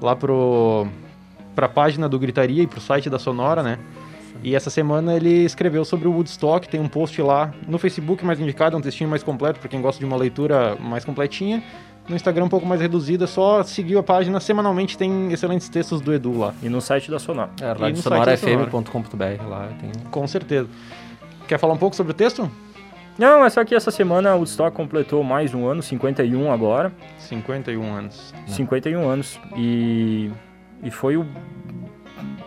lá 0.01 0.17
pro 0.17 0.87
para 1.55 1.67
a 1.67 1.71
página 1.71 2.07
do 2.07 2.19
Gritaria 2.19 2.63
e 2.63 2.67
para 2.67 2.79
o 2.79 2.83
site 2.83 3.09
da 3.09 3.19
Sonora, 3.19 3.63
né? 3.63 3.79
E 4.43 4.55
essa 4.55 4.71
semana 4.71 5.15
ele 5.15 5.45
escreveu 5.45 5.85
sobre 5.85 6.07
o 6.09 6.13
Woodstock, 6.13 6.69
tem 6.69 6.81
um 6.81 6.89
post 6.89 7.21
lá 7.21 7.53
no 7.67 7.79
Facebook 7.79 8.25
mais 8.25 8.41
indicado, 8.41 8.77
um 8.77 8.81
textinho 8.81 9.09
mais 9.09 9.23
completo 9.23 9.59
para 9.61 9.69
quem 9.69 9.81
gosta 9.81 9.99
de 9.99 10.05
uma 10.05 10.17
leitura 10.17 10.77
mais 10.77 11.05
completinha. 11.05 11.63
No 12.09 12.15
Instagram 12.15 12.45
um 12.45 12.49
pouco 12.49 12.65
mais 12.65 12.81
reduzido, 12.81 13.25
é 13.25 13.27
só 13.27 13.65
seguir 13.65 13.99
a 13.99 14.03
página, 14.03 14.39
semanalmente 14.39 14.97
tem 14.97 15.33
excelentes 15.33 15.69
textos 15.69 16.01
do 16.01 16.15
Edu 16.15 16.39
lá. 16.39 16.55
E 16.63 16.69
no 16.69 16.81
site 16.81 17.11
da 17.11 17.19
Sonar. 17.19 17.51
É, 17.61 17.73
radiosonorafm.com.br 17.73 19.49
lá 19.49 19.69
tem... 19.81 19.91
Com 20.11 20.27
certeza. 20.29 20.69
Quer 21.49 21.59
falar 21.59 21.75
um 21.75 21.79
pouco 21.79 21.97
sobre 21.97 22.13
o 22.13 22.15
texto? 22.15 22.49
Não, 23.19 23.45
é 23.45 23.51
só 23.51 23.65
que 23.65 23.75
essa 23.75 23.91
semana 23.91 24.35
o 24.35 24.39
Woodstock 24.39 24.77
completou 24.77 25.25
mais 25.25 25.55
um 25.55 25.67
ano, 25.67 25.83
51 25.83 26.53
agora. 26.53 26.93
51 27.19 27.83
anos. 27.93 28.33
Né? 28.33 28.55
51 28.55 29.09
anos. 29.09 29.41
E, 29.57 30.31
e 30.83 30.91
foi 30.91 31.17
o 31.17 31.27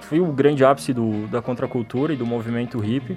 foi 0.09 0.19
o 0.19 0.25
grande 0.25 0.65
ápice 0.65 0.91
do, 0.91 1.27
da 1.27 1.39
contracultura 1.39 2.11
e 2.11 2.15
do 2.15 2.25
movimento 2.25 2.79
hippie 2.79 3.15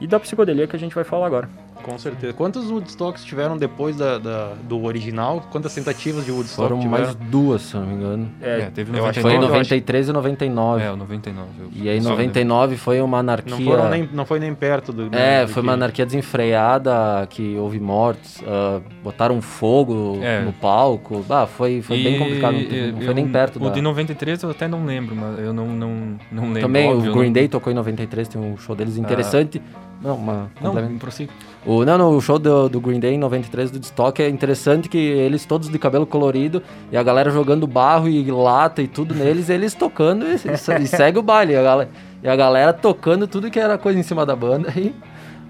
e 0.00 0.06
da 0.06 0.20
psicodelia 0.20 0.68
que 0.68 0.76
a 0.76 0.78
gente 0.78 0.94
vai 0.94 1.02
falar 1.02 1.26
agora. 1.26 1.48
Com 1.84 1.98
certeza. 1.98 2.32
Quantos 2.32 2.70
Woodstocks 2.70 3.22
tiveram 3.24 3.58
depois 3.58 3.94
da, 3.94 4.16
da, 4.16 4.54
do 4.62 4.82
original? 4.84 5.46
Quantas 5.52 5.74
tentativas 5.74 6.24
de 6.24 6.32
Woodstock 6.32 6.68
Foram 6.68 6.80
tiveram? 6.80 7.04
mais 7.04 7.14
duas, 7.14 7.60
se 7.60 7.76
não 7.76 7.84
me 7.84 7.94
engano. 7.94 8.30
É, 8.40 8.60
é 8.60 8.70
teve 8.70 8.90
99, 8.90 9.20
Foi 9.20 9.34
em 9.34 9.38
93 9.38 10.08
e 10.08 10.12
99. 10.12 10.82
É, 10.82 10.90
o 10.90 10.96
99. 10.96 11.48
Eu... 11.60 11.70
E 11.74 11.88
aí 11.90 12.00
99 12.00 12.76
foi 12.78 13.02
uma 13.02 13.18
anarquia... 13.18 13.54
Não, 13.54 13.62
foram 13.62 13.90
nem, 13.90 14.08
não 14.10 14.24
foi 14.24 14.40
nem 14.40 14.54
perto 14.54 14.94
do... 14.94 15.14
É, 15.14 15.44
do 15.44 15.52
foi 15.52 15.62
que... 15.62 15.68
uma 15.68 15.74
anarquia 15.74 16.06
desenfreada, 16.06 17.26
que 17.28 17.54
houve 17.58 17.78
mortes, 17.78 18.40
uh, 18.40 18.82
botaram 19.02 19.42
fogo 19.42 20.18
é. 20.22 20.40
no 20.40 20.54
palco. 20.54 21.22
Ah, 21.28 21.46
foi, 21.46 21.82
foi 21.82 21.98
e, 21.98 22.04
bem 22.04 22.18
complicado, 22.18 22.54
não, 22.54 22.92
não 22.92 23.00
foi 23.02 23.14
nem 23.14 23.28
perto 23.28 23.56
O 23.62 23.68
da... 23.68 23.74
de 23.74 23.82
93 23.82 24.42
eu 24.42 24.50
até 24.50 24.66
não 24.66 24.86
lembro, 24.86 25.14
mas 25.14 25.38
eu 25.38 25.52
não, 25.52 25.66
não, 25.66 26.16
não 26.32 26.44
lembro. 26.44 26.62
Também 26.62 26.88
óbvio, 26.88 27.12
o 27.12 27.14
Green 27.14 27.26
não... 27.26 27.32
Day 27.34 27.46
tocou 27.46 27.70
em 27.70 27.76
93, 27.76 28.26
tem 28.26 28.40
um 28.40 28.56
show 28.56 28.74
deles 28.74 28.96
interessante. 28.96 29.60
Ah. 29.62 29.84
Não, 30.04 30.16
uma. 30.16 30.50
Não, 30.60 30.98
prossiga. 30.98 31.32
O, 31.64 31.82
não, 31.82 31.96
não, 31.96 32.14
o 32.14 32.20
show 32.20 32.38
do, 32.38 32.68
do 32.68 32.78
Green 32.78 33.00
Day 33.00 33.14
em 33.14 33.18
93 33.18 33.70
do 33.70 33.82
Stock 33.82 34.22
é 34.22 34.28
interessante 34.28 34.86
que 34.86 34.98
eles 34.98 35.46
todos 35.46 35.70
de 35.70 35.78
cabelo 35.78 36.04
colorido 36.04 36.62
e 36.92 36.96
a 36.96 37.02
galera 37.02 37.30
jogando 37.30 37.66
barro 37.66 38.06
e 38.06 38.30
lata 38.30 38.82
e 38.82 38.86
tudo 38.86 39.14
neles, 39.14 39.48
eles 39.48 39.72
tocando 39.72 40.26
e, 40.26 40.34
e 40.34 40.86
segue 40.86 41.18
o 41.18 41.22
baile. 41.22 41.56
A 41.56 41.62
galera, 41.62 41.90
e 42.22 42.28
a 42.28 42.36
galera 42.36 42.74
tocando 42.74 43.26
tudo 43.26 43.50
que 43.50 43.58
era 43.58 43.78
coisa 43.78 43.98
em 43.98 44.02
cima 44.02 44.26
da 44.26 44.36
banda 44.36 44.70
e 44.76 44.94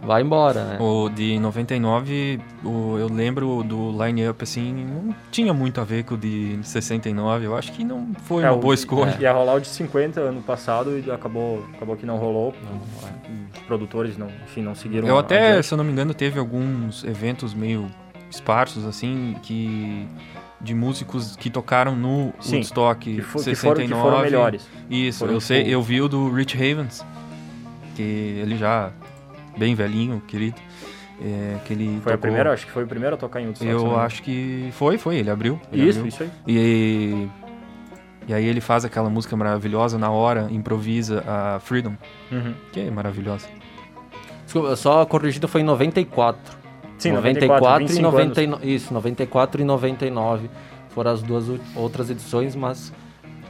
vai 0.05 0.23
embora, 0.23 0.64
né? 0.64 0.79
O 0.81 1.09
de 1.09 1.38
99, 1.38 2.40
o, 2.64 2.97
eu 2.99 3.09
lembro 3.09 3.62
do 3.62 3.90
line-up, 4.05 4.43
assim, 4.43 4.85
não 4.85 5.14
tinha 5.31 5.53
muito 5.53 5.81
a 5.81 5.85
ver 5.85 6.05
com 6.05 6.14
o 6.14 6.19
de 6.19 6.59
69. 6.62 7.47
Eu 7.47 7.57
acho 7.57 7.73
que 7.73 7.85
não 7.85 8.12
foi 8.25 8.45
é, 8.45 8.51
uma 8.51 8.59
boa 8.59 8.75
escolha. 8.75 9.17
É. 9.19 9.23
Ia 9.23 9.33
rolar 9.33 9.55
o 9.55 9.61
de 9.61 9.69
50 9.69 10.21
ano 10.21 10.43
passado 10.43 10.99
e 10.99 11.11
acabou, 11.11 11.64
acabou 11.75 11.97
que 11.97 12.07
não 12.07 12.17
rolou. 12.17 12.55
Não, 12.62 12.81
Os 13.55 13.61
produtores, 13.67 14.17
não, 14.17 14.29
enfim, 14.45 14.62
não 14.62 14.75
seguiram 14.75 15.09
Eu 15.09 15.19
até, 15.19 15.61
se 15.62 15.73
eu 15.73 15.79
não 15.79 15.85
me 15.85 15.93
engano, 15.93 16.12
teve 16.14 16.38
alguns 16.38 17.05
eventos 17.05 17.55
meio 17.55 17.87
esparsos, 18.31 18.85
assim, 18.85 19.37
que 19.43 20.07
de 20.61 20.75
músicos 20.75 21.37
que 21.37 21.51
tocaram 21.51 21.95
no 21.95 22.33
Sim, 22.40 22.57
Woodstock 22.57 23.14
que 23.14 23.21
for, 23.21 23.38
69. 23.40 23.83
Que 23.83 23.88
foram, 23.88 24.03
que 24.03 24.11
foram 24.11 24.23
melhores. 24.25 24.69
Isso, 24.88 25.21
foram 25.21 25.35
eu 25.35 25.40
sei, 25.40 25.62
eu 25.75 25.83
vi 25.83 26.01
o 26.01 26.09
do 26.09 26.31
Rich 26.33 26.57
Havens, 26.57 27.05
que 27.95 28.03
ele 28.03 28.57
já 28.57 28.90
bem 29.57 29.75
velhinho, 29.75 30.23
querido. 30.27 30.61
É, 31.21 31.59
que 31.64 31.73
ele 31.73 31.87
foi 31.87 32.01
tocou... 32.01 32.14
a 32.14 32.19
primeira, 32.19 32.53
acho 32.53 32.67
que 32.67 32.73
foi 32.73 32.85
o 32.85 32.87
primeiro 32.87 33.14
a 33.14 33.19
tocar 33.19 33.40
em 33.40 33.47
Woodstock. 33.47 33.71
Eu 33.71 33.97
acho 33.99 34.23
que 34.23 34.69
foi, 34.73 34.99
foi, 34.99 35.17
ele 35.17 35.31
abriu. 35.31 35.61
Ele 35.73 35.88
isso, 35.88 36.01
abriu. 36.01 36.09
isso 36.09 36.23
aí. 36.25 36.31
E, 36.47 37.29
e 38.27 38.35
aí 38.35 38.45
ele 38.45 38.61
faz 38.61 38.85
aquela 38.85 39.09
música 39.09 39.37
maravilhosa 39.37 39.97
na 39.97 40.11
hora, 40.11 40.49
improvisa 40.51 41.23
a 41.27 41.61
Freedom, 41.61 41.95
uhum. 42.33 42.55
que 42.73 42.81
é 42.81 42.90
maravilhosa. 42.90 43.47
Desculpa, 44.45 44.75
só 44.77 45.05
corrigido 45.07 45.47
foi 45.47 45.61
em 45.61 45.64
94. 45.64 46.64
Sim, 46.99 47.12
94, 47.12 47.87
94 47.87 47.97
e 47.97 48.03
99. 48.03 48.74
Isso, 48.74 48.95
94 48.95 49.61
e 49.61 49.64
99 49.64 50.51
foram 50.91 51.11
as 51.11 51.22
duas 51.22 51.47
outras 51.74 52.11
edições, 52.11 52.55
mas 52.55 52.93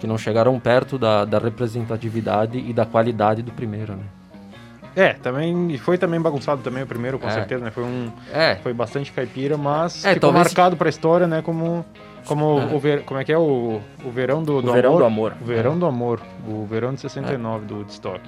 que 0.00 0.06
não 0.06 0.18
chegaram 0.18 0.58
perto 0.58 0.98
da, 0.98 1.24
da 1.24 1.38
representatividade 1.38 2.58
e 2.58 2.72
da 2.72 2.84
qualidade 2.84 3.42
do 3.42 3.52
primeiro, 3.52 3.94
né? 3.94 4.04
É, 4.96 5.14
também 5.14 5.76
foi 5.78 5.98
também 5.98 6.20
bagunçado 6.20 6.62
também 6.62 6.82
o 6.82 6.86
primeiro, 6.86 7.18
com 7.18 7.26
é. 7.26 7.30
certeza, 7.30 7.64
né? 7.64 7.70
Foi 7.70 7.82
um 7.82 8.12
é. 8.32 8.56
foi 8.56 8.72
bastante 8.72 9.12
caipira, 9.12 9.56
mas 9.56 10.04
é, 10.04 10.14
ficou 10.14 10.32
marcado 10.32 10.76
para 10.76 10.88
a 10.88 10.90
história, 10.90 11.26
né, 11.26 11.42
como 11.42 11.84
como 12.26 12.60
é. 12.60 12.74
o 12.74 12.78
ver, 12.78 13.02
como 13.02 13.20
é 13.20 13.24
que 13.24 13.32
é 13.32 13.38
o, 13.38 13.80
o 14.04 14.10
verão 14.10 14.42
do, 14.42 14.62
do 14.62 14.70
o 14.70 14.72
verão 14.72 14.90
amor? 14.92 15.00
do 15.00 15.04
amor. 15.04 15.36
O 15.40 15.44
verão 15.44 15.78
do 15.78 15.86
amor, 15.86 16.20
o 16.48 16.64
verão 16.64 16.94
de 16.94 17.00
69 17.00 17.66
do 17.66 17.76
Woodstock. 17.76 18.20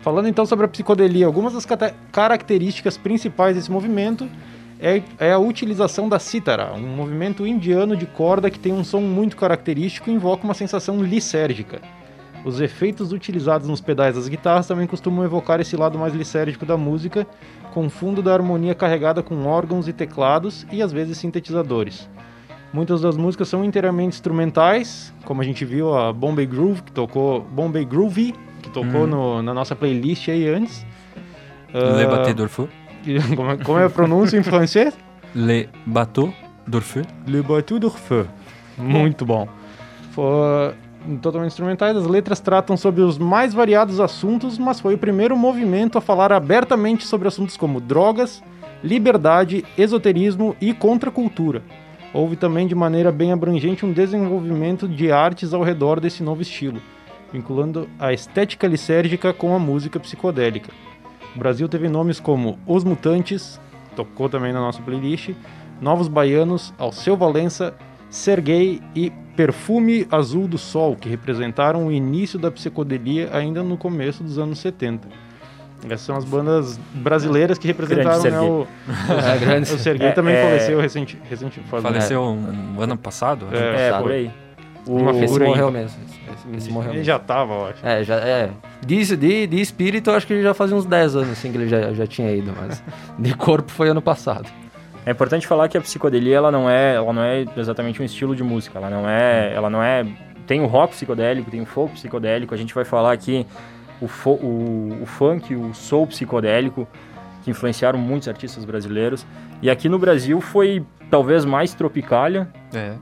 Falando 0.00 0.28
então 0.28 0.46
sobre 0.46 0.64
a 0.64 0.68
psicodelia, 0.68 1.26
algumas 1.26 1.52
das 1.52 1.66
características 2.10 2.96
principais 2.96 3.54
desse 3.54 3.70
movimento 3.70 4.28
é, 4.80 5.02
é 5.18 5.32
a 5.32 5.38
utilização 5.38 6.08
da 6.08 6.18
cítara, 6.18 6.72
um 6.72 6.96
movimento 6.96 7.46
indiano 7.46 7.94
de 7.94 8.06
corda 8.06 8.50
que 8.50 8.58
tem 8.58 8.72
um 8.72 8.82
som 8.82 9.00
muito 9.00 9.36
característico 9.36 10.08
e 10.08 10.14
invoca 10.14 10.42
uma 10.42 10.54
sensação 10.54 11.02
lisérgica. 11.02 11.80
Os 12.44 12.60
efeitos 12.60 13.12
utilizados 13.12 13.68
nos 13.68 13.80
pedais 13.80 14.14
das 14.14 14.26
guitarras 14.28 14.66
também 14.66 14.86
costumam 14.86 15.24
evocar 15.24 15.60
esse 15.60 15.76
lado 15.76 15.98
mais 15.98 16.14
lisérgico 16.14 16.64
da 16.64 16.76
música, 16.76 17.26
com 17.74 17.88
fundo 17.90 18.22
da 18.22 18.32
harmonia 18.32 18.74
carregada 18.74 19.22
com 19.22 19.46
órgãos 19.46 19.86
e 19.88 19.92
teclados 19.92 20.66
e 20.72 20.82
às 20.82 20.90
vezes 20.92 21.18
sintetizadores. 21.18 22.08
Muitas 22.72 23.00
das 23.02 23.16
músicas 23.16 23.48
são 23.48 23.64
inteiramente 23.64 24.14
instrumentais, 24.14 25.12
como 25.24 25.42
a 25.42 25.44
gente 25.44 25.64
viu 25.64 25.94
a 25.94 26.12
Bombay 26.12 26.46
Groove, 26.46 26.82
que 26.82 26.92
tocou 26.92 27.42
Bombay 27.42 27.84
Groovy, 27.84 28.32
que 28.62 28.70
tocou 28.70 29.06
no- 29.06 29.42
na 29.42 29.52
nossa 29.52 29.74
playlist 29.76 30.28
aí 30.28 30.48
antes. 30.48 30.86
Le 31.74 32.04
Ah, 32.04 32.08
Bateau 32.08 32.34
d'Orfeu. 32.34 32.68
como, 33.36 33.50
é, 33.50 33.56
como 33.58 33.78
é 33.78 33.84
a 33.84 33.90
pronúncia 33.90 34.38
em 34.38 34.42
francês? 34.42 34.96
Le 35.34 35.68
Bateau 35.84 36.32
d'Orfeu. 36.66 37.04
Le 37.26 37.42
Bateau 37.42 37.78
d'Orfeu. 37.78 38.26
Muito 38.78 39.26
bom. 39.26 39.48
Foi 40.12 40.72
totalmente 41.20 41.52
instrumentais, 41.52 41.96
as 41.96 42.06
letras 42.06 42.40
tratam 42.40 42.76
sobre 42.76 43.02
os 43.02 43.18
mais 43.18 43.54
variados 43.54 44.00
assuntos, 44.00 44.58
mas 44.58 44.80
foi 44.80 44.94
o 44.94 44.98
primeiro 44.98 45.36
movimento 45.36 45.96
a 45.96 46.00
falar 46.00 46.32
abertamente 46.32 47.06
sobre 47.06 47.28
assuntos 47.28 47.56
como 47.56 47.80
drogas, 47.80 48.42
liberdade, 48.82 49.64
esoterismo 49.76 50.56
e 50.60 50.72
contracultura. 50.72 51.62
Houve 52.12 52.36
também 52.36 52.66
de 52.66 52.74
maneira 52.74 53.12
bem 53.12 53.32
abrangente 53.32 53.86
um 53.86 53.92
desenvolvimento 53.92 54.88
de 54.88 55.12
artes 55.12 55.54
ao 55.54 55.62
redor 55.62 56.00
desse 56.00 56.22
novo 56.22 56.42
estilo, 56.42 56.80
vinculando 57.32 57.88
a 57.98 58.12
estética 58.12 58.66
lisérgica 58.66 59.32
com 59.32 59.54
a 59.54 59.58
música 59.58 60.00
psicodélica. 60.00 60.72
O 61.34 61.38
Brasil 61.38 61.68
teve 61.68 61.88
nomes 61.88 62.18
como 62.18 62.58
Os 62.66 62.82
Mutantes, 62.82 63.60
tocou 63.94 64.28
também 64.28 64.52
na 64.52 64.60
nossa 64.60 64.82
playlist, 64.82 65.30
Novos 65.80 66.08
Baianos, 66.08 66.74
Alceu 66.76 67.16
Valença, 67.16 67.74
Serguei 68.10 68.80
e 68.94 69.10
Perfume 69.36 70.06
Azul 70.10 70.46
do 70.48 70.58
Sol, 70.58 70.96
que 70.96 71.08
representaram 71.08 71.86
o 71.86 71.92
início 71.92 72.38
da 72.38 72.50
psicodelia 72.50 73.30
ainda 73.32 73.62
no 73.62 73.76
começo 73.76 74.22
dos 74.22 74.38
anos 74.38 74.58
70. 74.58 75.08
Essas 75.86 76.00
são 76.02 76.16
as 76.16 76.24
bandas 76.26 76.78
brasileiras 76.92 77.56
que 77.56 77.66
representaram 77.66 78.16
né, 78.22 78.30
Serguei. 78.30 78.48
o, 78.50 78.66
É, 79.34 79.38
grande. 79.38 79.72
o 79.72 79.78
Serguei 79.78 80.08
É, 80.08 80.12
também 80.12 80.34
é- 80.34 80.42
faleceu 80.42 80.80
recente, 80.80 81.18
recente 81.30 81.60
faz- 81.70 81.82
Faleceu 81.82 82.20
um, 82.20 82.76
um 82.76 82.82
ano 82.82 82.98
passado? 82.98 83.46
É, 83.50 83.86
É, 83.86 83.90
sabe? 83.90 84.02
por 84.02 84.12
aí. 84.12 84.30
uma 84.86 85.10
Esse 85.24 85.38
morreu 85.40 85.68
aí. 85.68 85.72
mesmo. 85.72 85.98
Esse, 86.04 86.56
esse 86.56 86.70
morreu 86.70 86.90
Ele 86.90 86.98
mesmo. 86.98 87.06
já 87.06 87.18
tava, 87.18 87.54
eu 87.54 87.66
acho. 87.66 87.86
É, 87.86 88.04
já, 88.04 88.16
é. 88.16 88.50
De, 88.84 89.16
de, 89.16 89.46
de 89.46 89.60
espírito, 89.60 90.10
eu 90.10 90.16
acho 90.16 90.26
que 90.26 90.34
ele 90.34 90.42
já 90.42 90.52
fazia 90.52 90.76
uns 90.76 90.84
10 90.84 91.16
anos 91.16 91.30
assim 91.30 91.50
que 91.50 91.56
ele 91.56 91.68
já, 91.68 91.92
já 91.94 92.06
tinha 92.06 92.30
ido, 92.30 92.52
mas 92.60 92.82
de 93.18 93.34
corpo 93.34 93.70
foi 93.72 93.88
ano 93.88 94.02
passado. 94.02 94.50
É 95.06 95.10
importante 95.12 95.46
falar 95.46 95.68
que 95.68 95.78
a 95.78 95.80
psicodelia 95.80 96.36
ela 96.36 96.50
não 96.50 96.68
é, 96.68 96.94
ela 96.94 97.12
não 97.12 97.22
é 97.22 97.44
exatamente 97.56 98.00
um 98.02 98.04
estilo 98.04 98.36
de 98.36 98.42
música, 98.42 98.78
ela 98.78 98.90
não 98.90 99.08
é, 99.08 99.52
ela 99.54 99.70
não 99.70 99.82
é, 99.82 100.06
tem 100.46 100.60
o 100.60 100.66
rock 100.66 100.92
psicodélico, 100.94 101.50
tem 101.50 101.60
o 101.62 101.66
folk 101.66 101.94
psicodélico, 101.94 102.54
a 102.54 102.56
gente 102.56 102.74
vai 102.74 102.84
falar 102.84 103.12
aqui 103.12 103.46
o, 104.00 104.06
fo- 104.06 104.38
o, 104.42 104.98
o 105.02 105.06
funk, 105.06 105.54
o 105.54 105.72
soul 105.74 106.06
psicodélico, 106.06 106.86
que 107.42 107.50
influenciaram 107.50 107.98
muitos 107.98 108.28
artistas 108.28 108.64
brasileiros. 108.64 109.26
E 109.62 109.70
aqui 109.70 109.88
no 109.88 109.98
Brasil 109.98 110.40
foi 110.40 110.84
talvez 111.10 111.44
mais 111.46 111.72
tropicalha 111.72 112.48
É. 112.72 112.92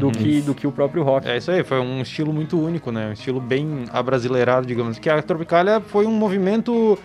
do, 0.00 0.10
que, 0.12 0.40
do 0.40 0.54
que 0.54 0.66
o 0.66 0.70
próprio 0.72 1.02
rock. 1.02 1.26
É 1.28 1.36
isso 1.36 1.50
aí, 1.50 1.64
foi 1.64 1.80
um 1.80 2.00
estilo 2.02 2.32
muito 2.32 2.56
único, 2.60 2.92
né? 2.92 3.08
Um 3.08 3.12
estilo 3.12 3.40
bem 3.40 3.84
abrasileirado, 3.92 4.64
digamos. 4.66 4.98
Que 4.98 5.10
a 5.10 5.20
Tropicália 5.20 5.80
foi 5.80 6.06
um 6.06 6.12
movimento, 6.12 6.96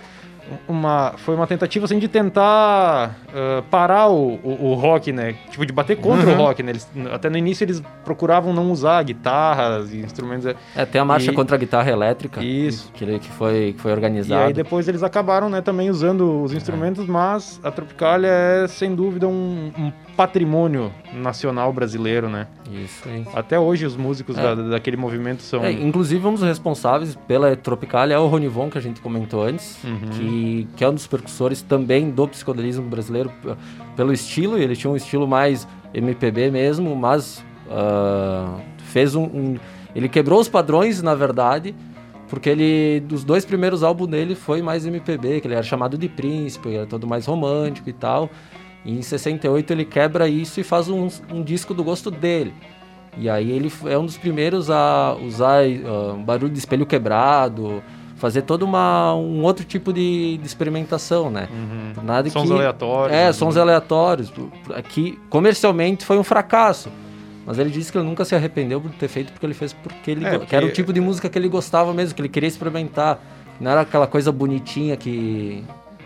uma, 0.67 1.13
foi 1.17 1.35
uma 1.35 1.47
tentativa 1.47 1.85
assim 1.85 1.97
de 1.99 2.07
tentar 2.07 3.15
ah, 3.33 3.63
parar 3.69 4.07
o, 4.09 4.35
o, 4.43 4.71
o 4.71 4.73
rock, 4.75 5.11
né? 5.11 5.35
Tipo, 5.49 5.65
de 5.65 5.73
bater 5.73 5.97
contra 5.97 6.27
Uhum. 6.29 6.33
o 6.35 6.37
rock, 6.37 6.61
né? 6.63 6.71
Eles, 6.71 6.87
até 7.13 7.29
no 7.29 7.37
início 7.37 7.63
eles 7.63 7.81
procuravam 8.05 8.53
não 8.53 8.71
usar 8.71 9.01
guitarras 9.03 9.93
e 9.93 9.97
instrumentos. 9.99 10.53
É, 10.75 10.85
tem 10.85 10.99
a 11.01 11.05
marcha 11.05 11.31
E- 11.31 11.35
contra 11.35 11.55
a 11.55 11.59
guitarra 11.59 11.89
elétrica. 11.91 12.43
Isso. 12.43 12.91
Que, 12.93 13.19
que 13.19 13.29
foi, 13.29 13.73
que 13.75 13.81
foi 13.81 13.91
E 13.91 13.93
organizada. 13.93 14.45
aí 14.45 14.53
depois 14.53 14.87
eles 14.87 15.03
acabaram, 15.03 15.49
né, 15.49 15.61
também 15.61 15.89
usando 15.89 16.41
os 16.43 16.53
instrumentos, 16.53 17.05
mas 17.07 17.59
a 17.63 17.71
Tropicália 17.71 18.27
é 18.29 18.67
sem 18.67 18.93
dúvida 18.95 19.27
um, 19.27 19.71
um 19.77 19.91
patrimônio 20.15 20.91
nacional 21.13 21.71
brasileiro, 21.73 22.29
né? 22.29 22.47
Isso 22.71 23.07
aí. 23.07 23.25
Até 23.33 23.59
hoje 23.59 23.85
os 23.85 23.95
músicos 23.95 24.37
É. 24.37 24.41
da- 24.41 24.55
daquele 24.55 24.95
movimento 24.97 25.41
são 25.41 25.63
É, 25.63 25.71
inclusive, 25.71 26.25
um 26.27 26.33
dos 26.33 26.43
responsáveis 26.43 27.15
pela 27.27 27.55
Tropicália 27.55 28.13
é 28.15 28.17
o 28.19 28.27
Ronivon, 28.27 28.69
que 28.69 28.77
a 28.77 28.81
gente 28.81 29.01
comentou 29.01 29.43
antes, 29.43 29.77
Uhum. 29.83 29.97
que, 30.11 30.67
que 30.77 30.83
é 30.83 30.89
um 30.89 30.93
dos 30.93 31.07
percussores 31.07 31.61
também 31.61 32.09
do 32.11 32.27
psicodelismo 32.27 32.87
brasileiro, 32.87 33.31
pelo 33.95 34.13
estilo, 34.13 34.57
ele 34.57 34.75
tinha 34.75 34.91
um 34.91 34.95
estilo 34.95 35.27
mais 35.27 35.67
MPB 35.93 36.49
mesmo, 36.51 36.95
mas 36.95 37.43
ah, 37.71 38.57
fez 38.85 39.15
um, 39.15 39.23
um- 39.23 39.55
Ele 39.95 40.09
quebrou 40.09 40.39
os 40.39 40.49
padrões, 40.49 41.01
na 41.03 41.13
verdade, 41.15 41.73
porque 42.27 42.49
ele, 42.49 42.99
dos 43.01 43.23
dois 43.23 43.45
primeiros 43.45 43.83
álbuns 43.83 44.07
dele 44.09 44.33
foi 44.33 44.59
mais 44.61 44.85
MPB, 44.87 45.39
que 45.39 45.45
ele 45.47 45.53
era 45.53 45.61
chamado 45.63 45.97
de 45.99 46.09
príncipe, 46.09 46.73
era 46.75 46.85
todo 46.87 47.05
mais 47.05 47.25
romântico 47.27 47.87
e 47.89 47.93
tal. 47.93 48.27
E 48.85 48.97
em 48.97 49.01
68 49.01 49.71
ele 49.71 49.85
quebra 49.85 50.27
isso 50.27 50.59
e 50.59 50.63
faz 50.63 50.89
um, 50.89 51.07
um 51.31 51.41
disco 51.43 51.73
do 51.73 51.83
gosto 51.83 52.11
dele. 52.11 52.53
E 53.17 53.29
aí 53.29 53.51
ele 53.51 53.71
é 53.85 53.97
um 53.97 54.05
dos 54.05 54.17
primeiros 54.17 54.69
a 54.69 55.15
usar 55.15 55.61
ah, 55.63 56.13
barulho 56.17 56.51
de 56.51 56.57
espelho 56.59 56.85
quebrado, 56.85 57.81
fazer 58.15 58.41
todo 58.41 58.63
uma, 58.63 59.13
um 59.13 59.43
outro 59.43 59.63
tipo 59.65 59.93
de, 59.93 60.37
de 60.37 60.45
experimentação, 60.45 61.29
né? 61.29 61.47
Nada 62.03 62.27
Uhum. 62.27 62.31
sons 62.31 62.47
que, 62.47 62.53
aleatórios. 62.53 63.17
É, 63.17 63.25
né? 63.25 63.31
sons 63.33 63.57
aleatórios. 63.57 64.33
Aqui, 64.75 65.19
comercialmente, 65.29 66.05
foi 66.05 66.17
um 66.17 66.23
fracasso. 66.23 66.89
Mas 67.45 67.59
ele 67.59 67.69
disse 67.69 67.91
que 67.91 67.97
ele 67.97 68.07
nunca 68.07 68.23
se 68.23 68.33
arrependeu 68.33 68.79
por 68.79 68.89
ter 68.91 69.09
feito 69.09 69.33
porque 69.33 69.45
ele 69.45 69.53
fez 69.53 69.73
porque 69.73 70.11
ele 70.11 70.25
É, 70.25 70.39
que 70.39 70.55
era 70.55 70.65
o 70.65 70.71
tipo 70.71 70.93
de 70.93 71.01
música 71.01 71.27
que 71.27 71.37
ele 71.37 71.49
gostava 71.49 71.93
mesmo, 71.93 72.15
que 72.15 72.21
ele 72.21 72.29
queria 72.29 72.47
experimentar. 72.47 73.19
Não 73.59 73.69
era 73.69 73.81
aquela 73.81 74.07
coisa 74.07 74.31
bonitinha 74.31 74.95
que, 74.95 75.61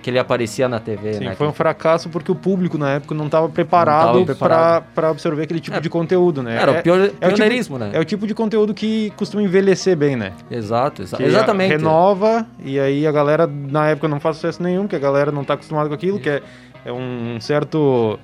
que 0.07 0.11
ele 0.11 0.19
aparecia 0.19 0.69
na 0.69 0.79
TV, 0.79 1.15
Sim, 1.15 1.25
né? 1.25 1.35
foi 1.35 1.45
um 1.45 1.51
fracasso 1.51 2.07
porque 2.07 2.31
o 2.31 2.35
público 2.35 2.77
na 2.77 2.91
época 2.91 3.13
não 3.13 3.25
estava 3.25 3.49
preparado 3.49 4.25
para 4.37 5.09
absorver 5.09 5.43
aquele 5.43 5.59
tipo 5.59 5.75
É. 5.75 5.81
de 5.81 5.89
conteúdo, 5.89 6.41
né? 6.41 6.55
Era 6.61 6.71
é, 6.75 6.79
o 6.79 6.81
pior, 6.81 6.97
é 6.97 7.03
o 7.03 7.07
tipo- 7.09 7.27
pioneirismo, 7.27 7.77
né? 7.77 7.89
é 7.91 7.99
o 7.99 8.05
tipo 8.05 8.25
de 8.25 8.33
conteúdo 8.33 8.73
que 8.73 9.11
costuma 9.17 9.43
envelhecer 9.43 9.97
bem, 9.97 10.15
né? 10.15 10.31
Exato, 10.49 11.01
exa 11.01 11.17
Que 11.17 11.23
exatamente. 11.23 11.71
Renova 11.71 12.47
e 12.63 12.79
aí 12.79 13.05
a 13.05 13.11
galera 13.11 13.45
na 13.47 13.89
época 13.89 14.07
não 14.07 14.17
faz 14.21 14.37
sucesso 14.37 14.63
nenhum, 14.63 14.83
porque 14.83 14.95
a 14.95 14.99
galera 14.99 15.29
não 15.29 15.43
tá 15.43 15.55
acostumada 15.55 15.89
com 15.89 15.95
aquilo, 15.95 16.19
que 16.21 16.29
é, 16.29 16.41
é 16.85 16.91
um 16.93 17.37
certo. 17.41 18.17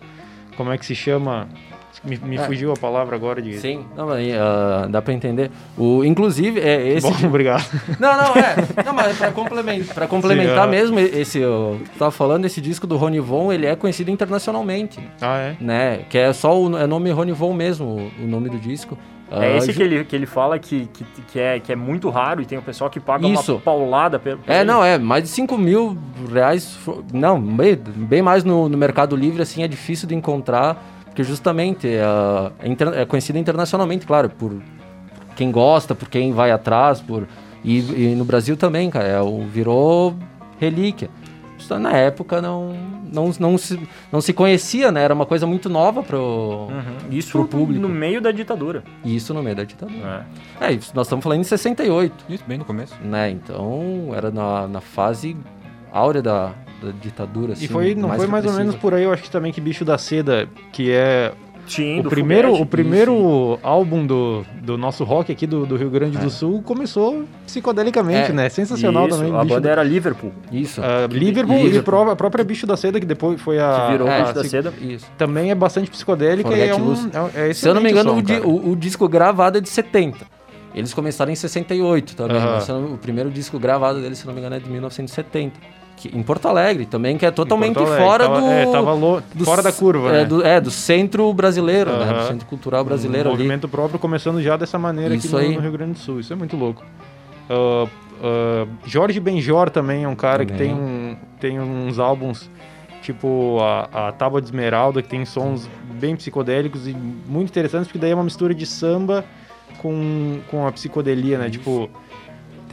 Como 0.56 0.72
é 0.72 0.78
que 0.78 0.86
se 0.86 0.96
chama? 0.96 1.50
Me, 2.04 2.18
me 2.18 2.36
É. 2.36 2.40
fugiu 2.46 2.72
a 2.72 2.76
palavra 2.76 3.16
agora 3.16 3.42
de. 3.42 3.58
Sim, 3.60 3.86
não, 3.96 4.08
mas, 4.08 4.28
ah, 4.36 4.88
dá 4.90 5.02
pra 5.02 5.14
entender. 5.14 5.50
O, 5.78 6.04
inclusive, 6.04 6.60
é 6.60 6.86
esse. 6.90 7.10
Bom, 7.10 7.28
obrigado. 7.28 7.64
Não, 8.00 8.12
não, 8.18 8.36
é. 8.36 8.84
Não, 8.86 8.94
mas 8.94 9.18
pra 9.18 9.32
complementar, 9.32 9.96
pra 9.96 10.08
complementar 10.08 10.64
Sim, 10.64 10.68
é. 10.68 10.72
mesmo, 10.72 11.00
esse, 11.00 11.40
eu 11.40 11.80
tava 11.98 12.12
falando, 12.12 12.44
esse 12.46 12.60
disco 12.60 12.86
do 12.86 12.98
Rony 12.98 13.20
Von, 13.22 13.54
ele 13.54 13.66
é 13.66 13.76
conhecido 13.76 14.12
internacionalmente, 14.12 15.00
Ah, 15.22 15.38
é? 15.38 15.56
né? 15.62 16.00
Que 16.10 16.18
é 16.18 16.34
só 16.34 16.60
o 16.62 16.78
é 16.78 16.86
nome 16.86 17.10
Rony 17.12 17.32
Von 17.32 17.54
mesmo, 17.54 17.86
o, 17.86 18.24
o 18.24 18.28
nome 18.28 18.50
do 18.50 18.58
disco. 18.58 18.98
É 19.32 19.54
Ah, 19.54 19.58
esse 19.58 19.74
que 19.74 19.82
ele, 19.82 20.04
que 20.04 20.16
ele 20.16 20.26
fala 20.26 20.60
que, 20.60 20.86
que, 20.94 21.06
que, 21.32 21.40
é, 21.40 21.60
que 21.60 21.72
é 21.72 21.76
muito 21.76 22.10
raro 22.10 22.42
e 22.42 22.46
tem 22.46 22.58
o 22.58 22.62
pessoal 22.62 22.90
que 22.90 23.00
paga 23.00 23.26
Isso. 23.28 23.54
uma 23.54 23.62
paulada. 23.62 24.20
Pelo, 24.20 24.42
É, 24.46 24.64
não, 24.64 24.84
é, 24.84 24.98
mais 25.00 25.24
de 25.24 25.30
5 25.30 25.58
mil 25.58 25.98
reais, 26.32 26.78
não, 27.14 27.40
bem, 27.42 27.76
bem 27.76 28.22
mais 28.22 28.44
no, 28.44 28.68
no 28.70 28.78
Mercado 28.78 29.16
Livre, 29.16 29.42
assim, 29.42 29.64
é 29.64 29.68
difícil 29.68 30.08
de 30.08 30.14
encontrar, 30.14 30.78
porque 31.14 31.24
justamente 31.24 31.88
ah, 32.04 32.52
é, 32.60 32.68
inter- 32.68 32.94
é 32.96 33.06
conhecido 33.06 33.38
internacionalmente, 33.38 34.04
claro, 34.06 34.30
por 34.32 34.60
quem 35.36 35.52
gosta, 35.52 35.94
por 35.94 36.10
quem 36.10 36.32
vai 36.34 36.50
atrás, 36.52 37.00
por 37.00 37.28
e, 37.64 37.80
e 38.12 38.16
no 38.16 38.26
Brasil 38.26 38.58
também, 38.58 38.90
cara, 38.90 39.08
é, 39.08 39.22
o- 39.22 39.46
virou 39.46 40.16
relíquia. 40.60 41.10
Só 41.60 41.80
na 41.80 41.92
época 41.94 42.42
não, 42.42 42.74
não, 43.10 43.32
não, 43.40 43.58
se, 43.58 43.80
não 44.12 44.20
se 44.20 44.34
conhecia, 44.34 44.92
né? 44.92 45.02
Era 45.04 45.14
uma 45.14 45.26
coisa 45.26 45.48
muito 45.48 45.70
nova 45.70 46.04
pro, 46.04 46.68
Uhum. 46.70 47.10
Isso 47.12 47.32
pro 47.32 47.48
público. 47.48 47.82
no 47.82 47.88
meio 47.88 48.20
da 48.20 48.32
ditadura. 48.32 48.84
Isso 49.06 49.34
no 49.34 49.42
meio 49.42 49.56
da 49.56 49.64
ditadura. 49.64 50.26
É. 50.60 50.66
É, 50.68 50.72
isso 50.74 50.92
nós 50.94 51.06
estamos 51.08 51.24
falando 51.24 51.40
em 51.40 51.44
68 51.46 52.26
Isso, 52.28 52.44
bem 52.46 52.58
no 52.58 52.66
começo. 52.66 52.94
né? 53.02 53.30
Então 53.30 54.10
era 54.14 54.30
na, 54.30 54.68
na 54.68 54.82
fase 54.82 55.38
áurea 55.92 56.22
da, 56.22 56.52
da 56.86 56.92
ditadura. 56.92 57.54
Assim, 57.54 57.66
E 57.66 57.68
foi, 57.68 57.96
não 57.96 58.12
foi 58.14 58.28
mais 58.28 58.46
ou 58.46 58.54
menos 58.54 58.76
por 58.76 58.94
aí, 58.94 59.04
eu 59.04 59.12
acho 59.14 59.24
que 59.24 59.30
também 59.32 59.52
que 59.52 59.60
Bicho 59.62 59.84
da 59.86 59.98
Seda, 59.98 60.48
que 60.72 60.92
é 60.92 61.32
Sim, 61.66 62.02
o 62.02 62.04
do 62.04 62.10
primeiro, 62.10 62.54
o 62.54 62.66
primeiro 62.66 63.58
álbum 63.64 64.06
do, 64.06 64.46
do 64.62 64.78
nosso 64.78 65.06
rock 65.06 65.32
aqui 65.32 65.48
do, 65.48 65.66
do 65.66 65.78
Rio 65.78 65.90
Grande 65.90 66.18
do 66.18 66.30
Sul 66.30 66.62
começou 66.62 67.24
psicodelicamente, 67.46 68.32
É. 68.32 68.34
né? 68.34 68.50
Sensacional 68.50 69.08
Isso, 69.08 69.18
também. 69.18 69.34
A 69.34 69.44
banda 69.46 69.62
da- 69.62 69.70
era 69.70 69.84
Liverpool, 69.84 70.32
Isso. 70.52 70.82
Ah, 70.84 71.08
Liverpool, 71.10 71.58
e 71.60 71.64
Liverpool. 71.64 72.10
a 72.12 72.16
própria 72.18 72.44
Bicho 72.44 72.68
da 72.68 72.76
Seda, 72.76 73.00
que 73.00 73.06
depois 73.06 73.40
foi 73.42 73.60
a. 73.60 73.86
que 73.86 73.92
virou 73.94 74.08
é, 74.10 74.22
Bicho 74.22 74.34
da 74.34 74.44
Seda. 74.44 74.74
Isso. 74.82 75.06
Também 75.18 75.52
é 75.52 75.56
bastante 75.56 75.90
psicodélica 75.90 76.50
e 76.50 76.62
é 76.62 76.74
Forget 76.74 77.18
um. 77.18 77.30
É, 77.34 77.50
é 77.50 77.54
Se 77.54 77.68
eu 77.68 77.74
não 77.74 77.82
me 77.82 77.92
engano, 77.92 78.10
som, 78.12 78.18
o, 78.18 78.22
di- 78.22 78.40
o- 78.44 78.72
o 78.72 78.76
disco 78.76 79.08
gravado 79.08 79.58
é 79.58 79.62
de 79.62 79.70
70. 79.70 80.26
Eles 80.76 80.94
começaram 80.94 81.32
em 81.32 81.36
68 81.36 82.16
também. 82.16 82.38
Não- 82.68 82.94
o 82.94 82.98
primeiro 82.98 83.30
disco 83.30 83.58
gravado 83.60 84.02
deles, 84.02 84.18
se 84.18 84.26
não 84.28 84.34
me 84.34 84.40
engano, 84.40 84.56
é 84.56 84.60
de 84.60 84.70
1970. 84.70 85.54
Que, 85.96 86.10
em 86.18 86.22
Porto 86.24 86.48
Alegre 86.48 86.86
também, 86.86 87.18
que 87.18 87.26
é 87.26 87.32
totalmente 87.32 87.78
Alegre, 87.78 87.98
fora 87.98 88.24
tava- 88.26 88.42
do... 88.42 88.48
é, 88.48 88.66
tava 88.66 88.94
lo- 88.94 89.24
do 89.34 89.46
fora 89.46 89.62
da 89.62 89.72
curva, 89.72 90.10
é, 90.10 90.12
né? 90.12 90.26
Do, 90.26 90.46
é, 90.46 90.60
do 90.60 90.70
centro 90.72 91.32
brasileiro, 91.34 91.92
né? 91.98 92.14
Do 92.14 92.28
centro 92.28 92.46
cultural 92.48 92.84
brasileiro 92.84 93.30
um 93.30 93.34
ali. 93.34 93.38
movimento 93.44 93.68
próprio 93.70 93.98
começando 94.00 94.42
já 94.42 94.58
dessa 94.58 94.78
maneira 94.78 95.16
Isso 95.16 95.28
aqui 95.36 95.46
no, 95.46 95.52
aí. 95.52 95.56
no 95.56 95.62
Rio 95.62 95.72
Grande 95.72 95.94
do 95.94 96.00
Sul. 96.00 96.20
Isso 96.20 96.34
é 96.34 96.36
muito 96.36 96.58
louco. 96.58 96.84
Ah, 97.50 97.88
ah, 98.22 98.68
Jorge 98.86 99.20
Benjor 99.20 99.70
também 99.70 100.04
é 100.04 100.08
um 100.08 100.16
cara 100.16 100.46
que 100.46 100.52
Também. 100.54 100.70
tem, 100.70 100.76
um, 100.78 101.16
tem 101.40 101.60
uns 101.60 102.00
álbuns 102.00 102.50
tipo 103.02 103.60
a, 103.62 104.08
a 104.08 104.12
Tábua 104.14 104.42
de 104.42 104.48
Esmeralda, 104.48 105.02
que 105.02 105.10
tem 105.10 105.26
sons 105.26 105.70
bem 106.00 106.16
psicodélicos 106.16 106.88
e 106.88 106.94
muito 107.28 107.50
interessantes, 107.50 107.88
porque 107.88 108.00
daí 108.00 108.12
é 108.12 108.16
uma 108.16 108.24
mistura 108.24 108.54
de 108.56 108.66
samba 108.66 109.26
com, 109.80 110.40
com 110.50 110.66
a 110.66 110.72
psicodelia, 110.72 111.38
né? 111.38 111.50
Tipo, 111.50 111.90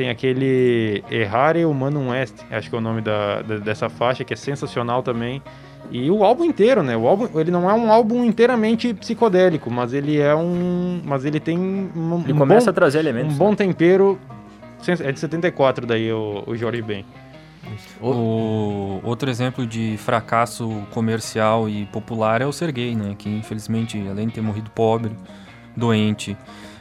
tem 0.00 0.08
aquele 0.08 1.04
Errare 1.10 1.66
Humanum 1.66 2.14
Est, 2.14 2.34
acho 2.50 2.70
que 2.70 2.74
é 2.74 2.78
o 2.78 2.80
nome 2.80 3.02
da, 3.02 3.42
da- 3.42 3.58
dessa 3.58 3.90
faixa, 3.90 4.24
que 4.24 4.32
é 4.32 4.36
sensacional 4.36 5.02
também. 5.02 5.42
E 5.90 6.10
o 6.10 6.24
álbum 6.24 6.42
inteiro, 6.44 6.82
né? 6.82 6.96
O 6.96 7.06
álbum, 7.06 7.28
ele 7.38 7.50
não 7.50 7.68
é 7.68 7.74
um 7.74 7.92
álbum 7.92 8.24
inteiramente 8.24 8.94
psicodélico, 8.94 9.70
mas 9.70 9.92
ele 9.92 10.18
é 10.18 10.34
um, 10.34 11.02
mas 11.04 11.26
ele 11.26 11.38
tem 11.38 11.58
um, 11.58 12.22
Ele 12.24 12.32
um 12.32 12.38
começa 12.38 12.66
bom, 12.66 12.70
a 12.70 12.72
trazer 12.72 12.98
elementos. 13.00 13.34
um 13.34 13.36
bom 13.36 13.54
tempero. 13.54 14.18
É 15.00 15.12
de 15.12 15.20
74 15.20 15.84
daí 15.86 16.10
o, 16.10 16.44
o 16.46 16.56
Jorge 16.56 16.80
Ben. 16.80 17.04
O 18.00 19.00
outro 19.04 19.28
exemplo 19.28 19.66
de 19.66 19.96
fracasso 19.98 20.82
comercial 20.92 21.68
e 21.68 21.84
popular 21.86 22.40
é 22.40 22.46
o 22.46 22.52
Sergei, 22.52 22.94
né? 22.94 23.14
Que 23.18 23.28
infelizmente, 23.28 24.02
além 24.08 24.28
de 24.28 24.32
ter 24.34 24.40
morrido 24.40 24.70
pobre, 24.70 25.12
doente, 25.76 26.34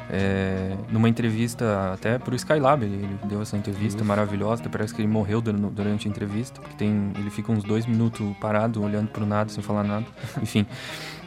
é, 0.09 0.75
numa 0.89 1.07
entrevista 1.07 1.93
até 1.93 2.17
pro 2.17 2.35
Skylab, 2.35 2.83
ele, 2.83 2.95
ele 2.95 3.19
deu 3.25 3.41
essa 3.41 3.55
entrevista 3.55 4.03
maravilhosa. 4.03 4.61
até 4.61 4.69
Parece 4.69 4.93
que 4.93 5.01
ele 5.01 5.07
morreu 5.07 5.39
dur- 5.39 5.53
durante 5.71 6.07
a 6.07 6.09
entrevista, 6.11 6.59
porque 6.59 6.75
tem, 6.75 7.11
ele 7.17 7.29
fica 7.29 7.51
uns 7.51 7.63
dois 7.63 7.85
minutos 7.85 8.25
parado, 8.41 8.83
olhando 8.83 9.09
pro 9.09 9.25
nada, 9.25 9.49
sem 9.51 9.61
falar 9.61 9.83
nada. 9.83 10.05
Enfim, 10.41 10.65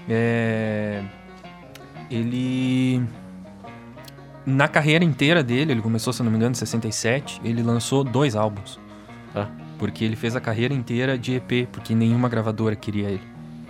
é, 0.09 1.03
ele 2.11 3.03
na 4.45 4.67
carreira 4.67 5.05
inteira 5.05 5.43
dele, 5.43 5.73
ele 5.73 5.83
começou, 5.83 6.13
se 6.13 6.23
não 6.23 6.31
me 6.31 6.37
engano, 6.37 6.51
em 6.53 6.57
67, 6.57 7.41
ele 7.45 7.63
lançou 7.63 8.03
dois 8.03 8.35
álbuns. 8.35 8.81
Ah. 9.35 9.47
Porque 9.79 10.05
ele 10.05 10.17
fez 10.17 10.35
a 10.37 10.41
carreira 10.41 10.75
inteira 10.75 11.17
de 11.17 11.35
EP, 11.35 11.69
porque 11.71 11.95
nenhuma 11.95 12.29
gravadora 12.29 12.75
queria 12.75 13.09
ele. 13.09 13.23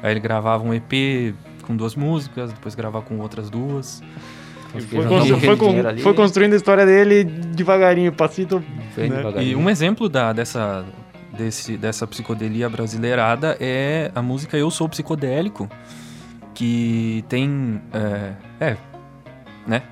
Aí 0.03 0.11
ele 0.11 0.21
gravava 0.21 0.65
um 0.65 0.73
EP 0.75 1.35
com 1.63 1.77
duas 1.77 1.95
músicas, 1.95 2.53
depois 2.53 2.75
gravava 2.75 3.05
com 3.05 3.19
outras 3.19 3.49
duas. 3.49 4.03
Foi, 4.73 5.03
já 5.03 5.09
constru- 5.09 5.39
foi 5.41 5.57
com 5.57 5.99
foi 6.03 6.15
construindo 6.15 6.53
a 6.55 6.57
história 6.57 6.87
dele 6.87 7.25
devagarinho, 7.25 8.11
passito. 8.13 8.59
Né? 8.97 9.09
devagarinho. 9.09 9.53
E 9.53 9.57
um 9.57 9.69
exemplo 9.69 10.09
da, 10.09 10.33
dessa, 10.33 10.85
desse, 11.37 11.77
dessa 11.77 12.07
psicodelia 12.07 12.69
brasileirada 12.71 13.57
é 13.61 14.11
a 14.15 14.23
música 14.23 14.57
Eu 14.57 14.71
Sou 14.71 14.89
Psicodélico, 14.89 15.69
que 16.55 17.25
tem. 17.29 17.81
É, 17.93 18.33
é, 18.71 18.77
né? 19.67 19.83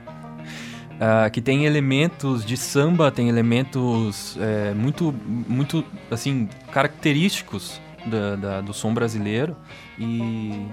Ah, 1.03 1.31
que 1.31 1.41
tem 1.41 1.65
elementos 1.65 2.45
de 2.45 2.57
samba, 2.59 3.11
tem 3.11 3.29
elementos 3.29 4.37
é, 4.41 4.75
muito, 4.75 5.15
muito, 5.49 5.83
assim, 6.11 6.47
característicos 6.73 7.81
da, 8.05 8.37
da- 8.37 8.61
do 8.61 8.75
som 8.75 8.93
brasileiro. 8.93 9.57
E 9.99 10.67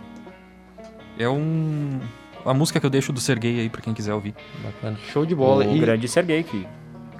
é 1.18 1.30
um, 1.30 1.99
a 2.48 2.54
música 2.54 2.80
que 2.80 2.86
eu 2.86 2.89
deixo 2.89 3.12
do 3.14 3.20
Sergei 3.20 3.60
aí 3.60 3.70
pra 3.70 3.82
quem 3.82 3.93
quiser 3.93 4.14
ouvir. 4.14 4.34
Bacana. 4.64 4.98
Show 5.12 5.26
de 5.26 5.36
bola. 5.36 5.66
O 5.66 5.76
E- 5.76 5.80
grande 5.80 6.08
Sergei, 6.08 6.43
que 6.43 6.66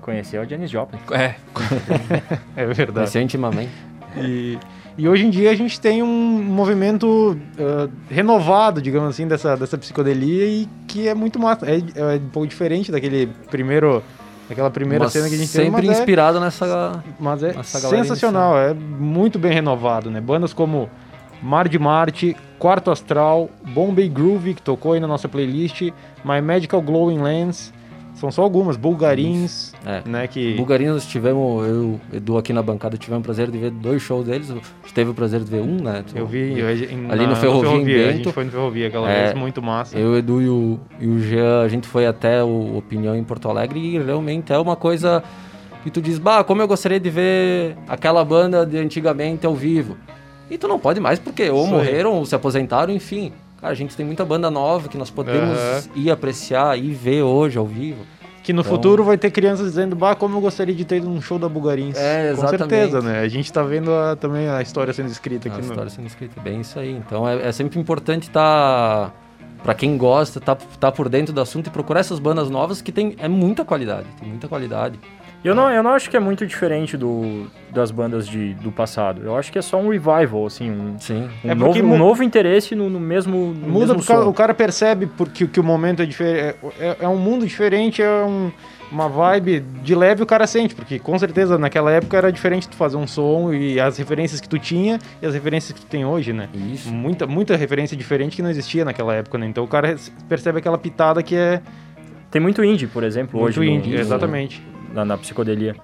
conheceu 0.01 0.41
a 0.41 0.45
Janis 0.45 0.71
Joplin. 0.71 0.99
É, 1.11 1.36
É 2.55 2.65
verdade. 2.65 2.93
Conheceu 2.93 3.21
intimamente. 3.21 3.71
E, 4.15 4.57
e 4.97 5.07
hoje 5.07 5.25
em 5.25 5.30
dia 5.30 5.51
a 5.51 5.55
gente 5.55 5.80
tem 5.80 6.01
um 6.01 6.07
movimento 6.43 7.38
ah, 7.59 7.89
renovado, 8.09 8.82
digamos 8.82 9.09
assim, 9.09 9.28
dessa, 9.28 9.55
dessa 9.55 9.78
psicodelia 9.78 10.45
e 10.45 10.67
que 10.88 11.07
é 11.07 11.13
muito 11.13 11.38
massa. 11.39 11.65
É, 11.69 11.78
é 11.78 12.15
um 12.15 12.30
pouco 12.30 12.47
diferente 12.47 12.91
daquele 12.91 13.28
primeiro. 13.51 14.01
Daquela 14.49 14.71
primeira 14.71 15.03
Mas 15.03 15.11
cena 15.11 15.28
que 15.28 15.36
a 15.36 15.38
gente 15.38 15.51
teve, 15.51 15.65
sempre 15.65 15.86
mas 15.86 15.97
é, 15.97 15.99
inspirado 15.99 16.39
nessa... 16.39 17.03
mas 17.19 17.43
é 17.43 17.61
sensacional, 17.63 18.57
é 18.57 18.73
muito 18.73 19.38
bem 19.38 19.51
renovado, 19.51 20.09
né? 20.09 20.21
Bandas 20.21 20.53
como 20.53 20.89
Mar 21.41 21.67
de 21.69 21.77
Marte, 21.77 22.35
Quarto 22.59 22.89
Astral, 22.91 23.49
Bombay 23.73 24.09
Groove, 24.09 24.53
que 24.55 24.61
tocou 24.61 24.93
aí 24.93 24.99
na 24.99 25.07
nossa 25.07 25.27
playlist, 25.29 25.81
My 26.25 26.41
Magical 26.41 26.81
Glowing 26.81 27.19
Lens, 27.21 27.71
são 28.15 28.31
só 28.31 28.41
algumas, 28.41 28.75
Bulgarins, 28.75 29.73
É. 29.85 30.01
né? 30.03 30.25
Que 30.25 30.55
Bulgarinos 30.55 31.05
tivemos, 31.05 31.67
eu 31.67 31.99
e 32.11 32.17
Edu 32.17 32.35
aqui 32.35 32.51
na 32.51 32.63
bancada, 32.63 32.97
tivemos 32.97 33.21
o 33.21 33.23
prazer 33.23 33.51
de 33.51 33.57
ver 33.59 33.69
dois 33.69 34.01
shows 34.01 34.25
deles. 34.25 34.51
Teve 34.95 35.11
o 35.11 35.13
prazer 35.13 35.41
de 35.41 35.45
ver 35.51 35.61
um, 35.61 35.75
né? 35.83 36.03
Tu- 36.07 36.17
eu 36.17 36.25
vi 36.25 36.57
eu- 36.57 36.67
em- 36.71 37.11
Ali 37.11 37.25
no 37.25 37.29
na- 37.29 37.35
Ferrovia 37.35 37.69
em 37.69 37.81
a 37.81 38.07
Bento. 38.07 38.17
gente 38.23 38.31
foi 38.33 38.43
no 38.45 38.49
Ferrovia 38.51 38.88
aquela 38.88 39.07
É, 39.11 39.23
vez, 39.25 39.35
muito 39.38 39.61
massa. 39.61 39.95
Eu, 39.99 40.17
Edu 40.17 40.41
e 40.41 40.49
o, 40.49 40.79
e 40.99 41.05
o 41.07 41.19
Jean, 41.19 41.61
a 41.61 41.67
gente 41.67 41.88
foi 41.88 42.07
até 42.07 42.43
o 42.43 42.75
Opinião 42.77 43.15
em 43.15 43.23
Porto 43.23 43.47
Alegre 43.49 43.79
e 43.79 43.99
realmente 43.99 44.51
é 44.51 44.57
uma 44.57 44.75
coisa 44.75 45.23
que 45.83 45.91
tu 45.91 46.01
diz, 46.01 46.17
bah, 46.17 46.43
como 46.43 46.59
eu 46.63 46.67
gostaria 46.67 46.99
de 46.99 47.11
ver 47.11 47.77
aquela 47.88 48.25
banda 48.25 48.65
de 48.65 48.79
antigamente 48.79 49.45
ao 49.45 49.53
vivo. 49.53 49.95
E 50.49 50.57
tu 50.57 50.67
não 50.67 50.79
pode 50.79 50.99
mais 50.99 51.19
porque 51.19 51.49
ou 51.49 51.65
aí. 51.65 51.71
morreram 51.71 52.13
ou 52.13 52.25
se 52.25 52.33
aposentaram, 52.35 52.93
enfim. 52.93 53.31
Cara, 53.59 53.73
a 53.73 53.75
gente 53.75 53.95
tem 53.95 54.05
muita 54.05 54.23
banda 54.23 54.49
nova 54.51 54.87
que 54.87 54.97
nós 54.97 55.09
podemos 55.09 55.57
Aham. 55.57 55.81
ir 55.95 56.11
apreciar 56.11 56.77
e 56.77 56.91
ver 56.93 57.23
hoje 57.23 57.57
ao 57.57 57.65
vivo. 57.65 58.05
Que 58.43 58.53
no 58.53 58.61
Então- 58.61 58.71
futuro 58.71 59.03
vai 59.03 59.17
ter 59.17 59.29
crianças 59.29 59.65
dizendo, 59.67 59.93
bah, 59.95 60.15
como 60.15 60.37
eu 60.37 60.41
gostaria 60.41 60.73
de 60.73 60.85
ter 60.85 61.01
num 61.01 61.19
show 61.19 61.37
da 61.37 61.49
Bulgarins. 61.49 61.97
É, 61.97 62.27
Com 62.27 62.31
exatamente. 62.33 62.59
certeza, 62.69 63.01
né? 63.01 63.19
A 63.19 63.27
gente 63.27 63.51
tá 63.51 63.61
vendo 63.61 63.91
a- 63.93 64.15
também 64.15 64.47
a 64.47 64.61
história 64.61 64.93
sendo 64.93 65.09
escrita 65.09 65.49
A 65.49 65.51
aqui 65.51 65.61
no... 65.61 65.67
história 65.69 65.89
sendo 65.89 66.07
escrita, 66.07 66.39
bem 66.39 66.61
isso 66.61 66.79
aí. 66.79 66.91
Então 66.91 67.27
é, 67.27 67.47
é 67.49 67.51
sempre 67.51 67.77
importante 67.77 68.23
estar, 68.29 69.13
pra 69.63 69.73
quem 69.73 69.97
gosta, 69.97 70.39
tá, 70.39 70.55
tá 70.55 70.89
por 70.91 71.09
dentro 71.09 71.33
do 71.33 71.41
assunto 71.41 71.67
e 71.67 71.69
procurar 71.69 71.99
essas 71.99 72.19
bandas 72.19 72.49
novas 72.49 72.81
que 72.81 72.91
tem 72.91 73.15
é 73.17 73.27
muita 73.27 73.65
qualidade, 73.65 74.07
tem 74.17 74.29
muita 74.29 74.47
qualidade. 74.47 74.97
Eu 75.43 75.53
não, 75.55 75.69
eu 75.71 75.81
não 75.83 75.91
acho 75.91 76.09
que 76.09 76.17
é 76.17 76.19
muito 76.19 76.45
diferente 76.45 76.97
do, 76.97 77.47
das 77.71 77.89
bandas 77.91 78.27
de, 78.27 78.53
do 78.55 78.71
passado. 78.71 79.21
Eu 79.23 79.38
acho 79.38 79.51
que 79.51 79.57
é 79.57 79.61
só 79.61 79.77
um 79.79 79.89
revival, 79.89 80.45
assim, 80.45 80.69
um, 80.69 80.99
Sim. 80.99 81.29
um, 81.45 81.49
É 81.51 81.55
novo, 81.55 81.65
porque 81.73 81.81
um 81.81 81.97
novo 81.97 82.23
interesse 82.23 82.75
no, 82.75 82.89
no 82.89 82.99
mesmo 82.99 83.53
no 83.53 83.67
Muda 83.69 83.93
mesmo 83.93 83.95
porque 84.03 84.13
o 84.13 84.33
cara 84.33 84.53
percebe 84.53 85.05
porque 85.05 85.47
que 85.47 85.59
o 85.59 85.63
momento 85.63 86.01
é 86.01 86.05
diferente. 86.05 86.57
É, 86.79 86.97
é 87.01 87.07
um 87.07 87.17
mundo 87.17 87.45
diferente, 87.45 88.01
é 88.01 88.09
um- 88.25 88.51
uma 88.91 89.07
vibe 89.09 89.59
de 89.83 89.93
leve 89.93 90.23
o 90.23 90.25
cara 90.25 90.47
sente, 90.47 90.73
porque 90.73 90.97
com 90.97 91.17
certeza 91.19 91.57
naquela 91.57 91.91
época 91.91 92.17
era 92.17 92.31
diferente 92.31 92.69
tu 92.69 92.75
fazer 92.77 92.95
um 92.95 93.05
som 93.05 93.53
e 93.53 93.79
as 93.81 93.97
referências 93.97 94.39
que 94.39 94.47
tu 94.47 94.57
tinha 94.57 94.97
e 95.21 95.25
as 95.25 95.33
referências 95.33 95.73
que 95.73 95.81
tu 95.81 95.88
tem 95.88 96.05
hoje, 96.05 96.31
né? 96.31 96.47
Isso. 96.73 96.89
Muita, 96.91 97.27
muita 97.27 97.55
referência 97.57 97.97
diferente 97.97 98.35
que 98.38 98.41
não 98.41 98.49
existia 98.49 98.85
naquela 98.85 99.13
época, 99.13 99.38
né? 99.38 99.45
Então 99.45 99.63
o 99.63 99.67
cara 99.67 99.95
percebe 100.29 100.59
aquela 100.59 100.77
pitada 100.77 101.21
que 101.21 101.35
é 101.35 101.61
Tem 102.31 102.41
muito 102.41 102.63
indie, 102.63 102.88
por 102.88 103.03
exemplo, 103.03 103.39
muito 103.41 103.59
hoje 103.59 103.69
no- 103.69 103.75
indie, 103.77 103.93
no- 103.93 103.99
exatamente. 103.99 104.61
Na, 104.97 105.05
na 105.05 105.17
psicodelia. 105.17 105.75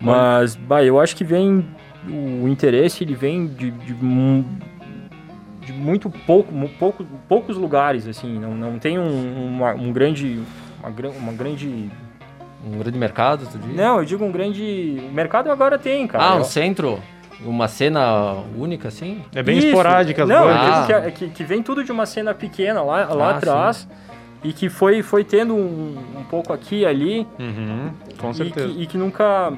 Mas, 0.00 0.56
bah, 0.56 0.82
eu 0.82 0.98
acho 0.98 1.14
que 1.14 1.22
vem 1.24 1.64
o 2.08 2.48
interesse, 2.48 3.04
ele 3.04 3.14
vem 3.14 3.46
de, 3.46 3.70
de, 3.70 3.94
de 3.94 5.72
muito 5.72 6.10
pouco, 6.10 6.52
pouco, 6.78 7.04
poucos 7.28 7.56
lugares, 7.56 8.08
assim, 8.08 8.38
não, 8.38 8.52
não 8.54 8.78
tem 8.80 8.98
um, 8.98 9.46
uma, 9.46 9.74
um 9.74 9.92
grande, 9.92 10.40
uma, 10.82 10.88
uma 11.10 11.32
grande, 11.32 11.88
Um 12.66 12.78
grande 12.78 12.98
mercado, 12.98 13.46
tu 13.46 13.58
diz? 13.58 13.76
não, 13.76 13.98
eu 13.98 14.04
digo 14.04 14.24
um 14.24 14.32
grande, 14.32 15.00
o 15.08 15.12
mercado 15.12 15.50
agora 15.52 15.78
tem, 15.78 16.06
cara. 16.08 16.24
ah, 16.24 16.34
um 16.34 16.38
Eu- 16.38 16.44
centro? 16.44 16.98
Uma 17.44 17.66
cena 17.66 18.34
única, 18.56 18.86
assim? 18.86 19.20
É 19.34 19.42
bem 19.42 19.58
Isso. 19.58 19.66
esporádica 19.68 20.22
as 20.22 20.28
Não, 20.28 20.42
digo 20.46 20.52
Ah. 20.52 20.84
que, 20.86 20.92
é- 20.92 21.10
que, 21.10 21.28
que 21.28 21.44
vem 21.44 21.60
tudo 21.60 21.82
de 21.82 21.90
uma 21.90 22.06
cena 22.06 22.32
pequena 22.32 22.82
lá, 22.82 23.04
lá 23.12 23.30
Ah, 23.30 23.36
atrás 23.36 23.88
e 24.44 24.52
que 24.52 24.68
foi, 24.68 25.02
foi 25.02 25.22
tendo 25.24 25.54
um, 25.54 25.96
um 26.18 26.24
pouco 26.24 26.52
aqui 26.52 26.80
e 26.80 26.86
ali 26.86 27.26
Uhum, 27.38 27.90
com 28.18 28.30
e 28.30 28.34
certeza. 28.34 28.68
que, 28.68 28.82
e 28.82 28.86
que 28.86 28.98
nunca 28.98 29.52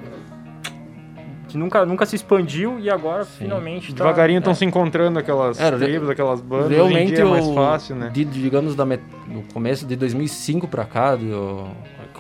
que 1.49 1.57
nunca, 1.59 1.87
nunca 1.87 2.05
se 2.05 2.17
expandiu 2.17 2.81
e 2.81 2.91
agora 2.91 3.25
finalmente 3.25 3.93
tá, 3.95 3.99
Devagarinho 4.05 4.39
estão 4.41 4.55
se 4.55 4.65
encontrando 4.65 5.19
aquelas 5.21 5.61
É, 5.61 5.71
tribos, 5.71 6.11
aquelas 6.11 6.41
bandas. 6.41 6.67
Hoje 6.67 6.75
em 6.75 6.77
Realmente, 6.77 7.15
dia 7.15 7.21
é 7.21 7.25
mais 7.25 7.47
o- 7.47 7.55
fácil, 7.55 7.95
né? 7.95 8.11
de- 8.13 8.25
digamos, 8.25 8.75
da 8.75 8.85
met- 8.85 9.03
no 9.29 9.43
começo 9.53 9.87
de 9.87 9.95
2005 9.95 10.67
pra 10.67 10.85
cá, 10.85 11.15
do- 11.15 11.69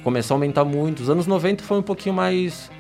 começou 0.04 0.34
a 0.34 0.36
aumentar 0.36 0.64
muito. 0.64 1.00
Os 1.00 1.10
anos 1.10 1.26
90 1.26 1.64
foi 1.64 1.78
um 1.78 1.82
pouquinho 1.82 2.14
mais. 2.14 2.70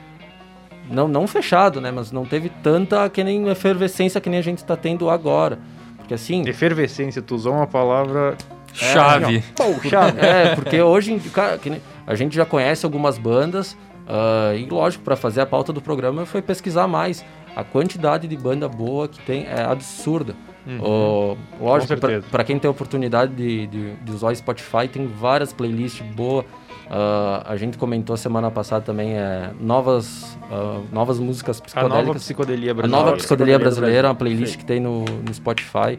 Não, 0.88 1.08
não 1.08 1.26
fechado, 1.26 1.80
né? 1.80 1.90
Mas 1.90 2.12
não 2.12 2.24
teve 2.24 2.50
tanta 2.62 3.08
que 3.08 3.24
nem 3.24 3.48
efervescência 3.48 4.20
que 4.20 4.28
nem 4.30 4.38
a 4.38 4.42
gente 4.42 4.62
tá 4.64 4.76
tendo 4.76 5.10
agora. 5.10 5.58
Porque 5.96 6.14
assim. 6.14 6.46
Efervescência, 6.46 7.20
tu 7.22 7.34
usou 7.34 7.54
uma 7.54 7.66
palavra. 7.66 8.36
Chave. 8.74 9.42
Poxa, 9.56 10.00
É, 10.18 10.54
porque 10.54 10.80
hoje 10.82 11.18
cara, 11.32 11.58
a 12.06 12.14
gente 12.14 12.34
já 12.34 12.44
conhece 12.44 12.84
algumas 12.84 13.16
bandas. 13.18 13.76
ah, 14.08 14.54
e 14.54 14.66
lógico, 14.68 15.04
para 15.04 15.16
fazer 15.16 15.40
a 15.40 15.46
pauta 15.46 15.72
do 15.72 15.80
programa 15.80 16.26
foi 16.26 16.42
pesquisar 16.42 16.86
mais. 16.86 17.24
A 17.56 17.62
quantidade 17.62 18.26
de 18.26 18.36
banda 18.36 18.68
boa 18.68 19.06
que 19.06 19.20
tem 19.20 19.46
é 19.46 19.62
absurda. 19.62 20.34
Ó, 20.80 21.36
lógico, 21.60 21.88
certeza. 21.88 22.26
para 22.30 22.42
quem 22.42 22.58
tem 22.58 22.66
a 22.68 22.72
oportunidade 22.72 23.32
de, 23.34 23.66
de, 23.66 23.92
de 23.96 24.12
usar 24.12 24.28
o 24.32 24.34
Spotify, 24.36 24.88
tem 24.90 25.06
várias 25.06 25.52
playlists 25.52 26.04
boas. 26.14 26.44
Ah, 26.90 27.44
a 27.46 27.56
gente 27.56 27.78
comentou 27.78 28.16
semana 28.16 28.50
passada 28.50 28.84
também 28.84 29.12
é, 29.16 29.50
novas, 29.60 30.36
ah, 30.50 30.80
novas 30.92 31.18
músicas 31.20 31.58
A 31.60 31.62
psicodélicas. 31.64 32.06
nova 32.06 32.18
psicodelia 32.18 32.70
A 32.70 32.74
brasileira. 32.74 33.04
nova 33.04 33.16
psicodelia 33.18 33.58
brasileira, 33.58 34.08
uma 34.08 34.14
playlist 34.14 34.52
Sim. 34.52 34.58
que 34.58 34.64
tem 34.64 34.80
no, 34.80 35.04
no 35.04 35.32
Spotify. 35.32 35.98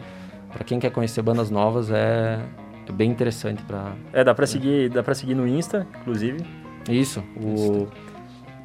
Pra 0.51 0.63
quem 0.65 0.79
quer 0.79 0.89
conhecer 0.91 1.21
bandas 1.21 1.49
novas, 1.49 1.89
é, 1.91 2.39
é 2.91 2.95
bem 2.95 3.09
interessante 3.09 3.61
para 3.63 3.93
É, 4.13 4.23
dá 4.23 4.33
pra 4.33 4.45
seguir, 4.47 4.89
dá 4.89 5.03
pra 5.03 5.15
seguir 5.15 5.35
no 5.35 5.47
Insta, 5.47 5.87
inclusive. 6.01 6.45
Isso, 6.89 7.23
O... 7.35 7.87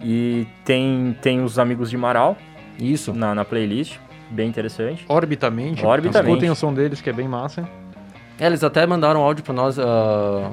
E 0.03 0.47
tem, 0.65 1.17
tem 1.21 1.43
os 1.43 1.59
amigos 1.59 1.91
de 1.91 1.97
Marau 1.97 2.37
isso. 2.79 3.13
na, 3.13 3.35
na 3.35 3.45
playlist, 3.45 3.99
bem 4.31 4.49
interessante. 4.49 5.05
Orbitamente. 5.09 5.85
Orbitamente. 5.85 6.31
Escutem 6.31 6.51
o 6.51 6.55
som 6.55 6.73
deles, 6.73 7.01
que 7.01 7.11
é 7.11 7.13
bem 7.13 7.29
massa. 7.29 7.69
É, 8.39 8.47
eles 8.47 8.65
até 8.65 8.87
mandaram 8.87 9.21
áudio 9.21 9.45
pra 9.45 9.53
nós 9.53 9.79
ah, 9.79 10.51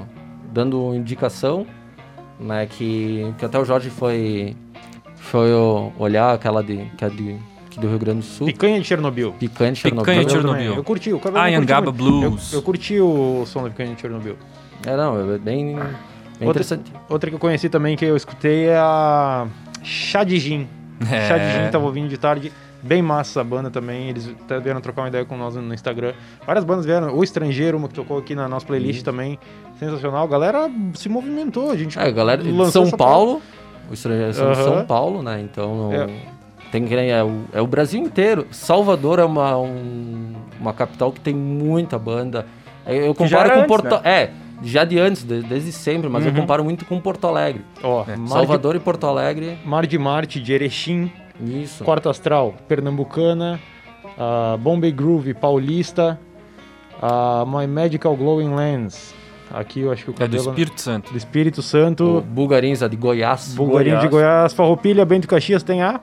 dando 0.52 0.94
indicação, 0.94 1.66
né, 2.38 2.66
que, 2.66 3.34
que 3.38 3.46
até 3.46 3.58
o 3.58 3.64
Jorge 3.64 3.90
foi, 3.90 4.56
foi 5.16 5.50
olhar 5.98 6.34
aquela 6.34 6.62
de, 6.62 6.86
que 6.98 7.06
é 7.06 7.10
de, 7.10 7.38
que 7.78 7.82
do 7.82 7.88
Rio 7.90 8.00
Grande 8.00 8.20
do 8.20 8.26
Sul. 8.26 8.48
Picanha 8.48 8.80
de 8.82 8.88
Chernobyl. 8.88 9.34
Picanha 9.34 9.76
Chernobyl. 9.76 10.26
de 10.26 10.32
Chernobyl. 10.32 10.76
Eu 10.76 10.84
curti, 10.84 11.14
o 11.14 11.20
cabelo. 11.20 11.92
Blues. 11.92 12.52
Eu, 12.54 12.60
eu 12.60 12.64
curti 12.64 13.00
o 13.00 13.44
som 13.46 13.64
da 13.64 13.70
Picanha 13.70 13.94
de 13.96 14.02
Chernobyl. 14.02 14.36
É, 14.86 14.96
não, 14.98 15.34
é 15.34 15.38
bem, 15.38 15.76
bem 15.76 15.78
Outra- 15.78 16.46
interessante. 16.64 16.92
Outra 17.10 17.30
que 17.30 17.36
eu 17.36 17.40
conheci 17.40 17.70
também, 17.70 17.96
que 17.96 18.06
eu 18.06 18.16
escutei, 18.18 18.66
é 18.68 18.78
a 18.78 19.48
Chá 19.84 20.24
de 20.24 20.38
Gin. 20.40 20.68
É. 21.12 21.28
Chá 21.28 21.38
de 21.38 21.52
Gin, 21.66 21.72
tava 21.72 21.86
ouvindo 21.86 22.08
de 22.10 22.18
tarde. 22.18 22.52
Bem 22.82 23.02
massa 23.02 23.42
a 23.42 23.44
banda 23.44 23.72
também, 23.72 24.10
eles 24.10 24.30
até 24.46 24.60
vieram 24.60 24.80
trocar 24.80 25.02
uma 25.02 25.08
ideia 25.08 25.26
com 25.26 25.36
nós 25.36 25.56
no 25.56 25.74
Instagram. 25.74 26.14
Várias 26.46 26.64
bandas 26.64 26.86
vieram, 26.86 27.14
o 27.14 27.24
Estrangeiro, 27.24 27.76
uma 27.76 27.88
que 27.88 27.96
tocou 27.96 28.20
aqui 28.20 28.36
na 28.36 28.48
nossa 28.48 28.66
playlist 28.68 29.04
também, 29.04 29.38
sensacional. 29.80 30.24
A 30.24 30.28
galera 30.28 30.70
se 30.94 31.10
movimentou, 31.10 31.72
a 31.72 31.76
gente 31.76 31.98
É, 31.98 32.04
a 32.04 32.12
galera 32.12 32.42
de 32.44 32.72
São 32.72 32.90
Paulo, 32.92 33.42
o 33.90 33.94
estrangeiro 33.96 34.32
são 34.34 34.52
de 34.52 34.60
Aham. 34.60 34.64
São 34.78 34.86
Paulo, 34.86 35.24
né? 35.24 35.42
Então 35.42 35.76
não- 35.76 35.92
É. 35.94 36.08
tem 36.72 36.86
que 36.86 36.96
nem- 36.96 37.12
é, 37.12 37.24
o, 37.24 37.42
é 37.54 37.62
o 37.62 37.68
Brasil 37.68 38.02
inteiro. 38.02 38.48
Salvador 38.52 39.20
é 39.20 39.24
uma, 39.26 39.58
um- 39.58 40.34
uma 40.60 40.74
capital 40.74 41.12
que 41.12 41.20
tem 41.20 41.34
muita 41.34 41.98
banda. 42.00 42.46
É, 42.86 43.08
Eu 43.08 43.14
comparo 43.16 43.50
com 43.50 43.56
antes, 43.58 43.68
Porto, 43.68 44.02
é 44.04 44.32
já 44.64 44.84
de 44.84 44.98
antes, 45.00 45.24
de- 45.24 45.42
desde 45.44 45.72
sempre, 45.72 46.10
mas 46.10 46.26
eu 46.26 46.32
Uhum. 46.32 46.42
comparo 46.42 46.64
muito 46.64 46.86
com 46.86 47.00
Porto 47.00 47.28
Alegre. 47.28 47.64
Ó, 47.84 48.04
É. 48.08 48.16
Mar, 48.16 48.28
Salvador 48.30 48.76
e 48.76 48.80
Porto 48.80 49.06
Alegre, 49.06 49.58
de, 49.62 49.68
Mar 49.68 49.86
de 49.86 49.98
Marte, 49.98 50.40
de 50.42 50.54
Erechim, 50.54 51.12
isso. 51.40 51.84
Quarto 51.84 52.10
Astral, 52.10 52.56
Pernambucana, 52.68 53.60
a 54.18 54.58
Bombay 54.58 54.92
Groove, 54.92 55.34
Paulista, 55.34 56.20
a 57.02 57.46
My 57.48 57.68
Medical 57.68 58.16
Glowing 58.16 58.56
Lens. 58.56 59.14
Aqui 59.54 59.82
eu 59.82 59.92
acho 59.92 60.04
que 60.04 60.10
o 60.10 60.12
É 60.12 60.14
do 60.14 60.20
cabelo... 60.38 60.50
Espírito 60.50 60.82
Santo. 60.82 61.12
do 61.12 61.18
Espírito 61.18 61.58
O 61.60 61.64
Santo. 61.64 62.22
Bulgarins 62.28 62.82
é 62.82 62.90
de 62.90 62.98
Goiás, 62.98 63.54
Bulgarinho 63.56 64.00
de 64.00 64.08
Goiás, 64.08 64.54
Farroupilha, 64.54 65.06
Bento 65.06 65.28
Caxias 65.28 65.64
tem 65.64 65.82
a 65.82 66.02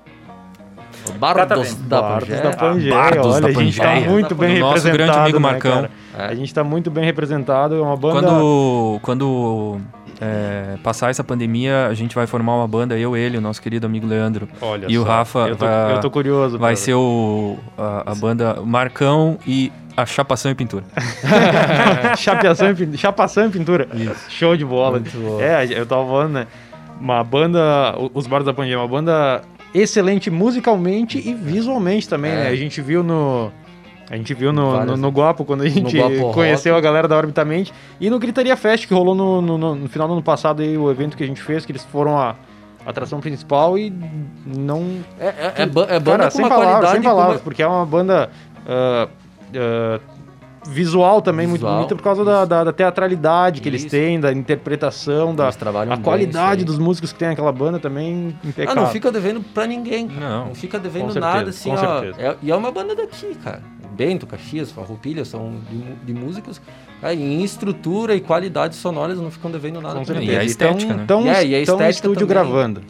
Bardos 1.12 1.74
da 1.74 2.00
Bardos 2.02 2.28
Pangeia. 2.28 2.50
da 2.50 2.56
Pangeia. 2.56 2.94
Bardos 2.94 3.26
Olha, 3.26 3.40
da 3.40 3.48
a 3.48 3.52
gente 3.62 3.76
tá 3.78 3.84
Pangeia. 3.84 4.10
muito 4.10 4.34
bem 4.34 4.58
nosso 4.58 4.74
representado, 4.86 4.96
grande 5.12 5.18
amigo 5.18 5.38
né, 5.38 5.42
Marcão. 5.50 5.72
cara? 5.74 5.90
É. 6.18 6.24
A 6.26 6.34
gente 6.34 6.52
tá 6.54 6.64
muito 6.64 6.90
bem 6.90 7.04
representado, 7.04 7.74
é 7.76 7.80
uma 7.80 7.96
banda... 7.96 8.20
Quando, 8.20 8.98
quando 9.02 9.78
é, 10.20 10.76
passar 10.82 11.10
essa 11.10 11.24
pandemia, 11.24 11.86
a 11.88 11.94
gente 11.94 12.14
vai 12.14 12.26
formar 12.26 12.54
uma 12.56 12.68
banda, 12.68 12.96
eu, 12.98 13.16
ele, 13.16 13.36
o 13.36 13.40
nosso 13.40 13.60
querido 13.60 13.86
amigo 13.86 14.06
Leandro. 14.06 14.48
Olha 14.60 14.86
E 14.88 14.96
o 14.98 15.02
só, 15.02 15.08
Rafa 15.08 15.38
eu 15.48 15.56
tô, 15.56 15.66
vai- 15.66 15.92
eu 15.94 16.00
tô 16.00 16.10
curioso. 16.10 16.58
Vai 16.58 16.76
ser 16.76 16.94
o, 16.94 17.56
a, 17.76 18.12
a 18.12 18.14
banda 18.14 18.60
Marcão 18.64 19.38
e 19.46 19.72
a 19.96 20.06
Chapação 20.06 20.50
e 20.50 20.54
Pintura. 20.54 20.84
Chapeação 22.16 22.70
e 22.70 22.74
pin- 22.74 22.96
Chapação 22.96 23.46
e 23.46 23.50
pintura. 23.50 23.88
Show 24.28 24.56
de 24.56 24.64
bola. 24.64 25.00
É, 25.40 25.66
eu 25.70 25.86
tava 25.86 26.04
falando, 26.06 26.32
né? 26.32 26.46
Uma 27.00 27.22
banda, 27.24 27.94
o- 27.98 28.10
os 28.14 28.26
Bardos 28.26 28.46
da 28.46 28.54
Pangeia, 28.54 28.78
uma 28.78 28.88
banda 28.88 29.42
excelente 29.74 30.30
musicalmente 30.30 31.18
e 31.18 31.34
visualmente 31.34 32.08
também, 32.08 32.30
É. 32.30 32.34
né? 32.36 32.48
A 32.48 32.56
gente 32.56 32.80
viu 32.80 33.02
no... 33.02 33.50
A 34.10 34.16
gente 34.18 34.34
viu 34.34 34.52
no, 34.52 34.70
Várias- 34.72 34.90
no, 34.90 34.96
no 34.98 35.08
Guapo, 35.08 35.46
quando 35.46 35.62
a 35.62 35.68
gente 35.68 35.96
conheceu 36.34 36.76
a 36.76 36.80
galera 36.80 37.08
da 37.08 37.16
Orbitamente. 37.16 37.72
E 37.98 38.10
no 38.10 38.18
Gritaria 38.18 38.54
Fest, 38.54 38.86
que 38.86 38.92
rolou 38.92 39.14
no, 39.14 39.40
no- 39.40 39.56
no- 39.58 39.74
no 39.74 39.88
final 39.88 40.06
do 40.06 40.12
ano 40.12 40.22
passado, 40.22 40.60
aí, 40.62 40.76
o 40.76 40.90
evento 40.90 41.16
que 41.16 41.24
a 41.24 41.26
gente 41.26 41.40
fez, 41.40 41.64
que 41.64 41.72
eles 41.72 41.82
foram 41.84 42.18
a 42.18 42.36
atração 42.84 43.18
principal 43.18 43.78
e 43.78 43.90
não 44.46 44.98
É, 45.18 45.26
é, 45.26 45.52
é 45.56 45.62
é 45.62 45.66
banda 45.66 46.02
Cara, 46.18 46.24
com 46.30 46.30
sem 46.36 46.46
palavras, 46.48 46.90
sem 46.90 47.00
com 47.02 47.08
uma- 47.08 47.14
palavras, 47.14 47.40
porque 47.40 47.62
é 47.62 47.66
uma 47.66 47.86
banda 47.86 48.30
ah, 48.68 49.08
ah, 49.56 50.00
visual 50.66 51.20
também 51.22 51.46
muito 51.46 51.60
Visual, 51.60 51.76
bonita 51.76 51.94
por 51.94 52.02
causa 52.02 52.24
da, 52.24 52.44
da- 52.44 52.64
da 52.64 52.72
teatralidade 52.72 53.60
que 53.60 53.68
eles 53.68 53.82
Isso. 53.82 53.90
têm, 53.90 54.18
da 54.18 54.32
interpretação, 54.32 55.34
da 55.34 55.44
Eles 55.44 55.56
trabalham 55.56 55.92
a 55.92 55.96
bem 55.96 56.04
qualidade 56.04 56.60
aí. 56.60 56.64
dos 56.64 56.78
músicos 56.78 57.12
que 57.12 57.18
tem 57.18 57.28
naquela 57.28 57.52
banda 57.52 57.78
também 57.78 58.34
Ah, 58.42 58.48
impecável. 58.48 58.82
não 58.82 58.90
fica 58.90 59.10
devendo 59.12 59.40
pra 59.52 59.66
ninguém, 59.66 60.08
cara. 60.08 60.20
Não. 60.20 60.46
Não, 60.46 60.54
fica 60.54 60.78
devendo 60.78 61.12
certeza, 61.12 61.20
nada, 61.34 61.50
assim, 61.50 61.70
ó. 61.70 62.02
É- 62.18 62.36
e 62.42 62.50
é 62.50 62.56
uma 62.56 62.70
banda 62.70 62.94
daqui, 62.94 63.34
cara. 63.42 63.62
Bento, 63.96 64.26
Caxias, 64.26 64.72
Farroupilha, 64.72 65.24
são 65.24 65.54
de, 65.70 65.78
de 66.06 66.14
músicos. 66.14 66.60
Em 67.02 67.44
estrutura 67.44 68.14
e 68.16 68.20
qualidade 68.20 68.74
sonora, 68.74 69.12
eles 69.12 69.22
não 69.22 69.30
ficam 69.30 69.50
devendo 69.50 69.80
nada 69.80 69.94
Com 69.98 70.04
pra 70.04 70.14
certeza. 70.14 70.24
E 70.24 70.34
a 70.34 70.38
ninguém. 70.38 70.46
estética, 70.50 70.88
tão, 70.88 70.96
né? 70.96 71.04
tão, 71.06 71.20
é, 71.32 71.46
e 71.46 71.54
a 71.54 71.60
estética 71.60 71.90
estúdio 71.90 72.26
também. 72.26 72.28
gravando. 72.28 72.80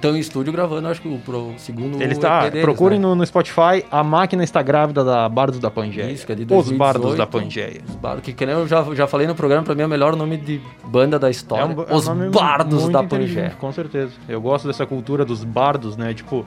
Estão 0.00 0.16
em 0.16 0.20
estúdio 0.20 0.50
gravando, 0.50 0.88
acho 0.88 1.02
que 1.02 1.08
o, 1.08 1.18
pro, 1.18 1.52
segundo 1.58 2.00
Eles 2.02 2.16
EP 2.16 2.22
tá, 2.22 2.48
deles, 2.48 2.62
procurem 2.64 2.98
né? 2.98 3.06
no, 3.06 3.14
no 3.14 3.26
Spotify 3.26 3.84
A 3.90 4.02
Máquina 4.02 4.42
Está 4.42 4.62
Grávida 4.62 5.04
da 5.04 5.28
Bardos 5.28 5.58
da 5.60 5.70
Pangeia. 5.70 6.10
Isso, 6.10 6.24
que 6.24 6.32
é 6.32 6.34
de 6.34 6.42
Os 6.44 6.48
2018. 6.48 6.78
Bardos 6.78 7.16
da 7.18 7.26
Pangeia. 7.26 7.82
Os 7.86 7.94
Bardos, 7.96 8.24
que, 8.24 8.32
que 8.32 8.46
nem 8.46 8.54
eu 8.54 8.66
já, 8.66 8.82
já 8.94 9.06
falei 9.06 9.26
no 9.26 9.34
programa, 9.34 9.62
pra 9.62 9.74
mim 9.74 9.82
é 9.82 9.86
o 9.86 9.88
melhor 9.90 10.16
nome 10.16 10.38
de 10.38 10.58
banda 10.86 11.18
da 11.18 11.28
história. 11.28 11.66
um- 11.66 11.82
é 11.82 11.92
um 11.92 11.96
Os 11.96 12.08
Bardos 12.30 12.88
da 12.88 13.02
Pangeia. 13.02 13.52
Com 13.60 13.70
certeza. 13.72 14.12
Eu 14.26 14.40
gosto 14.40 14.66
dessa 14.66 14.86
cultura 14.86 15.22
dos 15.22 15.44
bardos, 15.44 15.98
né? 15.98 16.14
Tipo, 16.14 16.46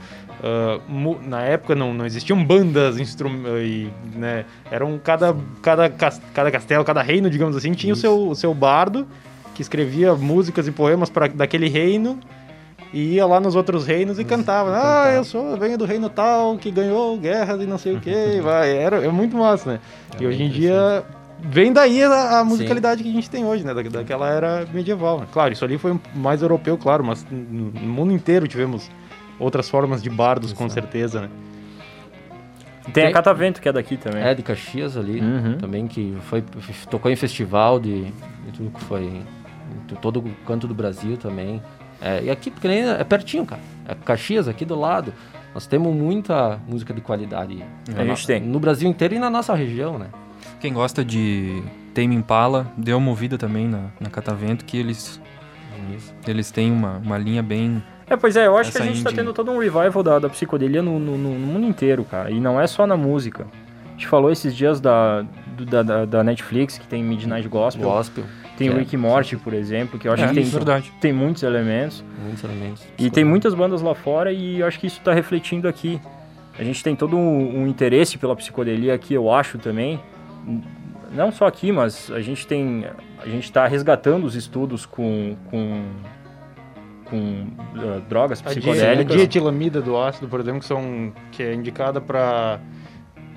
mu- 0.88 1.20
na 1.24 1.42
época 1.44 1.76
não, 1.76 1.94
não 1.94 2.08
existiam 2.08 2.44
bandas, 2.44 2.98
e, 2.98 3.88
né? 4.16 4.46
Eram 4.72 5.00
cada, 5.04 5.36
cada, 5.62 5.90
cada 5.90 6.52
castelo, 6.52 6.84
cada 6.84 7.02
reino, 7.04 7.30
digamos 7.30 7.56
assim, 7.56 7.72
tinha 7.74 7.94
o 7.94 7.96
seu, 7.98 8.30
o 8.30 8.36
seu 8.36 8.52
bardo 8.54 9.06
que 9.54 9.62
escrevia 9.62 10.16
músicas 10.16 10.68
e 10.68 10.72
poemas 10.72 11.10
para 11.12 11.28
daquele 11.28 11.70
reino 11.70 12.20
e 12.94 13.16
ia 13.16 13.26
lá 13.26 13.40
nos 13.40 13.56
outros 13.56 13.86
reinos 13.88 14.20
e 14.20 14.24
cantava. 14.24 14.70
Ah, 14.72 14.74
cantava. 14.82 15.12
eu 15.16 15.24
sou, 15.24 15.58
venho 15.58 15.78
do 15.78 15.84
reino 15.86 16.10
tal 16.10 16.58
que 16.58 16.70
ganhou 16.72 17.18
guerras 17.18 17.62
e 17.62 17.66
não 17.66 17.78
sei 17.78 17.96
o 17.96 18.00
que. 18.00 18.14
Vai, 18.42 18.72
era, 18.78 18.98
é 19.04 19.10
muito 19.10 19.36
massa, 19.36 19.74
né? 19.74 19.80
e 20.20 20.24
É 20.24 20.28
hoje 20.28 20.44
em 20.44 20.50
bem 20.50 20.60
dia 20.60 21.04
vem 21.46 21.74
daí 21.74 22.02
a, 22.04 22.40
a 22.40 22.44
musicalidade 22.46 23.04
que 23.04 23.10
a 23.10 23.12
gente 23.14 23.30
tem 23.30 23.44
hoje, 23.44 23.66
né? 23.66 23.74
Da, 23.74 23.82
daquela 23.82 24.30
era 24.30 24.66
medieval. 24.72 25.20
Né? 25.22 25.28
Claro, 25.34 25.52
isso 25.52 25.66
ali 25.66 25.78
foi 25.78 26.00
mais 26.16 26.42
europeu, 26.42 26.78
claro, 26.78 27.04
mas 27.04 27.26
no, 27.30 27.72
no 27.72 27.82
mundo 27.94 28.14
inteiro 28.14 28.48
tivemos 28.48 28.90
outras 29.40 29.68
formas 29.70 30.02
de 30.02 30.10
bardos, 30.10 30.54
com 30.54 30.66
Exato. 30.66 30.82
certeza, 30.82 31.22
né? 31.22 31.30
Tem 32.94 33.04
a 33.04 33.08
Tem- 33.08 33.14
Catavento, 33.14 33.62
que 33.62 33.68
é 33.70 33.72
daqui 33.72 33.96
também. 33.98 34.22
É, 34.22 34.34
de 34.36 34.44
Caxias 34.44 34.98
ali, 34.98 35.20
Uhum. 35.22 35.58
também, 35.58 35.88
que 35.88 36.16
foi, 36.24 36.44
tocou 36.90 37.10
em 37.10 37.16
festival 37.16 37.80
de, 37.80 38.04
de 38.04 38.52
tudo 38.56 38.70
que 38.72 38.82
foi, 38.84 39.22
de 39.88 39.96
todo 39.96 40.20
o 40.20 40.30
canto 40.46 40.68
do 40.68 40.74
Brasil 40.74 41.16
também. 41.18 41.62
É, 42.04 42.24
e 42.24 42.30
aqui, 42.30 42.52
porque 42.52 42.68
nem 42.68 42.90
é 42.90 43.04
pertinho, 43.04 43.46
cara. 43.46 43.62
É 43.88 43.96
Caxias, 43.96 44.48
aqui 44.48 44.66
do 44.66 44.76
lado. 44.80 45.14
Nós 45.54 45.66
temos 45.68 45.96
muita 45.96 46.60
música 46.68 46.94
de 46.94 47.00
qualidade. 47.02 47.64
A 47.96 48.04
gente 48.04 48.26
tem. 48.28 48.42
No 48.42 48.60
Brasil 48.60 48.90
inteiro 48.90 49.14
e 49.16 49.20
na 49.20 49.30
nossa 49.30 49.54
região, 49.54 49.98
né? 50.00 50.08
Quem 50.60 50.74
gosta 50.74 51.06
de 51.06 51.62
Tame 51.94 52.16
Impala, 52.16 52.68
deu 52.78 52.98
uma 52.98 53.10
ouvida 53.10 53.38
também 53.38 53.68
na, 53.68 53.86
na 54.00 54.10
Catavento, 54.10 54.66
que 54.66 54.78
eles, 54.78 55.22
Isso. 55.96 56.14
eles 56.28 56.50
têm 56.52 56.72
uma, 56.72 56.98
uma 56.98 57.18
linha 57.18 57.44
bem... 57.44 57.82
É, 58.08 58.18
pois 58.18 58.36
é, 58.36 58.48
eu 58.48 58.58
acho 58.58 58.72
que 58.72 58.78
a 58.80 58.82
gente 58.82 59.02
tá 59.04 59.12
indie- 59.12 59.22
tendo 59.22 59.32
todo 59.34 59.52
um 59.52 59.60
revival 59.60 60.04
da, 60.04 60.20
da 60.20 60.30
psicodelia 60.30 60.82
no, 60.82 61.00
no- 61.00 61.18
no 61.18 61.30
mundo 61.30 61.66
inteiro, 61.66 62.04
cara. 62.04 62.30
E 62.32 62.40
não 62.40 62.60
é 62.60 62.68
só 62.68 62.86
na 62.88 62.98
música. 62.98 63.46
A 63.88 63.92
gente 63.92 64.08
falou 64.08 64.30
esses 64.32 64.56
dias 64.56 64.82
da, 64.82 65.22
do- 65.56 65.66
da, 65.66 65.84
da- 65.84 66.06
da 66.06 66.24
Netflix, 66.24 66.78
que 66.78 66.88
tem 66.88 67.04
Midnight 67.04 67.48
Gospel. 67.48 67.88
Gospel, 67.88 68.24
Tem 68.58 68.70
o 68.70 68.74
é- 68.74 68.80
Rick 68.80 68.96
Morty, 68.96 69.36
por 69.38 69.54
exemplo, 69.54 69.98
que 70.00 70.08
eu 70.08 70.14
acho 70.14 70.24
É, 70.24 70.28
que 70.28 70.36
tem, 70.36 70.44
verdade. 70.44 70.92
tem 71.02 71.12
muitos 71.14 71.42
elementos. 71.44 72.04
muitos 72.24 72.44
elementos. 72.44 72.84
E 73.00 73.10
tem 73.10 73.24
muitas 73.24 73.54
bandas 73.54 73.82
lá 73.82 73.96
fora 73.96 74.32
e 74.32 74.60
eu 74.60 74.68
acho 74.68 74.80
que 74.80 74.88
isso 74.88 75.02
tá 75.02 75.14
refletindo 75.14 75.68
aqui. 75.68 76.00
A 76.58 76.64
gente 76.64 76.84
tem 76.84 76.96
todo 76.96 77.18
um, 77.18 77.62
um 77.64 77.68
interesse 77.68 78.18
pela 78.18 78.36
psicodelia 78.36 78.94
aqui, 78.94 79.14
eu 79.14 79.32
acho 79.32 79.58
também. 79.58 80.00
Não 81.12 81.32
só 81.32 81.48
aqui, 81.48 81.72
mas 81.72 82.12
a 82.12 82.22
gente 82.22 82.46
tem. 82.46 82.86
A 83.20 83.28
gente 83.28 83.52
tá 83.52 83.66
resgatando 83.68 84.24
os 84.26 84.36
estudos 84.36 84.86
com. 84.86 85.36
com 85.50 85.84
com 87.06 87.46
ah, 87.76 88.02
drogas 88.10 88.42
di- 88.42 88.48
a 88.48 88.50
psicodélicas. 88.52 89.16
dietilamida 89.18 89.82
do 89.82 89.98
ácido, 90.00 90.28
por 90.28 90.40
exemplo, 90.40 90.62
que, 90.62 90.66
são, 90.66 91.12
que 91.32 91.44
é 91.44 91.54
indicada 91.54 92.02
para 92.02 92.60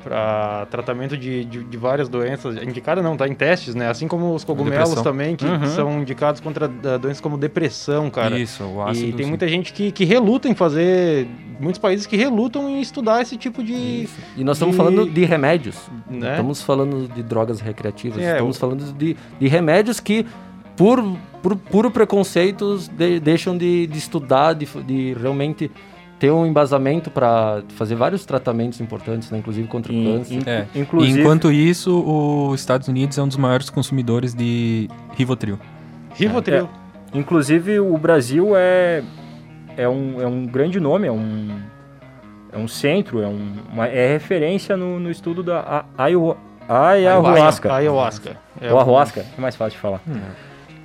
para 0.07 0.67
tratamento 0.71 1.17
de, 1.17 1.45
de, 1.45 1.65
de 1.65 1.77
várias 1.77 2.09
doenças. 2.09 2.57
Indicada 2.63 3.03
não, 3.03 3.17
tá 3.17 3.27
em 3.27 3.35
testes, 3.35 3.75
né? 3.75 3.89
Assim 3.89 4.07
como 4.07 4.33
os 4.33 4.45
cogumelos 4.45 4.79
Depressão. 4.91 5.03
também, 5.03 5.35
que 5.35 5.45
Uhum. 5.45 5.67
são 5.67 6.01
indicados 6.01 6.41
contra 6.41 6.67
ah, 6.67 6.97
doenças 6.97 7.21
como 7.21 7.37
depressão, 7.37 8.09
cara. 8.09 8.39
Isso, 8.39 8.63
o 8.63 8.81
ácido... 8.83 9.09
E 9.09 9.13
tem 9.13 9.25
sim. 9.25 9.29
muita 9.29 9.49
gente 9.49 9.73
que, 9.73 9.91
que 9.91 10.05
reluta 10.05 10.49
em 10.49 10.55
fazer. 10.55 11.27
Muitos 11.59 11.79
países 11.81 12.07
que 12.07 12.17
relutam 12.17 12.69
em 12.69 12.81
estudar 12.81 13.21
esse 13.23 13.37
tipo 13.37 13.65
de. 13.65 13.73
Isso. 14.05 14.17
E 14.37 14.45
nós 14.45 14.57
estamos 14.59 14.75
de- 14.75 14.77
falando 14.77 15.11
de 15.11 15.25
remédios. 15.25 15.77
Né? 16.09 16.31
Estamos 16.33 16.63
falando 16.63 17.09
de 17.13 17.23
drogas 17.23 17.61
recreativas. 17.61 18.19
É, 18.23 18.33
estamos 18.33 18.59
falando 18.59 18.93
de, 18.93 19.17
de 19.41 19.49
remédios 19.49 19.99
que 19.99 20.25
por, 20.77 21.03
por 21.43 21.57
puro 21.57 21.91
preconceitos, 21.91 22.87
de- 22.89 23.19
deixam 23.19 23.57
de, 23.57 23.87
de 23.87 23.99
estudar, 23.99 24.53
de, 24.53 24.67
de 24.85 25.15
realmente 25.21 25.71
ter 26.19 26.31
um 26.31 26.47
embasamento 26.47 27.11
para 27.11 27.63
fazer 27.77 27.95
vários 27.95 28.25
tratamentos 28.25 28.81
importantes, 28.81 29.31
né? 29.31 29.39
inclusive 29.39 29.69
contra 29.69 29.93
o 29.93 29.97
câncer. 29.97 30.35
in- 30.35 30.43
É. 30.47 30.67
Inclusive, 30.75 31.21
Enquanto 31.21 31.53
isso, 31.53 32.03
os 32.51 32.59
Estados 32.61 32.89
Unidos 32.89 33.19
é 33.19 33.23
um 33.23 33.29
dos 33.29 33.37
maiores 33.37 33.69
consumidores 33.69 34.33
de 34.35 34.89
Rivotril. 35.15 35.59
Rivotril. 36.15 36.69
inclusive 37.15 37.79
o 37.81 37.97
Brasil 37.99 38.53
é, 38.57 39.03
é, 39.77 39.87
um, 39.89 40.21
é 40.21 40.27
um 40.27 40.47
grande 40.47 40.81
nome, 40.81 41.07
é 41.07 41.13
um, 41.13 41.49
é 42.53 42.57
um 42.59 42.67
centro, 42.67 43.21
é, 43.23 43.27
um, 43.27 43.53
uma- 43.73 43.87
é 43.87 44.13
referência 44.15 44.77
no, 44.77 44.99
no 44.99 45.11
estudo 45.11 45.43
da 45.43 45.61
a- 45.61 46.05
ayahu- 46.05 46.37
ayahuasca. 46.67 47.73
Ayahuasca. 47.75 48.37
É 48.61 48.73
um- 48.73 48.79
ayahuasca, 48.79 49.21
é 49.37 49.41
mais 49.41 49.55
fácil 49.55 49.77
de 49.77 49.83
falar. 49.83 50.01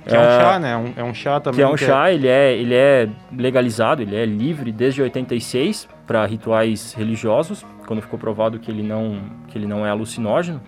Que 0.06 0.14
é 0.14 0.18
um 0.18 0.22
É, 0.22 0.40
chá, 0.40 0.58
né? 0.58 0.76
Um- 0.76 0.92
é 0.96 1.04
um 1.04 1.14
chá 1.14 1.38
também. 1.40 1.56
Que 1.58 1.62
é 1.62 1.68
um 1.68 1.76
chá, 1.76 2.10
ele 2.12 2.26
é, 2.28 2.52
ele 2.56 2.74
é 2.74 3.08
legalizado, 3.36 4.02
ele 4.02 4.16
é 4.16 4.24
livre 4.26 4.72
desde 4.72 5.00
86 5.02 5.88
para 6.06 6.24
rituais 6.26 6.92
religiosos, 6.94 7.64
quando 7.86 8.02
ficou 8.02 8.18
provado 8.18 8.58
que 8.58 8.70
ele 8.70 8.82
não, 8.82 9.18
que 9.48 9.56
ele 9.56 9.66
não 9.66 9.86
é 9.86 9.90
alucinógeno, 9.90 10.60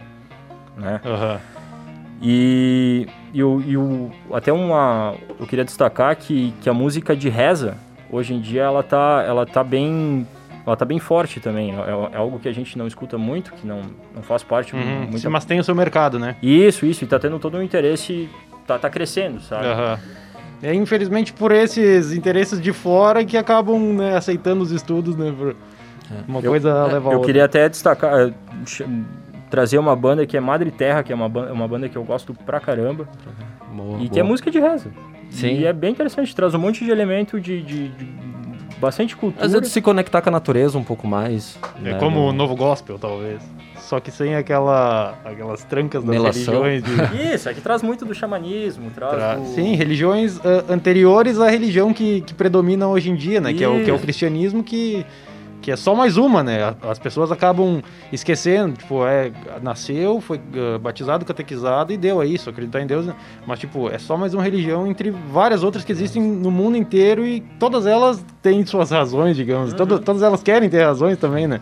né? 0.76 1.00
Aham. 1.04 1.40
E, 2.22 3.06
e, 3.32 3.42
o, 3.42 3.60
e 3.60 3.76
o- 3.76 4.10
até 4.32 4.52
uma. 4.52 5.14
Eu 5.38 5.46
queria 5.46 5.64
destacar 5.64 6.14
que, 6.16 6.54
que 6.62 6.70
a 6.70 6.72
música 6.74 7.14
de 7.14 7.28
reza, 7.28 7.76
hoje 8.10 8.32
em 8.34 8.40
dia, 8.40 8.62
ela 8.62 8.82
tá, 8.82 9.24
ela 9.26 9.44
tá 9.44 9.62
bem. 9.64 10.26
Ela 10.66 10.76
tá 10.76 10.84
bem 10.86 10.98
forte 10.98 11.40
também. 11.40 11.72
É, 11.74 12.14
é 12.14 12.16
algo 12.16 12.38
que 12.38 12.48
a 12.48 12.52
gente 12.52 12.78
não 12.78 12.86
escuta 12.86 13.18
muito, 13.18 13.52
que 13.52 13.66
não, 13.66 13.82
não 14.14 14.22
faz 14.22 14.42
parte 14.42 14.74
Uhum. 14.74 15.10
Mas 15.30 15.44
tem 15.44 15.60
o 15.60 15.64
seu 15.64 15.74
mercado, 15.74 16.18
né? 16.18 16.36
Isso, 16.42 16.86
isso, 16.86 17.04
e 17.04 17.06
tá 17.06 17.18
tendo 17.18 17.38
todo 17.38 17.58
um 17.58 17.62
interesse. 17.62 18.30
Tá, 18.66 18.78
tá 18.78 18.88
crescendo, 18.90 19.40
sabe? 19.40 19.66
Aham. 19.66 19.98
É 20.62 20.72
infelizmente 20.72 21.32
por 21.32 21.52
esses 21.52 22.12
interesses 22.12 22.60
de 22.60 22.72
fora 22.72 23.24
que 23.24 23.36
acabam 23.36 23.78
né, 23.94 24.16
aceitando 24.16 24.62
os 24.62 24.70
estudos, 24.70 25.14
né? 25.16 25.34
Por 25.36 25.54
uma 26.26 26.40
Eu- 26.40 26.50
coisa 26.50 26.84
leva 26.86 27.10
a 27.10 27.12
Eu 27.12 27.18
outra. 27.18 27.26
queria 27.26 27.44
até 27.44 27.68
destacar, 27.68 28.28
eh, 28.28 28.32
trazer 29.50 29.76
uma 29.78 29.94
banda 29.94 30.26
que 30.26 30.36
é 30.36 30.40
Madre 30.40 30.70
Terra, 30.70 31.02
que 31.02 31.12
é 31.12 31.14
uma 31.14 31.28
banda, 31.28 31.52
uma 31.52 31.68
banda 31.68 31.88
que 31.88 31.96
eu 31.96 32.04
gosto 32.04 32.32
pra 32.32 32.58
caramba, 32.60 33.06
Boa, 33.72 34.00
e 34.00 34.08
que 34.08 34.18
é 34.18 34.22
boa. 34.22 34.30
música 34.32 34.50
de 34.50 34.58
reza. 34.58 34.90
Sim. 35.30 35.48
E 35.58 35.66
é 35.66 35.72
bem 35.72 35.92
interessante, 35.92 36.34
traz 36.34 36.54
um 36.54 36.58
monte 36.58 36.84
de 36.84 36.90
elemento 36.90 37.38
de, 37.40 37.60
de- 37.62 37.88
de 37.88 38.08
bastante 38.80 39.14
cultura. 39.16 39.44
Às 39.44 39.52
vezes 39.52 39.70
se 39.72 39.82
conectar 39.82 40.22
com 40.22 40.28
a 40.30 40.32
natureza 40.32 40.78
um 40.78 40.84
pouco 40.84 41.06
mais. 41.06 41.58
É 41.78 41.92
né, 41.92 41.94
como 41.98 42.20
o 42.28 42.32
novo 42.32 42.54
gospel, 42.56 42.98
talvez. 42.98 43.42
Só 43.84 44.00
que 44.00 44.10
sem 44.10 44.34
aquela, 44.34 45.14
aquelas 45.24 45.62
trancas 45.64 46.02
das 46.02 46.10
Melação. 46.16 46.62
religiões. 46.62 47.10
de- 47.12 47.32
Isso, 47.34 47.48
é 47.48 47.54
que 47.54 47.60
traz 47.60 47.82
muito 47.82 48.04
do 48.04 48.14
xamanismo, 48.14 48.90
traz 48.94 49.12
Tra- 49.14 49.34
do... 49.36 49.46
Sim, 49.48 49.74
religiões 49.76 50.40
ah, 50.44 50.72
anteriores 50.72 51.38
à 51.38 51.48
religião 51.50 51.92
que, 51.92 52.22
que 52.22 52.32
predomina 52.34 52.88
hoje 52.88 53.10
em 53.10 53.14
dia, 53.14 53.40
né? 53.40 53.52
Que 53.52 53.62
é, 53.62 53.68
o, 53.68 53.84
que 53.84 53.90
é 53.90 53.92
o 53.94 53.98
cristianismo 53.98 54.64
que, 54.64 55.04
que 55.60 55.70
é 55.70 55.76
só 55.76 55.94
mais 55.94 56.16
uma, 56.16 56.42
né? 56.42 56.74
As 56.82 56.98
pessoas 56.98 57.30
acabam 57.30 57.82
esquecendo, 58.10 58.74
tipo, 58.76 59.04
é, 59.06 59.30
nasceu, 59.62 60.18
foi 60.20 60.40
ah, 60.54 60.78
batizado, 60.78 61.24
catequizado 61.26 61.92
e 61.92 61.98
deu, 61.98 62.22
é 62.22 62.26
isso, 62.26 62.48
acreditar 62.48 62.80
em 62.80 62.86
Deus. 62.86 63.04
né? 63.04 63.14
Mas, 63.46 63.58
tipo, 63.58 63.90
é 63.90 63.98
só 63.98 64.16
mais 64.16 64.32
uma 64.32 64.42
religião 64.42 64.86
entre 64.86 65.10
várias 65.10 65.62
outras 65.62 65.84
que 65.84 65.92
existem 65.92 66.22
no 66.22 66.50
mundo 66.50 66.76
inteiro 66.78 67.26
e 67.26 67.40
todas 67.58 67.84
elas 67.86 68.24
têm 68.40 68.64
suas 68.64 68.90
razões, 68.90 69.36
digamos. 69.36 69.74
Todo- 69.74 69.98
todas 69.98 70.22
elas 70.22 70.42
querem 70.42 70.70
ter 70.70 70.82
razões 70.82 71.18
também, 71.18 71.46
né? 71.46 71.60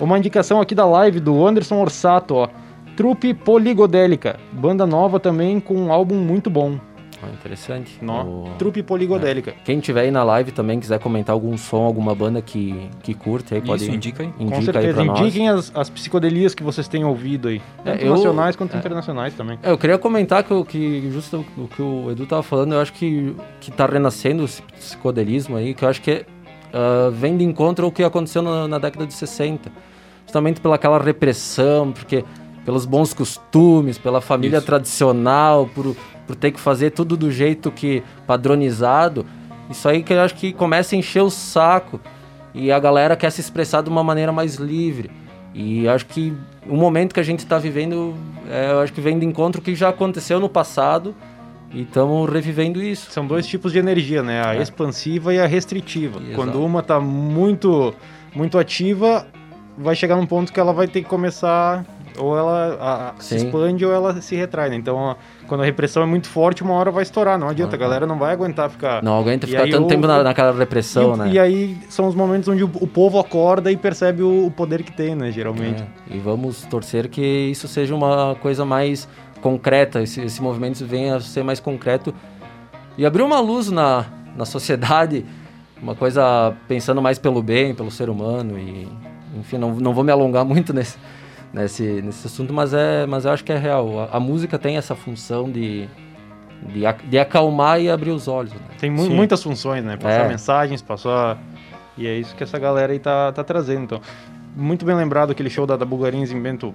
Uma 0.00 0.18
indicação 0.18 0.60
aqui 0.60 0.74
da 0.74 0.86
live 0.86 1.20
do 1.20 1.46
Anderson 1.46 1.80
Orsato, 1.80 2.34
ó. 2.34 2.48
Trupe 2.96 3.32
Poligodélica, 3.34 4.38
banda 4.52 4.86
nova 4.86 5.18
também 5.20 5.60
com 5.60 5.74
um 5.74 5.92
álbum 5.92 6.16
muito 6.16 6.50
bom. 6.50 6.78
Ah, 7.22 7.28
interessante. 7.34 7.98
Nó. 8.00 8.24
O- 8.24 8.50
Trupe 8.58 8.82
Poligodélica. 8.82 9.54
Quem 9.64 9.78
tiver 9.78 10.02
aí 10.02 10.10
na 10.10 10.22
live 10.24 10.52
também 10.52 10.80
quiser 10.80 10.98
comentar 10.98 11.34
algum 11.34 11.54
som, 11.58 11.82
alguma 11.84 12.14
banda 12.14 12.40
que, 12.40 12.88
que 13.02 13.12
curte, 13.12 13.54
aí 13.54 13.60
pode 13.60 13.82
Isso, 13.84 13.92
indica 13.94 14.22
aí. 14.22 14.30
Com 14.32 14.44
indica 14.44 14.56
aí 14.58 14.64
certeza. 14.64 15.04
nós. 15.04 15.20
Indiquem 15.20 15.48
as, 15.50 15.70
as 15.74 15.90
psicodelias 15.90 16.54
que 16.54 16.62
vocês 16.62 16.88
têm 16.88 17.04
ouvido 17.04 17.48
aí. 17.48 17.60
É, 17.84 17.92
Tanto 17.92 18.04
eu- 18.04 18.10
nacionais 18.14 18.56
quanto 18.56 18.74
é. 18.74 18.78
internacionais 18.78 19.34
também. 19.34 19.58
É, 19.62 19.70
eu 19.70 19.76
queria 19.76 19.98
comentar 19.98 20.42
que, 20.42 20.52
o- 20.54 20.64
que 20.64 21.10
justo 21.10 21.44
o 21.58 21.68
que 21.68 21.82
o 21.82 22.10
Edu 22.10 22.24
tava 22.24 22.42
falando, 22.42 22.72
eu 22.72 22.80
acho 22.80 22.94
que, 22.94 23.36
que 23.60 23.70
tá 23.70 23.84
renascendo 23.84 24.44
esse 24.44 24.62
psicodelismo 24.62 25.56
aí, 25.58 25.74
que 25.74 25.84
eu 25.84 25.88
acho 25.90 26.00
que 26.00 26.24
ah, 26.72 27.10
vem 27.12 27.36
de 27.36 27.44
encontro 27.44 27.84
ao 27.84 27.92
que 27.92 28.02
aconteceu 28.02 28.40
na, 28.40 28.66
na 28.66 28.78
década 28.78 29.06
de 29.06 29.12
60. 29.12 29.70
Justamente 30.30 30.60
pela 30.60 30.76
aquela 30.76 30.96
repressão, 31.02 31.90
porque 31.90 32.24
pelos 32.64 32.84
bons 32.86 33.12
costumes, 33.12 33.98
pela 33.98 34.20
família 34.20 34.58
Isso. 34.58 34.66
tradicional, 34.66 35.68
por, 35.74 35.96
por 36.24 36.36
ter 36.36 36.52
que 36.52 36.60
fazer 36.60 36.90
tudo 36.90 37.16
do 37.16 37.32
jeito 37.32 37.68
que 37.72 38.00
padronizado. 38.28 39.26
Isso 39.68 39.88
aí 39.88 40.04
que 40.04 40.12
eu 40.12 40.20
acho 40.20 40.36
que 40.36 40.52
começa 40.52 40.94
a 40.94 40.98
encher 40.98 41.20
o 41.22 41.30
saco 41.30 41.98
e 42.54 42.70
a 42.70 42.78
galera 42.78 43.16
quer 43.16 43.30
se 43.32 43.40
expressar 43.40 43.82
de 43.82 43.90
uma 43.90 44.04
maneira 44.04 44.30
mais 44.30 44.54
livre. 44.54 45.10
E 45.52 45.88
acho 45.88 46.06
que 46.06 46.32
o 46.68 46.76
momento 46.76 47.12
que 47.12 47.18
a 47.18 47.24
gente 47.24 47.40
está 47.40 47.58
vivendo, 47.58 48.14
é, 48.48 48.70
eu 48.70 48.78
acho 48.82 48.92
que 48.92 49.00
vem 49.00 49.18
de 49.18 49.26
encontro 49.26 49.60
que 49.60 49.74
já 49.74 49.88
aconteceu 49.88 50.38
no 50.38 50.48
passado 50.48 51.12
e 51.72 51.82
estamos 51.82 52.30
revivendo 52.30 52.80
isso. 52.80 53.10
São 53.10 53.26
dois 53.26 53.48
tipos 53.48 53.72
de 53.72 53.80
energia, 53.80 54.22
né? 54.22 54.46
A 54.46 54.54
É. 54.54 54.62
expansiva 54.62 55.34
e 55.34 55.40
a 55.40 55.46
restritiva. 55.46 56.20
Exato. 56.20 56.36
Quando 56.36 56.64
uma 56.64 56.84
tá 56.84 57.00
muito, 57.00 57.92
muito 58.32 58.56
ativa, 58.58 59.26
vai 59.78 59.94
chegar 59.94 60.16
num 60.16 60.26
ponto 60.26 60.52
que 60.52 60.60
ela 60.60 60.72
vai 60.72 60.86
ter 60.88 61.02
que 61.02 61.08
começar 61.08 61.84
ou 62.18 62.36
ela 62.36 62.76
a- 62.80 63.08
a- 63.10 63.14
se 63.18 63.36
expande 63.36 63.84
ou 63.86 63.92
ela 63.92 64.20
se 64.20 64.34
retrai, 64.36 64.68
né? 64.68 64.76
Então, 64.76 64.96
ó, 64.96 65.14
quando 65.46 65.62
a 65.62 65.64
repressão 65.64 66.02
é 66.02 66.06
muito 66.06 66.28
forte, 66.28 66.62
uma 66.62 66.74
hora 66.74 66.90
vai 66.90 67.02
estourar. 67.02 67.38
Não 67.38 67.48
adianta, 67.48 67.76
a 67.76 67.78
Uhum. 67.78 67.80
galera 67.80 68.06
não 68.06 68.18
vai 68.18 68.32
aguentar 68.32 68.68
ficar... 68.68 69.02
Não 69.02 69.18
aguenta 69.18 69.46
E 69.46 69.50
ficar 69.50 69.68
tanto 69.68 69.84
o- 69.84 69.86
tempo 69.86 70.06
na, 70.06 70.22
naquela 70.22 70.52
E, 70.52 70.58
repressão, 70.58 71.12
o- 71.12 71.16
né? 71.16 71.30
e 71.32 71.38
aí 71.38 71.78
são 71.88 72.06
os 72.08 72.14
momentos 72.14 72.48
onde 72.48 72.62
o, 72.64 72.70
o 72.80 72.86
povo 72.86 73.18
acorda 73.18 73.70
e 73.72 73.76
percebe 73.76 74.22
o, 74.22 74.46
o 74.46 74.50
poder 74.50 74.82
que 74.82 74.92
tem, 74.92 75.14
né? 75.14 75.30
Geralmente. 75.30 75.82
É, 75.82 76.14
e 76.14 76.18
vamos 76.18 76.62
torcer 76.66 77.08
que 77.08 77.22
isso 77.22 77.66
seja 77.68 77.94
uma 77.94 78.36
coisa 78.42 78.64
mais 78.64 79.08
concreta, 79.40 80.02
esse, 80.02 80.20
esse 80.20 80.42
movimento 80.42 80.84
venha 80.84 81.16
a 81.16 81.20
ser 81.20 81.42
mais 81.42 81.60
concreto 81.60 82.12
e 82.98 83.06
abrir 83.06 83.22
uma 83.22 83.40
luz 83.40 83.70
na, 83.70 84.04
na 84.36 84.44
sociedade, 84.44 85.24
uma 85.82 85.94
coisa 85.94 86.52
pensando 86.68 87.00
mais 87.00 87.18
pelo 87.18 87.42
bem, 87.42 87.74
pelo 87.74 87.90
ser 87.90 88.10
humano 88.10 88.58
e 88.58 88.86
enfim, 89.36 89.58
não, 89.58 89.74
não 89.74 89.92
vou 89.94 90.02
me 90.04 90.10
alongar 90.12 90.44
muito 90.46 90.72
nesse, 90.72 90.98
nesse, 91.52 92.02
nesse 92.02 92.26
assunto, 92.26 92.52
mas, 92.52 92.72
é, 92.74 93.06
mas 93.06 93.24
eu 93.24 93.32
acho 93.32 93.44
que 93.44 93.52
é 93.52 93.56
real. 93.58 94.00
A, 94.12 94.16
a 94.16 94.20
música 94.20 94.58
tem 94.58 94.76
essa 94.76 94.94
função 94.94 95.50
de, 95.50 95.88
de, 96.68 96.80
de 97.08 97.18
acalmar 97.18 97.80
e 97.80 97.90
abrir 97.90 98.10
os 98.10 98.28
olhos. 98.28 98.52
Né? 98.52 98.60
Tem 98.78 98.90
mu- 98.90 99.04
Sim. 99.04 99.14
muitas 99.14 99.42
funções, 99.42 99.84
né? 99.84 99.96
Passar 99.96 100.24
É. 100.24 100.28
mensagens, 100.28 100.82
passar. 100.82 101.38
E 101.96 102.06
é 102.06 102.14
isso 102.16 102.34
que 102.34 102.42
essa 102.42 102.58
galera 102.58 102.92
aí 102.92 102.98
tá, 102.98 103.30
tá 103.32 103.44
trazendo. 103.44 103.82
Então, 103.84 104.00
muito 104.56 104.84
bem 104.84 104.94
lembrado 104.96 105.30
aquele 105.30 105.50
show 105.50 105.66
da, 105.66 105.76
da 105.76 105.84
Bulgarins 105.84 106.30
em 106.32 106.40
Bento. 106.40 106.74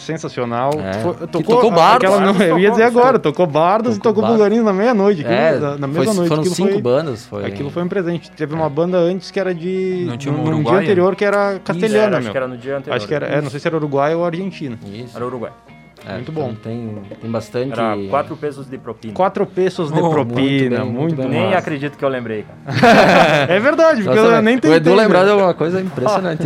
Sensacional. 0.00 0.70
É. 0.78 0.92
Foi- 0.94 1.14
Que 1.14 1.26
tocou, 1.28 1.56
tocou 1.56 1.70
Bardos. 1.70 2.10
aquela- 2.10 2.32
não, 2.32 2.40
eu 2.42 2.58
ia 2.58 2.70
dizer 2.70 2.86
tocou, 2.86 3.00
agora, 3.02 3.18
tocou 3.18 3.46
Bardos 3.46 3.96
e 3.96 3.98
Tocou 3.98 4.12
tocou 4.12 4.22
Bardos. 4.22 4.38
Bulgarins 4.38 4.64
na 4.64 4.72
meia-noite. 4.72 5.24
É, 5.24 5.52
na, 5.58 5.70
na 5.76 5.88
foi- 5.88 5.98
mesma 5.98 6.14
noite. 6.14 6.28
foram 6.28 6.40
aquilo 6.40 6.54
cinco 6.54 6.72
foi, 6.72 6.82
bandas. 6.82 7.26
Foi... 7.26 7.44
Aquilo 7.46 7.70
foi 7.70 7.82
um 7.82 7.88
presente. 7.88 8.30
Teve 8.30 8.54
uma 8.54 8.68
banda 8.68 8.98
antes 8.98 9.30
que 9.30 9.38
era 9.38 9.54
de. 9.54 10.04
Não 10.08 10.16
tinha 10.16 10.32
no, 10.32 10.42
uma 10.42 10.50
no 10.52 10.64
dia 10.64 10.72
anterior 10.78 11.14
que 11.14 11.24
era 11.24 11.58
castelhana, 11.64 12.06
Era, 12.06 12.16
acho 12.16 12.24
meu. 12.24 12.32
que 12.32 12.38
era 12.38 12.48
no 12.48 12.56
dia 12.56 12.76
anterior. 12.78 12.96
Acho 12.96 13.06
que 13.06 13.14
era. 13.14 13.26
É, 13.26 13.40
não 13.40 13.50
sei 13.50 13.60
se 13.60 13.68
era 13.68 13.76
Uruguai 13.76 14.14
ou 14.14 14.24
Argentina. 14.24 14.78
Isso. 14.92 15.16
Era 15.16 15.26
Uruguai. 15.26 15.52
É, 16.08 16.14
Muito 16.14 16.32
então 16.32 16.44
bom. 16.44 16.54
Tem, 16.54 16.96
tem 17.20 17.30
bastante. 17.30 17.72
Era 17.74 17.94
quatro 18.08 18.34
pesos 18.34 18.66
de 18.66 18.78
propina. 18.78 19.12
Quatro 19.12 19.44
pesos 19.44 19.92
de 19.92 19.98
Oh, 19.98 20.02
muito 20.04 20.14
propina. 20.14 20.76
bem, 20.78 20.86
muito 20.86 20.98
Muito, 20.98 21.16
bem. 21.16 21.28
Nem 21.28 21.44
massa. 21.44 21.58
acredito 21.58 21.98
que 21.98 22.02
eu 22.02 22.08
lembrei, 22.08 22.42
cara. 22.64 23.46
É 23.52 23.60
verdade, 23.60 24.02
porque 24.02 24.18
Nossa, 24.18 24.36
eu 24.36 24.42
nem 24.42 24.56
o 24.56 24.60
tentei. 24.62 24.76
Edu 24.78 24.94
lembrar 24.94 25.18
de 25.20 25.24
meu. 25.26 25.34
alguma 25.34 25.52
coisa 25.52 25.78
impressionante. 25.78 26.44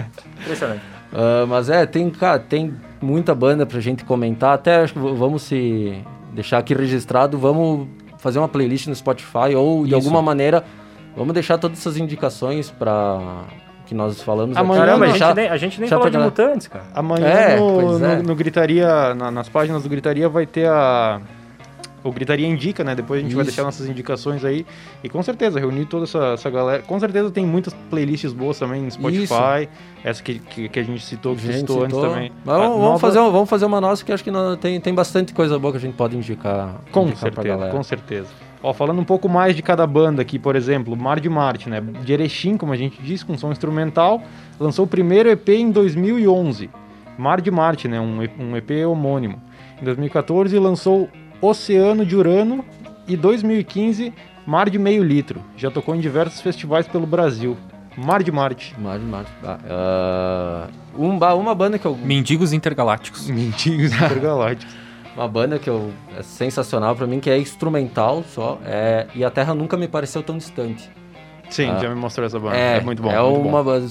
Impressionante. 0.42 0.80
Ah, 1.14 1.46
mas 1.46 1.70
é, 1.70 1.86
tem, 1.86 2.10
cara, 2.10 2.38
tem 2.38 2.74
muita 3.00 3.34
banda 3.34 3.64
pra 3.64 3.78
gente 3.80 4.04
comentar. 4.04 4.54
Até 4.54 4.76
acho 4.82 4.94
que 4.94 4.98
vamos 4.98 5.42
se 5.42 6.02
deixar 6.32 6.58
aqui 6.58 6.74
registrado. 6.74 7.38
Vamos 7.38 7.86
fazer 8.18 8.38
uma 8.38 8.48
playlist 8.48 8.86
no 8.88 8.94
Spotify 8.94 9.54
ou 9.56 9.82
de 9.84 9.88
Isso. 9.88 9.96
alguma 9.96 10.20
maneira 10.22 10.64
vamos 11.16 11.32
deixar 11.34 11.58
todas 11.58 11.78
essas 11.78 11.96
indicações 11.96 12.70
para 12.70 13.44
que 13.86 13.94
nós 13.94 14.20
falamos 14.22 14.56
Amanhã 14.56 14.80
aqui. 14.82 14.86
Caramba, 14.90 15.04
a 15.04 15.08
gente 15.18 15.34
nem, 15.36 15.48
a 15.48 15.56
gente 15.58 15.80
nem 15.80 15.88
falou 15.88 16.08
de 16.10 16.18
mutantes, 16.18 16.66
cara. 16.66 16.84
Amanhã 16.94 17.26
É, 17.26 17.56
no, 17.60 17.80
pois 17.80 18.02
é. 18.02 18.16
no- 18.16 18.22
no 18.24 18.34
Gritaria, 18.34 19.14
na- 19.14 19.30
nas 19.30 19.48
páginas 19.48 19.82
do 19.82 19.88
Gritaria 19.88 20.28
vai 20.28 20.46
ter 20.46 20.66
a. 20.68 21.20
O 22.04 22.12
Gritaria 22.12 22.46
Indica, 22.46 22.84
né? 22.84 22.94
Depois 22.94 23.18
a 23.20 23.22
gente 23.22 23.34
vai 23.34 23.42
Isso. 23.42 23.50
deixar 23.52 23.62
nossas 23.64 23.88
indicações 23.88 24.44
aí. 24.44 24.66
E 25.02 25.08
com 25.08 25.22
certeza, 25.22 25.58
reunir 25.58 25.86
toda 25.86 26.04
essa, 26.04 26.34
essa 26.34 26.50
galera. 26.50 26.82
Com 26.82 27.00
certeza 27.00 27.30
tem 27.30 27.46
muitas 27.46 27.72
playlists 27.88 28.32
boas 28.32 28.58
também 28.58 28.82
no 28.82 28.90
Spotify. 28.90 29.68
Essa 30.04 30.22
que, 30.22 30.38
que, 30.38 30.68
que 30.68 30.78
a 30.78 30.82
gente 30.82 31.02
citou, 31.04 31.34
que 31.34 31.40
Gente, 31.42 31.60
citou 31.60 31.82
antes 31.82 31.98
também. 31.98 32.30
Mas 32.44 32.56
vamos, 32.58 32.78
nova- 32.78 32.98
fazer, 32.98 33.18
vamos 33.18 33.48
fazer 33.48 33.64
uma 33.64 33.80
nossa 33.80 34.04
que 34.04 34.12
acho 34.12 34.22
que 34.22 34.30
não- 34.30 34.54
tem, 34.56 34.78
tem 34.80 34.94
bastante 34.94 35.32
coisa 35.32 35.58
boa 35.58 35.72
que 35.72 35.78
a 35.78 35.80
gente 35.80 35.94
pode 35.94 36.14
indicar. 36.14 36.74
Com 36.92 37.04
indicar 37.08 37.32
certeza, 37.32 37.68
com 37.68 37.82
certeza. 37.82 38.28
Ó, 38.62 38.72
falando 38.74 39.00
um 39.00 39.04
pouco 39.04 39.28
mais 39.28 39.56
de 39.56 39.62
cada 39.62 39.86
banda 39.86 40.20
aqui, 40.22 40.38
por 40.38 40.56
exemplo, 40.56 40.94
Mar 40.96 41.20
de 41.20 41.28
Marte, 41.30 41.68
né? 41.70 41.80
De 41.80 42.12
Erechim, 42.12 42.56
como 42.56 42.72
a 42.72 42.76
gente 42.76 43.00
disse, 43.02 43.24
com 43.24 43.36
som 43.36 43.50
instrumental, 43.50 44.22
lançou 44.60 44.84
o 44.84 44.88
primeiro 44.88 45.28
EP 45.30 45.48
em 45.50 45.70
2011. 45.70 46.68
Mar 47.18 47.40
de 47.40 47.50
Marte, 47.50 47.88
né? 47.88 48.00
Um, 48.00 48.20
um 48.38 48.56
EP 48.56 48.70
homônimo. 48.86 49.40
Em 49.80 49.84
2014 49.84 50.58
lançou 50.58 51.08
Oceano 51.44 52.06
de 52.06 52.16
Urano 52.16 52.64
e 53.06 53.16
2015 53.16 54.12
Mar 54.46 54.70
de 54.70 54.78
Meio 54.78 55.02
Litro. 55.02 55.42
Já 55.56 55.70
tocou 55.70 55.94
em 55.94 56.00
diversos 56.00 56.40
festivais 56.40 56.86
pelo 56.88 57.06
Brasil. 57.06 57.56
Mar 57.96 58.22
de 58.22 58.32
Marte. 58.32 58.74
Mar 58.78 58.98
de 58.98 59.04
Marte. 59.04 59.30
Ah, 59.44 59.58
ah, 59.68 60.68
um 60.98 61.16
uma 61.18 61.54
banda 61.54 61.78
que 61.78 61.86
eu. 61.86 61.96
Mendigos 61.96 62.52
intergalácticos. 62.52 63.28
Mendigos 63.28 63.92
intergalácticos. 63.94 64.74
Uma 65.14 65.28
banda 65.28 65.58
que 65.58 65.68
eu, 65.70 65.92
é 66.18 66.22
sensacional 66.22 66.96
pra 66.96 67.06
mim, 67.06 67.20
que 67.20 67.30
é 67.30 67.38
instrumental 67.38 68.24
só. 68.26 68.58
É, 68.64 69.06
e 69.14 69.22
a 69.24 69.30
Terra 69.30 69.54
nunca 69.54 69.76
me 69.76 69.86
pareceu 69.86 70.22
tão 70.22 70.36
distante. 70.38 70.90
Sim, 71.50 71.68
Ah. 71.70 71.78
já 71.78 71.88
me 71.90 71.94
mostrou 71.94 72.26
essa 72.26 72.38
banda. 72.40 72.56
É, 72.56 72.80
muito 72.80 73.02
bom. 73.02 73.10
É 73.12 73.20
muito 73.20 73.42
bom. 73.42 73.48
uma 73.48 73.62
banda- 73.62 73.86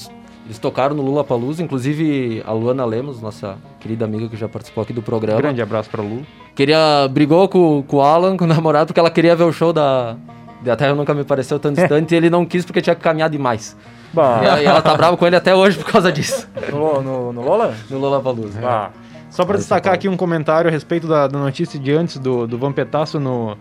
Eles 0.45 0.59
tocaram 0.59 0.93
no 0.95 1.01
Lula 1.01 1.23
Palusa, 1.23 1.63
inclusive 1.63 2.43
a 2.45 2.51
Luana 2.51 2.83
Lemos, 2.85 3.21
nossa 3.21 3.57
querida 3.79 4.03
amiga 4.03 4.27
que 4.27 4.35
já 4.35 4.47
participou 4.49 4.81
aqui 4.83 4.91
do 4.91 5.01
programa. 5.01 5.41
Grande 5.41 5.61
abraço 5.61 5.89
pra 5.89 6.01
Lu. 6.01 6.25
Queria. 6.53 7.07
Brigou 7.09 7.47
com, 7.47 7.81
com 7.83 7.97
o 7.97 8.01
Alan, 8.01 8.35
com 8.35 8.43
o 8.43 8.47
namorado, 8.49 8.87
porque 8.87 8.99
ela 8.99 9.09
queria 9.09 9.35
ver 9.35 9.45
o 9.45 9.53
show 9.53 9.71
da. 9.71 10.17
da 10.61 10.75
Terra 10.75 10.93
nunca 10.95 11.13
me 11.13 11.23
pareceu 11.23 11.57
tão 11.59 11.71
distante 11.73 12.13
e 12.13 12.17
ele 12.17 12.29
não 12.29 12.45
quis 12.45 12.65
porque 12.65 12.81
tinha 12.81 12.95
que 12.95 13.01
caminhar 13.01 13.29
demais. 13.29 13.77
Bah, 14.13 14.41
E 14.43 14.45
ela, 14.45 14.61
e 14.61 14.65
ela 14.65 14.81
tá 14.81 14.93
brava 14.95 15.15
com 15.17 15.25
ele 15.25 15.35
até 15.35 15.55
hoje 15.55 15.77
por 15.77 15.89
causa 15.91 16.11
disso. 16.11 16.47
no, 16.71 17.01
no, 17.01 17.33
no 17.33 17.41
Lola? 17.41 17.73
No 17.89 17.97
Lula 17.97 18.21
Palusa. 18.21 18.59
Ah, 18.63 18.89
Só 19.29 19.43
pra 19.45 19.55
Aí, 19.55 19.59
destacar 19.59 19.83
Paulo. 19.83 19.95
aqui 19.95 20.09
um 20.09 20.17
comentário 20.17 20.67
a 20.69 20.71
respeito 20.71 21.07
da, 21.07 21.25
da 21.27 21.39
notícia 21.39 21.79
de 21.79 21.91
antes 21.93 22.19
do, 22.19 22.45
do 22.45 22.57
Vampetaço 22.59 23.17
no, 23.19 23.57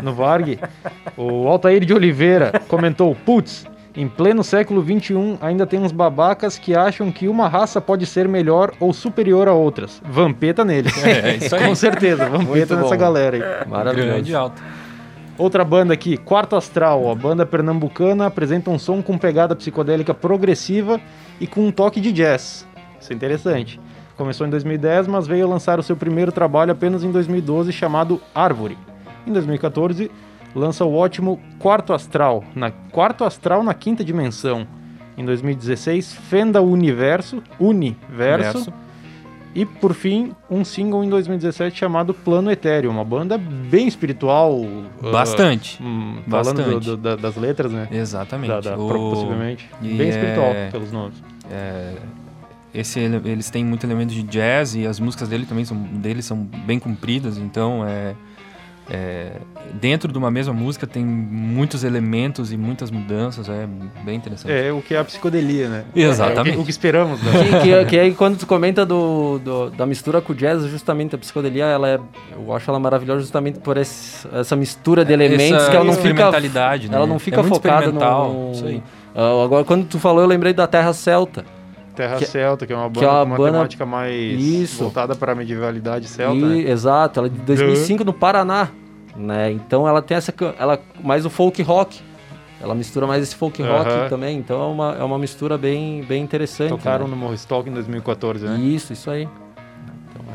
no 0.00 0.14
Varg. 0.14 0.58
o 1.18 1.48
Altair 1.48 1.84
de 1.84 1.92
Oliveira 1.92 2.52
comentou: 2.68 3.14
Putz, 3.26 3.66
em 3.94 4.08
pleno 4.08 4.44
século 4.44 4.82
XXI 4.82 5.38
ainda 5.40 5.66
tem 5.66 5.80
uns 5.80 5.92
babacas 5.92 6.58
que 6.58 6.74
acham 6.74 7.10
que 7.10 7.26
uma 7.26 7.48
raça 7.48 7.80
pode 7.80 8.06
ser 8.06 8.28
melhor 8.28 8.72
ou 8.78 8.92
superior 8.92 9.48
a 9.48 9.52
outras. 9.52 10.00
Vampeta 10.04 10.64
neles. 10.64 10.92
É, 11.10 11.36
isso 11.36 11.56
aí. 11.56 11.64
Com 11.66 11.74
certeza, 11.74 12.28
vampeta 12.28 12.76
nessa 12.76 12.94
galera 12.94 13.36
aí. 13.36 13.68
Maravilhoso. 13.68 14.12
Grande 14.12 14.34
alto. 14.34 14.62
Outra 15.36 15.64
banda 15.64 15.94
aqui, 15.94 16.16
Quarto 16.16 16.54
Astral, 16.54 17.10
a 17.10 17.14
banda 17.14 17.46
pernambucana 17.46 18.26
apresenta 18.26 18.70
um 18.70 18.78
som 18.78 19.02
com 19.02 19.16
pegada 19.16 19.56
psicodélica 19.56 20.12
progressiva 20.12 21.00
e 21.40 21.46
com 21.46 21.66
um 21.66 21.72
toque 21.72 22.00
de 22.00 22.12
jazz. 22.12 22.66
Isso 23.00 23.12
é 23.12 23.16
interessante. 23.16 23.80
Começou 24.16 24.46
em 24.46 24.50
2010, 24.50 25.06
mas 25.06 25.26
veio 25.26 25.48
lançar 25.48 25.78
o 25.78 25.82
seu 25.82 25.96
primeiro 25.96 26.30
trabalho 26.30 26.72
apenas 26.72 27.02
em 27.02 27.10
2012, 27.10 27.72
chamado 27.72 28.20
Árvore. 28.34 28.76
Em 29.26 29.32
2014, 29.32 30.10
lança 30.54 30.84
o 30.84 30.94
ótimo 30.94 31.40
Quarto 31.58 31.92
Astral, 31.92 32.44
na 32.54 32.70
Quarto 32.70 33.24
Astral 33.24 33.62
na 33.62 33.74
quinta 33.74 34.04
dimensão. 34.04 34.66
Em 35.16 35.24
2016, 35.24 36.14
Fenda 36.14 36.62
Universo, 36.62 37.42
Universo, 37.58 38.52
Verso. 38.58 38.72
e 39.54 39.66
por 39.66 39.92
fim, 39.92 40.32
um 40.50 40.64
single 40.64 41.04
em 41.04 41.10
2017 41.10 41.76
chamado 41.78 42.14
Plano 42.14 42.50
Etéreo, 42.50 42.90
uma 42.90 43.04
banda 43.04 43.36
bem 43.36 43.86
espiritual. 43.86 44.62
ah, 45.02 45.10
Bastante. 45.10 45.82
hum, 45.82 46.18
falando 46.28 46.56
Bastante. 46.56 46.70
do- 46.70 46.80
do- 46.80 46.96
da- 46.96 47.16
das 47.16 47.36
letras, 47.36 47.70
né? 47.70 47.88
Exatamente. 47.90 48.48
Da, 48.48 48.60
da- 48.60 48.78
O- 48.78 48.88
Possivelmente. 49.10 49.68
e 49.82 49.88
Bem 49.94 50.06
é- 50.06 50.10
espiritual, 50.10 50.52
pelos 50.72 50.90
nomes. 50.92 51.22
é, 51.50 51.94
esse, 52.72 52.98
ele- 53.00 53.28
eles 53.30 53.50
têm 53.50 53.64
muito 53.64 53.84
elemento 53.84 54.14
de 54.14 54.22
jazz 54.22 54.74
e 54.74 54.86
as 54.86 54.98
músicas 54.98 55.28
dele 55.28 55.44
também 55.44 55.64
são, 55.66 55.76
deles 55.76 56.24
são 56.24 56.38
bem 56.38 56.78
compridas, 56.78 57.36
então 57.36 57.84
é, 57.86 58.14
é, 58.90 59.32
dentro 59.80 60.10
de 60.12 60.18
uma 60.18 60.30
mesma 60.30 60.52
música 60.52 60.84
tem 60.86 61.04
muitos 61.04 61.84
elementos 61.84 62.52
e 62.52 62.56
muitas 62.56 62.90
mudanças, 62.90 63.48
é 63.48 63.68
bem 64.04 64.16
interessante. 64.16 64.50
É 64.52 64.72
o 64.72 64.82
que 64.82 64.94
é 64.94 64.98
a 64.98 65.04
psicodelia, 65.04 65.68
né? 65.68 65.84
Exatamente. 65.94 66.48
É 66.48 66.52
o, 66.52 66.54
que, 66.56 66.62
o 66.62 66.64
que 66.64 66.70
esperamos, 66.70 67.22
né? 67.22 67.30
Que, 67.32 67.60
que, 67.60 67.84
que 67.86 67.98
aí 67.98 68.12
quando 68.14 68.36
tu 68.36 68.46
comenta 68.46 68.84
do, 68.84 69.38
do- 69.38 69.70
da 69.70 69.86
mistura 69.86 70.20
com 70.20 70.32
o 70.32 70.36
jazz, 70.36 70.64
justamente 70.64 71.14
a 71.14 71.18
psicodelia, 71.18 71.64
ela 71.66 71.88
é, 71.88 72.00
eu 72.36 72.52
acho 72.52 72.68
ela 72.68 72.80
maravilhosa 72.80 73.20
justamente 73.20 73.60
por 73.60 73.76
esse- 73.76 74.26
essa 74.32 74.56
mistura 74.56 75.04
de 75.04 75.12
elementos 75.12 75.62
Essa 75.62 75.70
que 75.70 75.76
ela 75.76 75.84
não 75.84 75.92
fica 75.94 76.30
né? 76.30 76.96
ela 76.96 77.06
não 77.06 77.18
fica 77.20 77.40
é 77.40 77.44
focada 77.44 77.92
no 77.92 78.50
Isso 78.52 78.66
aí. 78.66 78.82
Ah, 79.14 79.44
agora 79.44 79.64
quando 79.64 79.86
tu 79.86 79.98
falou, 80.00 80.20
eu 80.22 80.26
lembrei 80.26 80.52
da 80.52 80.66
Terra 80.66 80.92
Celta. 80.92 81.44
Terra 81.94 82.16
Que- 82.16 82.24
Celta, 82.26 82.66
que 82.66 82.72
é 82.72 82.76
uma 82.76 82.88
banda 82.88 82.98
que 83.00 83.04
é 83.04 83.08
uma 83.08 83.20
com 83.22 83.26
uma 83.30 83.36
banda- 83.36 83.52
temática 83.52 83.84
mais 83.86 84.40
Isso. 84.42 84.82
voltada 84.82 85.14
para 85.14 85.32
a 85.32 85.34
medievalidade 85.34 86.08
celta. 86.08 86.34
E- 86.36 86.64
né? 86.64 86.70
Exato, 86.70 87.20
ela 87.20 87.26
é 87.26 87.30
de 87.30 87.38
2005 87.40 88.04
no 88.04 88.12
Paraná, 88.12 88.68
né? 89.16 89.52
Então 89.52 89.86
ela 89.86 90.00
tem 90.02 90.16
essa 90.16 90.32
ela 90.58 90.80
mais 91.02 91.24
o 91.26 91.30
folk 91.30 91.60
rock. 91.62 92.00
Ela 92.62 92.74
mistura 92.74 93.06
mais 93.06 93.22
esse 93.22 93.34
folk 93.34 93.62
rock 93.62 93.88
Aham. 93.90 94.08
também, 94.10 94.36
então 94.36 94.60
é 94.62 94.66
uma, 94.66 94.96
é 95.00 95.02
uma 95.02 95.18
mistura 95.18 95.56
bem, 95.56 96.02
bem 96.02 96.22
interessante. 96.22 96.68
Tocaram 96.68 97.06
né? 97.06 97.10
no 97.12 97.16
Morristalk 97.16 97.68
em 97.70 97.72
2014, 97.72 98.44
né? 98.44 98.58
Isso, 98.58 98.92
isso 98.92 99.10
aí. 99.10 99.26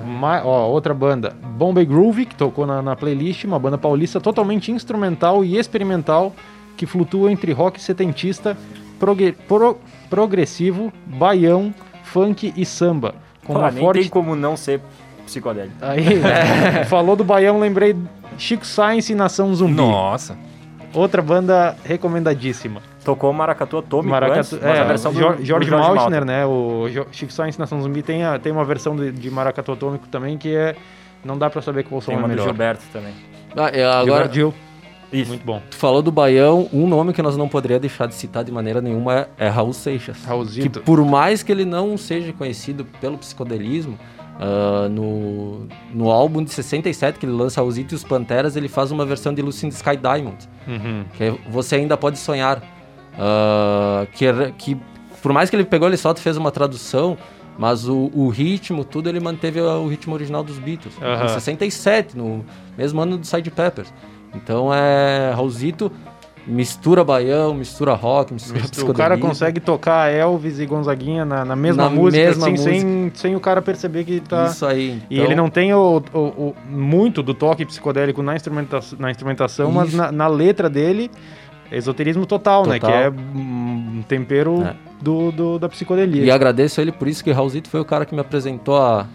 Ma- 0.03 0.41
ó, 0.43 0.67
outra 0.67 0.93
banda, 0.93 1.35
Bombay 1.55 1.85
Groove, 1.85 2.25
que 2.25 2.35
tocou 2.35 2.65
na, 2.65 2.81
na 2.81 2.95
playlist, 2.95 3.43
uma 3.43 3.59
banda 3.59 3.77
paulista 3.77 4.19
totalmente 4.19 4.71
instrumental 4.71 5.45
e 5.45 5.55
experimental, 5.57 6.33
que 6.75 6.87
flutua 6.87 7.31
entre 7.31 7.51
rock 7.51 7.79
setentista, 7.81 8.57
pro- 9.47 9.77
progressivo, 10.09 10.91
baião, 11.05 11.73
funk 12.03 12.53
e 12.57 12.65
samba. 12.65 13.13
Com 13.45 13.53
pô, 13.53 13.59
uma 13.59 13.69
nem 13.71 13.83
forte 13.83 14.01
tem 14.01 14.09
como 14.09 14.35
não 14.35 14.57
ser 14.57 14.81
psicodélico. 15.25 15.75
Aí, 15.81 16.05
falou 16.87 17.15
do 17.15 17.23
Baião, 17.23 17.59
lembrei 17.59 17.95
Chico 18.37 18.65
Science 18.65 19.11
e 19.11 19.15
Nação 19.15 19.53
Zumbi. 19.53 19.73
Nossa. 19.73 20.37
Outra 20.93 21.21
banda 21.21 21.75
recomendadíssima. 21.83 22.81
Tocou 23.03 23.31
Maracatu 23.33 23.77
Atômico 23.77 24.09
Maracatu, 24.09 24.39
antes, 24.39 24.51
mas 24.53 24.63
é, 24.77 24.79
a 24.79 24.83
versão 24.85 25.11
do, 25.13 25.19
Jor- 25.19 25.35
do 25.35 25.45
Jorge, 25.45 25.69
Jorge 25.69 25.95
Maltner, 25.95 26.25
né? 26.25 26.45
O 26.45 26.85
Chico 27.11 27.31
Science 27.33 27.57
e 27.57 27.59
Nação 27.59 27.81
Zumbi 27.81 28.01
tem, 28.01 28.23
a- 28.23 28.39
tem 28.39 28.51
uma 28.51 28.63
versão 28.63 28.95
de, 28.95 29.11
de 29.11 29.29
Maracatu 29.29 29.73
Atômico 29.73 30.07
também 30.07 30.37
que 30.37 30.55
é. 30.55 30.75
Não 31.23 31.37
dá 31.37 31.49
pra 31.49 31.61
saber 31.61 31.83
qual 31.83 31.99
som 32.01 32.07
Tem 32.11 32.15
é 32.15 32.17
uma 32.19 32.27
do 32.27 32.31
melhor. 32.31 32.45
Gilberto 32.45 32.83
também. 32.93 33.13
Ah, 33.57 33.69
é, 33.73 33.83
agora, 33.83 34.03
Gilberto 34.05 34.33
Gil, 34.35 34.53
Isso. 35.11 35.29
muito 35.29 35.43
bom. 35.45 35.61
tu 35.69 35.75
falou 35.75 36.01
do 36.01 36.11
Baião, 36.11 36.69
um 36.71 36.87
nome 36.87 37.13
que 37.13 37.21
nós 37.21 37.35
não 37.35 37.47
poderíamos 37.49 37.81
deixar 37.81 38.05
de 38.07 38.13
citar 38.15 38.43
de 38.43 38.51
maneira 38.51 38.79
nenhuma 38.81 39.13
é, 39.37 39.45
é 39.45 39.47
Raul 39.49 39.73
Seixas. 39.73 40.17
Que 40.19 40.27
Raulzito. 40.27 40.81
por 40.81 41.03
mais 41.03 41.41
que 41.43 41.51
ele 41.51 41.65
não 41.65 41.97
seja 41.97 42.31
conhecido 42.33 42.85
pelo 43.01 43.17
psicodelismo, 43.17 43.97
ah, 44.39 44.87
no, 44.89 45.67
no 45.93 46.09
álbum 46.11 46.43
de 46.43 46.51
67 46.51 47.19
que 47.19 47.25
ele 47.25 47.33
lança 47.33 47.59
Raulzito 47.61 47.93
e 47.93 47.95
os 47.95 48.03
Panteras, 48.03 48.55
ele 48.55 48.67
faz 48.67 48.91
uma 48.91 49.05
versão 49.05 49.33
de 49.33 49.41
Lucy 49.41 49.65
in 49.67 49.69
the 49.69 49.75
Sky 49.75 49.97
Diamond. 49.97 50.37
Uhum. 50.67 51.05
que 51.15 51.23
é 51.23 51.31
Você 51.49 51.75
Ainda 51.75 51.95
Pode 51.97 52.17
Sonhar. 52.17 52.61
Ah, 53.17 54.05
que, 54.13 54.25
era- 54.25 54.51
que 54.51 54.77
por 55.21 55.31
mais 55.33 55.49
que 55.49 55.55
ele 55.55 55.65
pegou, 55.65 55.87
ele 55.87 55.97
só 55.97 56.13
fez 56.15 56.37
uma 56.37 56.51
tradução, 56.51 57.17
mas 57.57 57.87
o, 57.87 58.11
o 58.13 58.29
ritmo, 58.29 58.83
tudo 58.83 59.09
ele 59.09 59.19
manteve 59.19 59.59
o 59.61 59.87
ritmo 59.87 60.13
original 60.13 60.43
dos 60.43 60.59
Beatles. 60.59 60.93
Aham. 61.01 61.25
Em 61.25 61.29
67, 61.29 62.17
no 62.17 62.45
mesmo 62.77 63.01
ano 63.01 63.17
do 63.17 63.23
Sgt. 63.23 63.49
Peppers. 63.51 63.93
Então 64.33 64.73
é 64.73 65.31
Raulzito 65.33 65.89
mistura 66.47 67.03
baião, 67.03 67.53
mistura 67.53 67.93
rock, 67.93 68.33
mistura 68.33 68.61
O 68.89 68.93
cara 68.93 69.17
consegue 69.17 69.59
tocar 69.59 70.11
Elvis 70.11 70.59
e 70.59 70.65
Gonzaguinha 70.65 71.25
na, 71.25 71.43
na 71.43 71.55
mesma 71.55 71.83
Na 71.83 71.89
música, 71.89 72.23
mesma 72.23 72.47
assim, 72.47 72.57
Sem, 72.57 72.85
música. 72.85 73.17
sem 73.17 73.35
o 73.35 73.39
cara 73.39 73.61
perceber 73.61 74.03
que 74.03 74.19
tá. 74.19 74.45
Isso 74.45 74.65
aí. 74.65 75.01
E 75.09 75.15
Então, 75.15 75.25
ele 75.25 75.35
não 75.35 75.49
tem 75.49 75.73
o, 75.73 76.01
o- 76.13 76.19
o- 76.19 76.55
muito 76.69 77.23
do 77.23 77.33
toque 77.33 77.65
psicodélico 77.65 78.21
na, 78.21 78.35
instrumenta 78.35 78.79
na 78.99 79.09
instrumentação, 79.09 79.71
mas 79.71 79.89
Isso. 79.89 79.97
na, 79.97 80.11
na 80.11 80.27
letra 80.27 80.69
dele, 80.69 81.09
esoterismo 81.71 82.25
total, 82.25 82.65
né? 82.67 82.75
Que 82.75 82.85
Total. 82.85 83.01
é 83.01 83.09
um 83.09 84.03
tempero 84.07 84.61
É. 84.63 84.75
do, 85.01 85.31
do- 85.31 85.59
da 85.59 85.67
psicodelia. 85.67 86.23
E 86.23 86.31
agradeço 86.31 86.79
ele 86.79 86.91
por 86.91 87.07
isso 87.07 87.23
que 87.23 87.31
Raulzito 87.31 87.69
foi 87.69 87.79
o 87.79 87.85
cara 87.85 88.05
que 88.05 88.13
me 88.13 88.21
apresentou 88.21 88.77
a- 88.77 89.07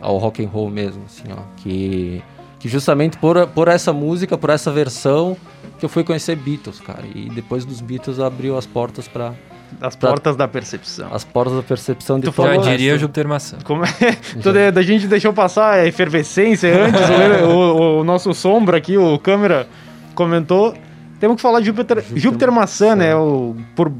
ao 0.00 0.16
rock 0.18 0.44
and 0.44 0.48
roll 0.48 0.70
mesmo, 0.70 1.02
assim, 1.06 1.24
ó, 1.32 1.40
que 1.56 2.22
que 2.58 2.70
justamente 2.70 3.18
por, 3.18 3.46
por 3.48 3.68
essa 3.68 3.92
música, 3.92 4.36
por 4.38 4.48
essa 4.48 4.72
versão 4.72 5.36
que 5.78 5.84
eu 5.84 5.88
fui 5.88 6.02
conhecer 6.04 6.36
Beatles, 6.36 6.80
cara. 6.80 7.04
E 7.14 7.28
depois 7.30 7.64
dos 7.64 7.80
Beatles 7.80 8.18
abriu 8.20 8.56
as 8.56 8.64
portas 8.66 9.06
para 9.08 9.32
As 9.80 9.94
portas 9.96 10.36
da 10.36 10.46
percepção. 10.48 11.08
as 11.12 11.24
portas 11.24 11.56
da 11.56 11.62
percepção 11.62 12.18
de 12.18 12.26
Tu 12.26 12.32
todo 12.32 12.46
Já 12.46 12.52
o 12.52 12.56
resto. 12.56 12.70
diria 12.70 12.98
Júpiter 12.98 13.28
Maçã. 13.28 13.58
Como 13.64 13.84
é? 13.84 13.88
Toda, 14.42 14.80
a 14.80 14.82
gente 14.82 15.06
deixou 15.06 15.32
passar 15.32 15.74
a 15.74 15.86
efervescência 15.86 16.70
antes. 16.86 17.00
o, 17.44 17.48
o- 17.48 18.00
o 18.00 18.04
nosso 18.04 18.32
sombra 18.32 18.76
aqui, 18.78 18.96
o 18.96 19.18
câmera, 19.18 19.66
comentou. 20.14 20.74
Temos 21.20 21.36
que 21.36 21.42
falar 21.42 21.60
de 21.60 21.66
Júpiter, 21.66 21.98
Júpiter, 21.98 22.18
Júpiter 22.22 22.52
Maçã, 22.52 22.86
Maçã. 22.88 22.96
né? 22.96 23.16
O, 23.16 23.56
por, 23.74 23.90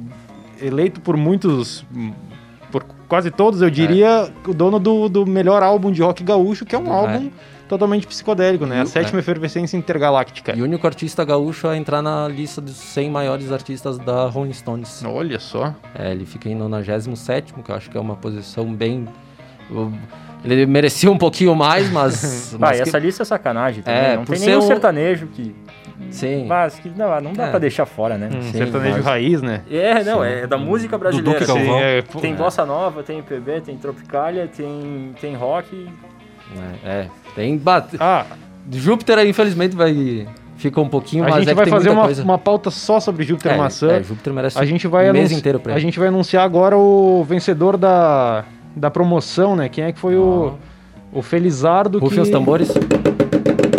eleito 0.60 1.00
por 1.00 1.16
muitos. 1.16 1.84
Por 2.70 2.84
quase 3.08 3.30
todos, 3.30 3.62
eu 3.62 3.70
diria, 3.70 4.30
o 4.46 4.52
dono 4.52 4.78
do, 4.78 5.08
do 5.08 5.24
melhor 5.26 5.62
álbum 5.62 5.90
de 5.92 6.02
rock 6.02 6.22
gaúcho, 6.24 6.64
que 6.66 6.74
é 6.74 6.78
um 6.78 6.86
É. 6.86 6.90
álbum 6.90 7.30
totalmente 7.68 8.06
psicodélico, 8.06 8.64
né? 8.66 8.78
E 8.78 8.80
A 8.80 8.86
sétima 8.86 9.18
efervescência 9.20 9.76
intergaláctica. 9.76 10.54
E 10.56 10.60
o 10.60 10.64
único 10.64 10.86
artista 10.86 11.24
gaúcho 11.24 11.66
a 11.68 11.76
entrar 11.76 12.00
na 12.02 12.28
lista 12.28 12.60
dos 12.60 12.76
100 12.76 13.10
maiores 13.10 13.50
artistas 13.52 13.98
da 13.98 14.26
Rolling 14.26 14.52
Stones. 14.52 15.02
Olha 15.04 15.38
só. 15.38 15.74
É, 15.94 16.12
ele 16.12 16.24
fica 16.26 16.48
em 16.48 16.54
97, 16.54 17.52
que 17.52 17.70
eu 17.70 17.74
acho 17.74 17.90
que 17.90 17.96
é 17.96 18.00
uma 18.00 18.16
posição 18.16 18.72
bem. 18.72 19.06
Ele 20.44 20.64
merecia 20.66 21.10
um 21.10 21.18
pouquinho 21.18 21.54
mais, 21.56 21.90
mas. 21.90 22.54
Ah, 22.54 22.58
mas 22.60 22.78
e 22.78 22.82
que- 22.82 22.88
essa 22.88 22.98
lista 22.98 23.22
é 23.22 23.26
sacanagem 23.26 23.82
também. 23.82 24.00
É, 24.00 24.16
não 24.16 24.24
tem 24.24 24.38
nenhum 24.38 24.58
um- 24.58 24.62
sertanejo 24.62 25.26
que. 25.28 25.54
Sim. 26.10 26.44
Mas 26.46 26.78
que 26.78 26.90
não, 26.90 27.20
não 27.22 27.32
dá 27.32 27.46
É. 27.46 27.50
pra 27.50 27.58
deixar 27.58 27.86
fora, 27.86 28.18
né? 28.18 28.28
Um 28.32 28.42
Sim, 28.42 28.52
sertanejo 28.52 28.96
mas- 28.96 29.04
raiz, 29.04 29.40
né? 29.42 29.62
É, 29.70 30.04
não, 30.04 30.18
Sim. 30.20 30.26
é 30.28 30.46
da 30.46 30.58
música 30.58 30.96
brasileira. 30.98 31.40
Duque 31.40 31.46
Galvão. 31.50 31.78
Sim, 31.78 31.82
é, 31.84 32.02
pô, 32.02 32.20
Tem 32.20 32.34
bossa 32.34 32.66
nova, 32.66 33.02
tem 33.02 33.16
MPB, 33.18 33.62
tem 33.62 33.76
tropicália, 33.78 34.46
tem, 34.46 35.14
tem 35.20 35.34
rock. 35.34 35.88
É, 36.84 36.88
é. 36.88 37.08
Tem. 37.36 37.56
Bate... 37.56 37.96
Ah, 38.00 38.24
Júpiter, 38.72 39.24
infelizmente, 39.26 39.76
vai. 39.76 40.26
Fica 40.56 40.80
um 40.80 40.88
pouquinho, 40.88 41.22
A 41.24 41.28
mas 41.28 41.40
gente 41.40 41.50
é 41.50 41.54
vai 41.54 41.66
fazer 41.66 41.90
uma, 41.90 42.04
coisa. 42.04 42.24
uma 42.24 42.38
pauta 42.38 42.70
só 42.70 42.98
sobre 42.98 43.24
Júpiter 43.24 43.52
é, 43.52 43.56
Maçã. 43.58 43.92
é, 43.92 44.02
Júpiter 44.02 44.32
merece 44.32 44.58
A 44.58 44.64
gente 44.64 44.88
vai 44.88 45.10
um 45.10 45.12
mês 45.12 45.30
inteiro 45.30 45.60
pra 45.60 45.72
A 45.72 45.76
ele. 45.76 45.82
gente 45.82 45.98
vai 45.98 46.08
anunciar 46.08 46.44
agora 46.44 46.78
o 46.78 47.22
vencedor 47.24 47.76
da, 47.76 48.42
da 48.74 48.90
promoção, 48.90 49.54
né? 49.54 49.68
Quem 49.68 49.84
é 49.84 49.92
que 49.92 49.98
foi 49.98 50.16
o, 50.16 50.54
o 51.12 51.20
Felizardo 51.20 51.98
Rufem 51.98 52.16
que, 52.16 52.22
os 52.22 52.30
tambores. 52.30 52.72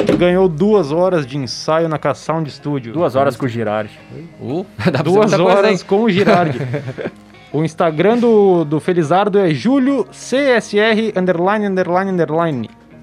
que 0.05 0.15
ganhou 0.15 0.47
duas 0.47 0.91
horas 0.91 1.25
de 1.25 1.35
ensaio 1.35 1.89
na 1.89 1.97
K-Sound 1.97 2.49
Studio. 2.51 2.93
Duas 2.93 3.15
horas 3.15 3.35
com 3.35 3.47
o 3.47 3.49
Girardi. 3.49 3.99
Uh, 4.39 4.63
dá 4.85 4.91
pra 4.91 5.01
Duas 5.01 5.33
horas 5.33 5.81
com 5.81 6.03
o 6.03 6.09
Girardi. 6.11 6.59
o 7.51 7.63
Instagram 7.63 8.19
do, 8.19 8.63
do 8.63 8.79
Felizardo 8.79 9.39
é 9.39 9.49
Júlio 9.51 10.05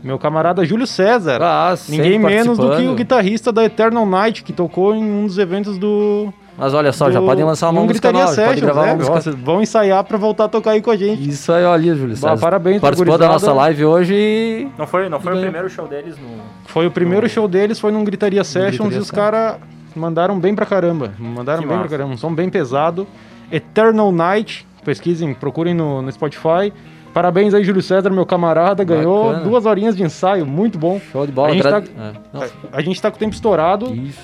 Meu 0.05 0.19
camarada 0.19 0.65
Júlio 0.65 0.87
César. 0.87 1.39
Ah, 1.43 1.75
Ninguém 1.89 2.19
menos 2.19 2.59
do 2.59 2.77
que 2.77 2.87
o 2.87 2.95
guitarrista 2.95 3.51
da 3.51 3.65
Eternal 3.65 4.05
Night, 4.05 4.45
que 4.45 4.53
tocou 4.53 4.95
em 4.95 5.03
um 5.03 5.27
dos 5.27 5.39
eventos 5.39 5.79
do. 5.79 6.33
Mas 6.57 6.73
olha 6.75 6.93
só, 6.93 7.11
já 7.11 7.19
do- 7.19 7.27
podem 7.27 7.45
lançar 7.45 7.69
uma 7.71 7.81
num 7.81 7.87
música 7.87 8.13
Gritaria 8.13 8.21
nova, 8.31 8.37
pode 8.37 8.49
Sessions, 8.61 8.61
gravar 8.61 8.87
é, 8.87 8.91
uma 8.91 8.97
música. 8.97 9.15
nossa, 9.15 9.33
Vão 9.33 9.61
ensaiar 9.63 10.05
pra 10.05 10.17
voltar 10.19 10.45
a 10.45 10.49
tocar 10.49 10.71
aí 10.73 10.83
com 10.83 10.91
a 10.91 10.97
gente. 10.97 11.29
Isso 11.29 11.51
aí, 11.53 11.65
olha, 11.65 11.95
Júlio 11.97 12.17
Bah, 12.17 12.29
César. 12.31 12.41
parabéns 12.41 12.81
pra 12.81 12.91
Participou 12.91 13.19
da 13.19 13.27
nossa 13.27 13.53
live 13.53 13.85
hoje 13.87 14.15
e... 14.15 14.69
Não 14.79 14.87
foi, 14.87 15.09
não 15.09 15.19
foi 15.19 15.37
o 15.37 15.41
primeiro 15.41 15.69
show 15.69 15.89
deles 15.89 16.17
no. 16.17 16.29
Foi 16.67 16.87
o 16.87 16.91
primeiro 16.93 17.29
show 17.29 17.49
deles, 17.49 17.81
foi 17.81 17.91
num 17.91 18.05
Gritaria 18.05 18.45
Sessions 18.45 18.71
Gritaria 18.79 18.99
e 18.99 19.01
os 19.01 19.11
caras 19.11 19.57
mandaram 19.97 20.39
bem 20.39 20.55
pra 20.55 20.65
caramba. 20.67 21.13
Mandaram 21.19 21.63
Que 21.63 21.67
bem 21.67 21.77
massa. 21.77 21.89
pra 21.89 21.99
caramba. 21.99 22.15
Um 22.15 22.19
som 22.19 22.33
bem 22.33 22.49
pesado. 22.49 23.05
Eternal 23.51 24.13
Night, 24.13 24.65
pesquisem, 24.85 25.35
procurem 25.35 25.75
no, 25.75 26.03
no 26.03 26.13
Spotify. 26.13 26.73
Parabéns 27.15 27.55
aí, 27.55 27.63
Júlio 27.63 27.81
César, 27.81 28.11
meu 28.11 28.27
camarada. 28.27 28.83
Ganhou 28.83 29.27
Bacana. 29.29 29.45
duas 29.45 29.65
horinhas 29.65 29.97
de 29.97 30.03
ensaio, 30.03 30.45
muito 30.45 30.77
bom. 30.77 31.01
Show 31.13 31.25
de 31.25 31.31
bola. 31.33 31.51
A 31.51 31.53
gente 31.53 31.63
tá- 31.63 31.79
é. 31.79 32.13
Não, 32.33 32.43
A 32.73 32.83
gente 32.83 33.01
tá 33.01 33.09
com 33.11 33.17
o 33.17 33.21
tempo 33.21 33.33
estourado. 33.33 33.95
Isso. 33.95 34.19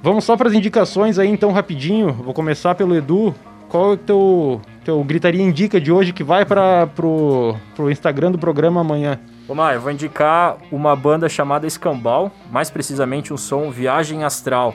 Vamos 0.00 0.24
só 0.24 0.36
para 0.36 0.48
as 0.48 0.54
indicações 0.54 1.18
aí, 1.18 1.28
então, 1.28 1.50
rapidinho. 1.50 2.12
Vou 2.12 2.32
começar 2.32 2.76
pelo 2.76 2.94
Edu. 2.94 3.34
Qual 3.68 3.90
é 3.90 3.92
o 3.94 3.96
teu, 3.96 4.60
teu 4.84 5.02
Gritaria 5.04 5.42
Indica 5.42 5.80
de 5.80 5.90
hoje 5.92 6.12
que 6.12 6.22
vai 6.22 6.44
para 6.46 6.86
pro, 6.86 7.56
pro 7.74 7.90
Instagram 7.90 8.30
do 8.30 8.38
programa 8.38 8.80
amanhã? 8.80 9.18
Vamos 9.48 9.64
lá, 9.64 9.74
eu 9.74 9.80
vou 9.80 9.90
indicar 9.90 10.56
uma 10.70 10.94
banda 10.94 11.28
chamada 11.28 11.66
Escambau, 11.66 12.30
mais 12.52 12.70
precisamente 12.70 13.32
um 13.32 13.36
som 13.36 13.70
Viagem 13.70 14.22
Astral. 14.22 14.74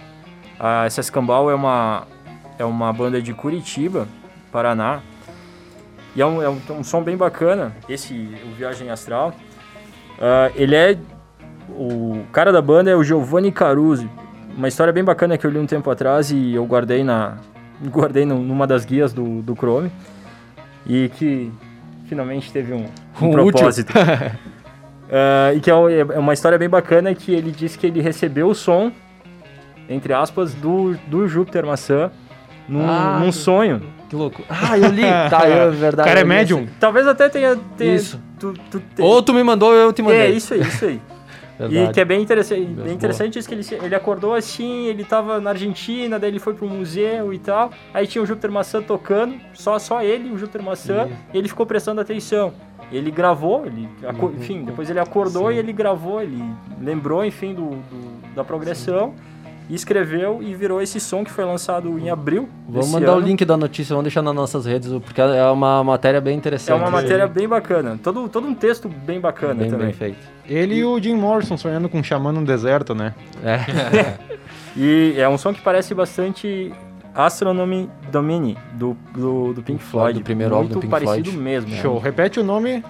Ah, 0.60 0.84
essa 0.86 1.00
Escambau 1.00 1.50
é 1.50 1.56
uma, 1.56 2.04
é 2.60 2.66
uma 2.66 2.92
banda 2.92 3.22
de 3.22 3.34
Curitiba, 3.34 4.08
Paraná. 4.52 5.00
E 6.16 6.22
é 6.22 6.26
um, 6.26 6.42
é 6.42 6.50
um, 6.50 6.60
um 6.72 6.84
som 6.84 7.02
bem 7.02 7.18
bacana, 7.18 7.74
esse, 7.90 8.14
o 8.46 8.56
Viagem 8.56 8.90
Astral. 8.90 9.34
Ah, 10.22 10.52
ele 10.56 10.76
é. 10.76 10.98
O 11.70 12.24
cara 12.32 12.52
da 12.52 12.62
banda 12.62 12.92
é 12.92 12.96
o 12.96 13.04
Giovanni 13.04 13.52
Caruso. 13.52 14.08
Uma 14.56 14.68
história 14.68 14.94
bem 14.94 15.04
bacana 15.04 15.38
que 15.38 15.46
eu 15.48 15.50
li 15.52 15.58
um 15.58 15.66
tempo 15.66 15.90
atrás 15.90 16.30
e 16.32 16.54
eu 16.54 16.66
guardei 16.66 17.04
na. 17.04 17.38
Guardei 17.86 18.24
numa 18.26 18.66
das 18.66 18.86
guias 18.86 19.12
do, 19.12 19.42
do 19.42 19.56
Chrome. 19.56 19.92
E 20.86 21.10
que 21.10 21.52
finalmente 22.08 22.50
teve 22.52 22.72
um, 22.74 22.86
um 23.22 23.28
Um 23.30 23.32
propósito. 23.32 23.92
Ah, 25.12 25.54
e 25.54 25.60
que 25.60 25.70
é 25.70 25.76
o- 25.76 25.90
é 25.90 26.18
uma 26.18 26.34
história 26.34 26.58
bem 26.58 26.68
bacana 26.70 27.14
que 27.14 27.32
ele 27.34 27.52
disse 27.52 27.78
que 27.78 27.86
ele 27.86 28.02
recebeu 28.02 28.48
o 28.48 28.56
som, 28.56 28.92
entre 29.88 30.12
aspas, 30.14 30.56
do, 30.56 30.96
do 31.08 31.28
Júpiter 31.28 31.64
Maçã 31.66 32.10
num, 32.68 32.88
Ah, 32.90 33.20
num 33.20 33.32
sonho. 33.32 33.82
Que 34.14 34.18
louco. 34.18 34.44
Ah, 34.48 34.78
eu 34.78 34.90
li. 34.92 35.02
tá, 35.02 35.42
é 35.48 35.70
verdade. 35.74 36.08
O 36.08 36.12
cara 36.12 36.20
é 36.20 36.24
médium? 36.24 36.68
Talvez 36.80 37.08
até 37.08 37.30
tenha. 37.30 37.58
tenha 37.76 37.96
Isso. 37.96 38.22
Tu, 38.40 38.54
tu 38.70 38.80
te-. 38.80 39.02
Ou 39.02 39.24
tu 39.24 39.34
me 39.34 39.44
mandou 39.44 39.70
ou 39.70 39.76
eu 39.76 39.92
te 39.92 40.04
mandei. 40.04 40.20
É, 40.20 40.30
isso 40.30 40.54
aí, 40.54 40.62
isso 40.62 40.86
aí. 40.86 41.02
E 41.70 41.94
que 41.94 42.02
é 42.02 42.04
bem 42.06 42.20
interessante, 42.22 42.66
bem 42.66 42.94
interessante 42.94 43.38
isso 43.38 43.48
que 43.48 43.54
ele, 43.54 43.64
ele 43.84 43.96
acordou 43.96 44.34
assim, 44.34 44.88
ele 44.88 45.04
tava 45.06 45.40
na 45.40 45.52
Argentina, 45.52 46.18
daí 46.20 46.32
ele 46.32 46.40
foi 46.40 46.54
pro 46.56 46.68
museu 46.68 47.32
e 47.32 47.38
tal. 47.38 47.70
Aí 47.94 48.08
tinha 48.08 48.22
o 48.22 48.26
Júpiter 48.26 48.52
Maçã 48.52 48.82
tocando, 48.82 49.36
só, 49.54 49.78
só 49.78 50.02
ele, 50.02 50.32
o 50.32 50.38
Júpiter 50.38 50.64
Maçã, 50.64 51.08
e 51.32 51.38
ele 51.38 51.48
ficou 51.48 51.66
prestando 51.66 52.02
atenção. 52.02 52.54
Ele 52.92 53.12
gravou, 53.12 53.66
ele, 53.68 53.88
Uhum. 54.04 54.34
enfim, 54.36 54.64
depois 54.66 54.90
ele 54.90 55.00
acordou 55.00 55.50
Sim. 55.50 55.56
e 55.56 55.60
ele 55.60 55.72
gravou, 55.72 56.22
ele 56.22 56.44
lembrou, 56.82 57.24
enfim, 57.24 57.54
do, 57.54 57.70
do- 57.70 58.34
da 58.36 58.44
progressão, 58.44 59.14
e 59.70 59.76
escreveu 59.76 60.42
e 60.42 60.54
virou 60.54 60.82
esse 60.82 61.00
som 61.00 61.24
que 61.24 61.32
foi 61.32 61.46
lançado 61.46 61.98
em 61.98 62.10
abril. 62.10 62.50
Vamos 62.68 62.92
mandar 62.92 63.14
o 63.14 63.18
ano. 63.18 63.28
link 63.28 63.44
da 63.46 63.56
notícia, 63.56 63.94
vamos 63.94 64.06
deixar 64.06 64.22
nas 64.22 64.36
nossas 64.36 64.66
redes, 64.66 64.92
porque 64.92 65.22
é 65.22 65.46
uma 65.46 65.84
matéria 65.84 66.20
bem 66.20 66.38
interessante. 66.38 66.72
É 66.72 66.82
uma 66.82 66.92
matéria 66.92 67.28
bem 67.28 67.48
bacana, 67.48 68.00
todo, 68.02 68.28
todo 68.30 68.48
um 68.48 68.54
texto 68.54 68.90
bem 68.90 69.20
bacana 69.20 69.56
bem, 69.56 69.70
também. 69.70 69.88
bem 69.88 69.96
feito. 69.96 70.34
Ele 70.46 70.76
e 70.76 70.84
o 70.84 71.00
Jim 71.02 71.16
Morrison 71.16 71.58
sonhando 71.58 71.88
com 71.88 72.00
um 72.00 72.04
xamã 72.04 72.32
no 72.32 72.44
deserto, 72.44 72.94
né? 72.94 73.14
É. 73.44 74.34
E 74.76 75.14
é 75.18 75.30
um 75.30 75.38
som 75.38 75.54
que 75.54 75.62
parece 75.62 75.94
bastante 75.94 76.74
Astronomy 77.14 77.90
Domini, 78.12 78.58
do, 78.74 78.98
do, 79.16 79.54
do 79.54 79.62
Pink 79.62 79.84
Floyd. 79.84 80.20
do 80.20 80.24
primeiro 80.24 80.56
álbum 80.56 80.70
Muito 80.70 80.80
do 80.80 80.82
Pink 80.82 80.92
parecido 80.92 81.30
Floyd. 81.30 81.44
mesmo. 81.44 81.76
Show. 81.76 82.00
Repete 82.00 82.40
o 82.40 82.44
nome. 82.44 82.84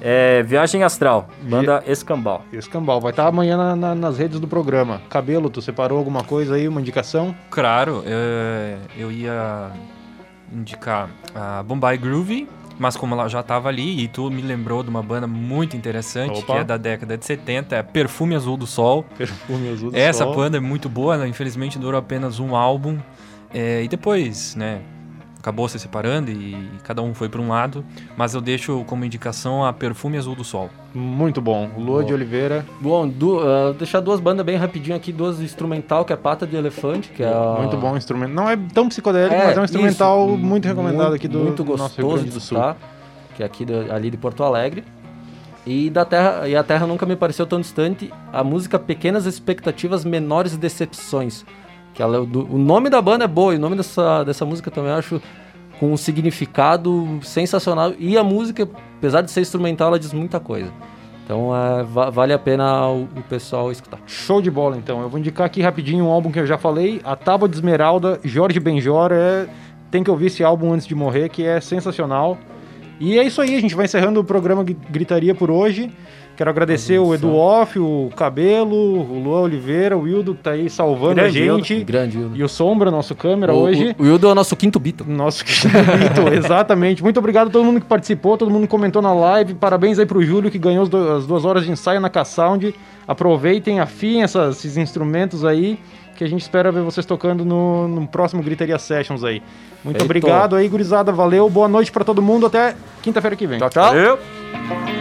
É 0.00 0.42
Viagem 0.42 0.82
Astral, 0.82 1.28
banda 1.42 1.82
Escambau. 1.86 2.44
Escambau. 2.52 3.00
Vai 3.00 3.10
estar 3.12 3.26
amanhã 3.26 3.56
na- 3.56 3.76
na- 3.76 3.94
nas 3.94 4.18
redes 4.18 4.38
do 4.38 4.46
programa. 4.46 5.00
Cabelo, 5.08 5.48
tu 5.48 5.62
separou 5.62 5.98
alguma 5.98 6.22
coisa 6.22 6.54
aí, 6.56 6.68
uma 6.68 6.80
indicação? 6.80 7.34
Claro, 7.50 8.02
é, 8.06 8.76
eu 8.96 9.10
ia 9.10 9.70
indicar 10.52 11.08
a 11.34 11.62
Bombay 11.62 11.96
Groovy, 11.96 12.46
mas 12.78 12.96
como 12.96 13.14
ela 13.14 13.26
já 13.28 13.40
estava 13.40 13.68
ali 13.68 14.02
e 14.04 14.06
tu 14.08 14.30
me 14.30 14.42
lembrou 14.42 14.82
de 14.82 14.90
uma 14.90 15.02
banda 15.02 15.26
muito 15.26 15.76
interessante, 15.76 16.38
Opa. 16.40 16.52
que 16.54 16.58
é 16.60 16.64
da 16.64 16.76
década 16.76 17.16
de 17.16 17.24
70, 17.24 17.74
é 17.76 17.82
Perfume 17.82 18.34
Azul 18.36 18.56
do 18.56 18.66
Sol. 18.66 19.02
Perfume 19.16 19.70
azul 19.70 19.90
do 19.90 19.96
Essa 19.96 20.24
sol. 20.24 20.34
banda 20.36 20.58
é 20.58 20.60
muito 20.60 20.88
boa, 20.88 21.14
ela 21.14 21.26
infelizmente 21.26 21.78
durou 21.78 21.98
apenas 21.98 22.38
um 22.38 22.54
álbum. 22.54 22.98
é, 23.54 23.82
e 23.82 23.88
depois, 23.88 24.54
né, 24.56 24.80
acabou 25.46 25.68
se 25.68 25.78
separando 25.78 26.28
e 26.28 26.56
cada 26.82 27.00
um 27.02 27.14
foi 27.14 27.28
para 27.28 27.40
um 27.40 27.48
lado. 27.50 27.84
Mas 28.16 28.34
eu 28.34 28.40
deixo 28.40 28.82
como 28.88 29.04
indicação 29.04 29.64
a 29.64 29.72
Perfume 29.72 30.18
Azul 30.18 30.34
do 30.34 30.42
Sol. 30.42 30.68
Muito 30.92 31.40
bom. 31.40 31.70
Lua 31.78 32.02
de 32.04 32.12
Oliveira. 32.12 32.66
Bom, 32.80 33.06
du, 33.06 33.38
ah, 33.40 33.72
deixar 33.78 34.00
duas 34.00 34.18
bandas 34.18 34.44
bem 34.44 34.56
rapidinho 34.56 34.96
aqui, 34.96 35.12
duas 35.12 35.40
instrumental, 35.40 36.04
que 36.04 36.12
é 36.12 36.16
Pata 36.16 36.44
de 36.48 36.56
Elefante, 36.56 37.10
que 37.10 37.22
é 37.22 37.28
a- 37.28 37.58
Muito 37.60 37.76
bom 37.76 37.96
instrumento. 37.96 38.32
Não 38.32 38.50
é 38.50 38.56
tão 38.56 38.88
psicodélico, 38.88 39.34
É, 39.36 39.46
mas 39.46 39.56
é 39.56 39.60
um 39.60 39.64
instrumental 39.64 40.28
isso, 40.30 40.38
muito 40.38 40.66
recomendado 40.66 41.10
muito- 41.10 41.14
aqui 41.14 41.28
do 41.28 41.38
muito 41.38 41.62
do 41.62 41.76
nosso 41.76 41.96
Rio 41.96 42.06
gostoso 42.06 42.14
Grande 42.24 42.30
do 42.30 42.38
de 42.40 42.44
Sul. 42.44 42.58
escutar, 42.58 42.76
que 43.36 43.42
é 43.44 43.46
aqui 43.46 43.64
da- 43.64 43.94
ali 43.94 44.10
de 44.10 44.16
Porto 44.16 44.42
Alegre. 44.42 44.82
E 45.64 45.90
da 45.90 46.04
Terra, 46.04 46.48
e 46.48 46.54
a 46.56 46.62
Terra 46.64 46.86
nunca 46.86 47.04
me 47.06 47.14
pareceu 47.16 47.44
tão 47.46 47.60
distante. 47.60 48.12
A 48.32 48.42
música 48.44 48.78
Pequenas 48.80 49.26
Expectativas, 49.26 50.04
Menores 50.04 50.56
Decepções. 50.56 51.44
Que 51.96 52.02
ela, 52.02 52.18
é 52.18 52.20
o 52.20 52.58
nome 52.58 52.90
da 52.90 53.00
banda 53.02 53.24
é 53.24 53.28
boa, 53.28 53.54
e 53.54 53.56
o 53.56 53.60
nome 53.60 53.74
dessa, 53.74 54.22
dessa 54.22 54.44
música 54.44 54.70
também 54.70 54.90
eu 54.92 54.98
acho 54.98 55.20
com 55.80 55.92
um 55.92 55.96
significado 55.96 57.18
sensacional. 57.22 57.92
E 57.98 58.16
a 58.18 58.22
música, 58.22 58.68
apesar 58.98 59.22
de 59.22 59.30
ser 59.30 59.40
instrumental, 59.40 59.88
ela 59.88 59.98
diz 59.98 60.12
muita 60.12 60.38
coisa. 60.38 60.70
Então 61.24 61.50
é, 61.56 61.82
va- 61.82 62.10
vale 62.10 62.32
a 62.32 62.38
pena 62.38 62.86
o, 62.88 63.04
o 63.04 63.22
pessoal 63.28 63.72
escutar. 63.72 63.98
Show 64.06 64.40
de 64.40 64.50
bola, 64.50 64.76
então. 64.76 65.00
Eu 65.02 65.08
vou 65.08 65.18
indicar 65.18 65.46
aqui 65.46 65.60
rapidinho 65.62 66.04
um 66.04 66.10
álbum 66.10 66.30
que 66.30 66.38
eu 66.38 66.46
já 66.46 66.56
falei, 66.58 67.00
A 67.02 67.16
Tábua 67.16 67.48
de 67.48 67.56
Esmeralda, 67.56 68.20
Jorge 68.22 68.60
Benjor. 68.60 69.10
É... 69.12 69.48
Tem 69.90 70.04
que 70.04 70.10
ouvir 70.10 70.26
esse 70.26 70.44
álbum 70.44 70.72
antes 70.72 70.86
de 70.86 70.94
morrer, 70.94 71.28
que 71.30 71.44
é 71.44 71.60
sensacional. 71.60 72.36
E 73.00 73.18
é 73.18 73.24
isso 73.24 73.40
aí, 73.40 73.54
a 73.56 73.60
gente 73.60 73.74
vai 73.74 73.84
encerrando 73.86 74.20
o 74.20 74.24
programa 74.24 74.62
Gri- 74.64 74.76
Gritaria 74.90 75.34
por 75.34 75.50
hoje. 75.50 75.90
Quero 76.36 76.50
agradecer 76.50 76.98
o 76.98 77.14
Edu 77.14 77.34
Off, 77.34 77.78
o 77.78 78.10
Cabelo, 78.14 78.76
o 78.76 79.22
Luan 79.24 79.40
Oliveira, 79.40 79.96
o 79.96 80.02
Wildo, 80.02 80.34
que 80.34 80.42
tá 80.42 80.50
aí 80.50 80.68
salvando 80.68 81.14
Grande 81.14 81.38
a 81.38 81.54
gente. 81.56 81.82
Grande, 81.82 82.18
Hildo. 82.18 82.36
E 82.36 82.42
o 82.44 82.48
Sombra, 82.48 82.90
nosso 82.90 83.14
câmera 83.14 83.54
O, 83.54 83.58
hoje. 83.62 83.96
o, 83.98 84.02
o 84.02 84.06
Hildo 84.06 84.28
é 84.28 84.32
o 84.32 84.34
nosso 84.34 84.54
quinto 84.54 84.78
bito. 84.78 85.02
Nosso 85.08 85.42
querido, 85.42 86.28
exatamente. 86.36 87.02
Muito 87.02 87.18
obrigado 87.18 87.48
a 87.48 87.50
todo 87.50 87.64
mundo 87.64 87.80
que 87.80 87.86
participou, 87.86 88.36
todo 88.36 88.50
mundo 88.50 88.62
que 88.64 88.68
comentou 88.68 89.00
na 89.00 89.14
live. 89.14 89.54
Parabéns 89.54 89.98
aí 89.98 90.04
pro 90.04 90.22
Júlio 90.22 90.50
que 90.50 90.58
ganhou 90.58 90.82
as, 91.16 91.26
duas 91.26 91.44
horas 91.46 91.64
de 91.64 91.70
ensaio 91.70 92.00
na 92.00 92.10
K-Sound. 92.10 92.74
Aproveitem, 93.08 93.80
afiem 93.80 94.22
essas- 94.22 94.58
esses 94.58 94.76
instrumentos 94.76 95.42
aí, 95.44 95.78
que 96.16 96.24
a 96.24 96.28
gente 96.28 96.42
espera 96.42 96.70
ver 96.70 96.82
vocês 96.82 97.06
tocando 97.06 97.44
no, 97.46 97.88
no 97.88 98.06
próximo 98.06 98.42
Gritaria 98.42 98.78
Sessions 98.78 99.24
aí. 99.24 99.42
Muito 99.82 99.96
Feito. 99.98 100.04
obrigado 100.04 100.54
aí, 100.56 100.68
gurizada. 100.68 101.12
Valeu, 101.12 101.48
boa 101.48 101.68
noite 101.68 101.90
pra 101.90 102.04
todo 102.04 102.20
mundo. 102.20 102.44
Até 102.46 102.74
quinta-feira 103.02 103.36
que 103.36 103.46
vem. 103.46 103.58
Tchau, 103.58 103.70
tchau. 103.70 103.84
Valeu! 103.84 104.95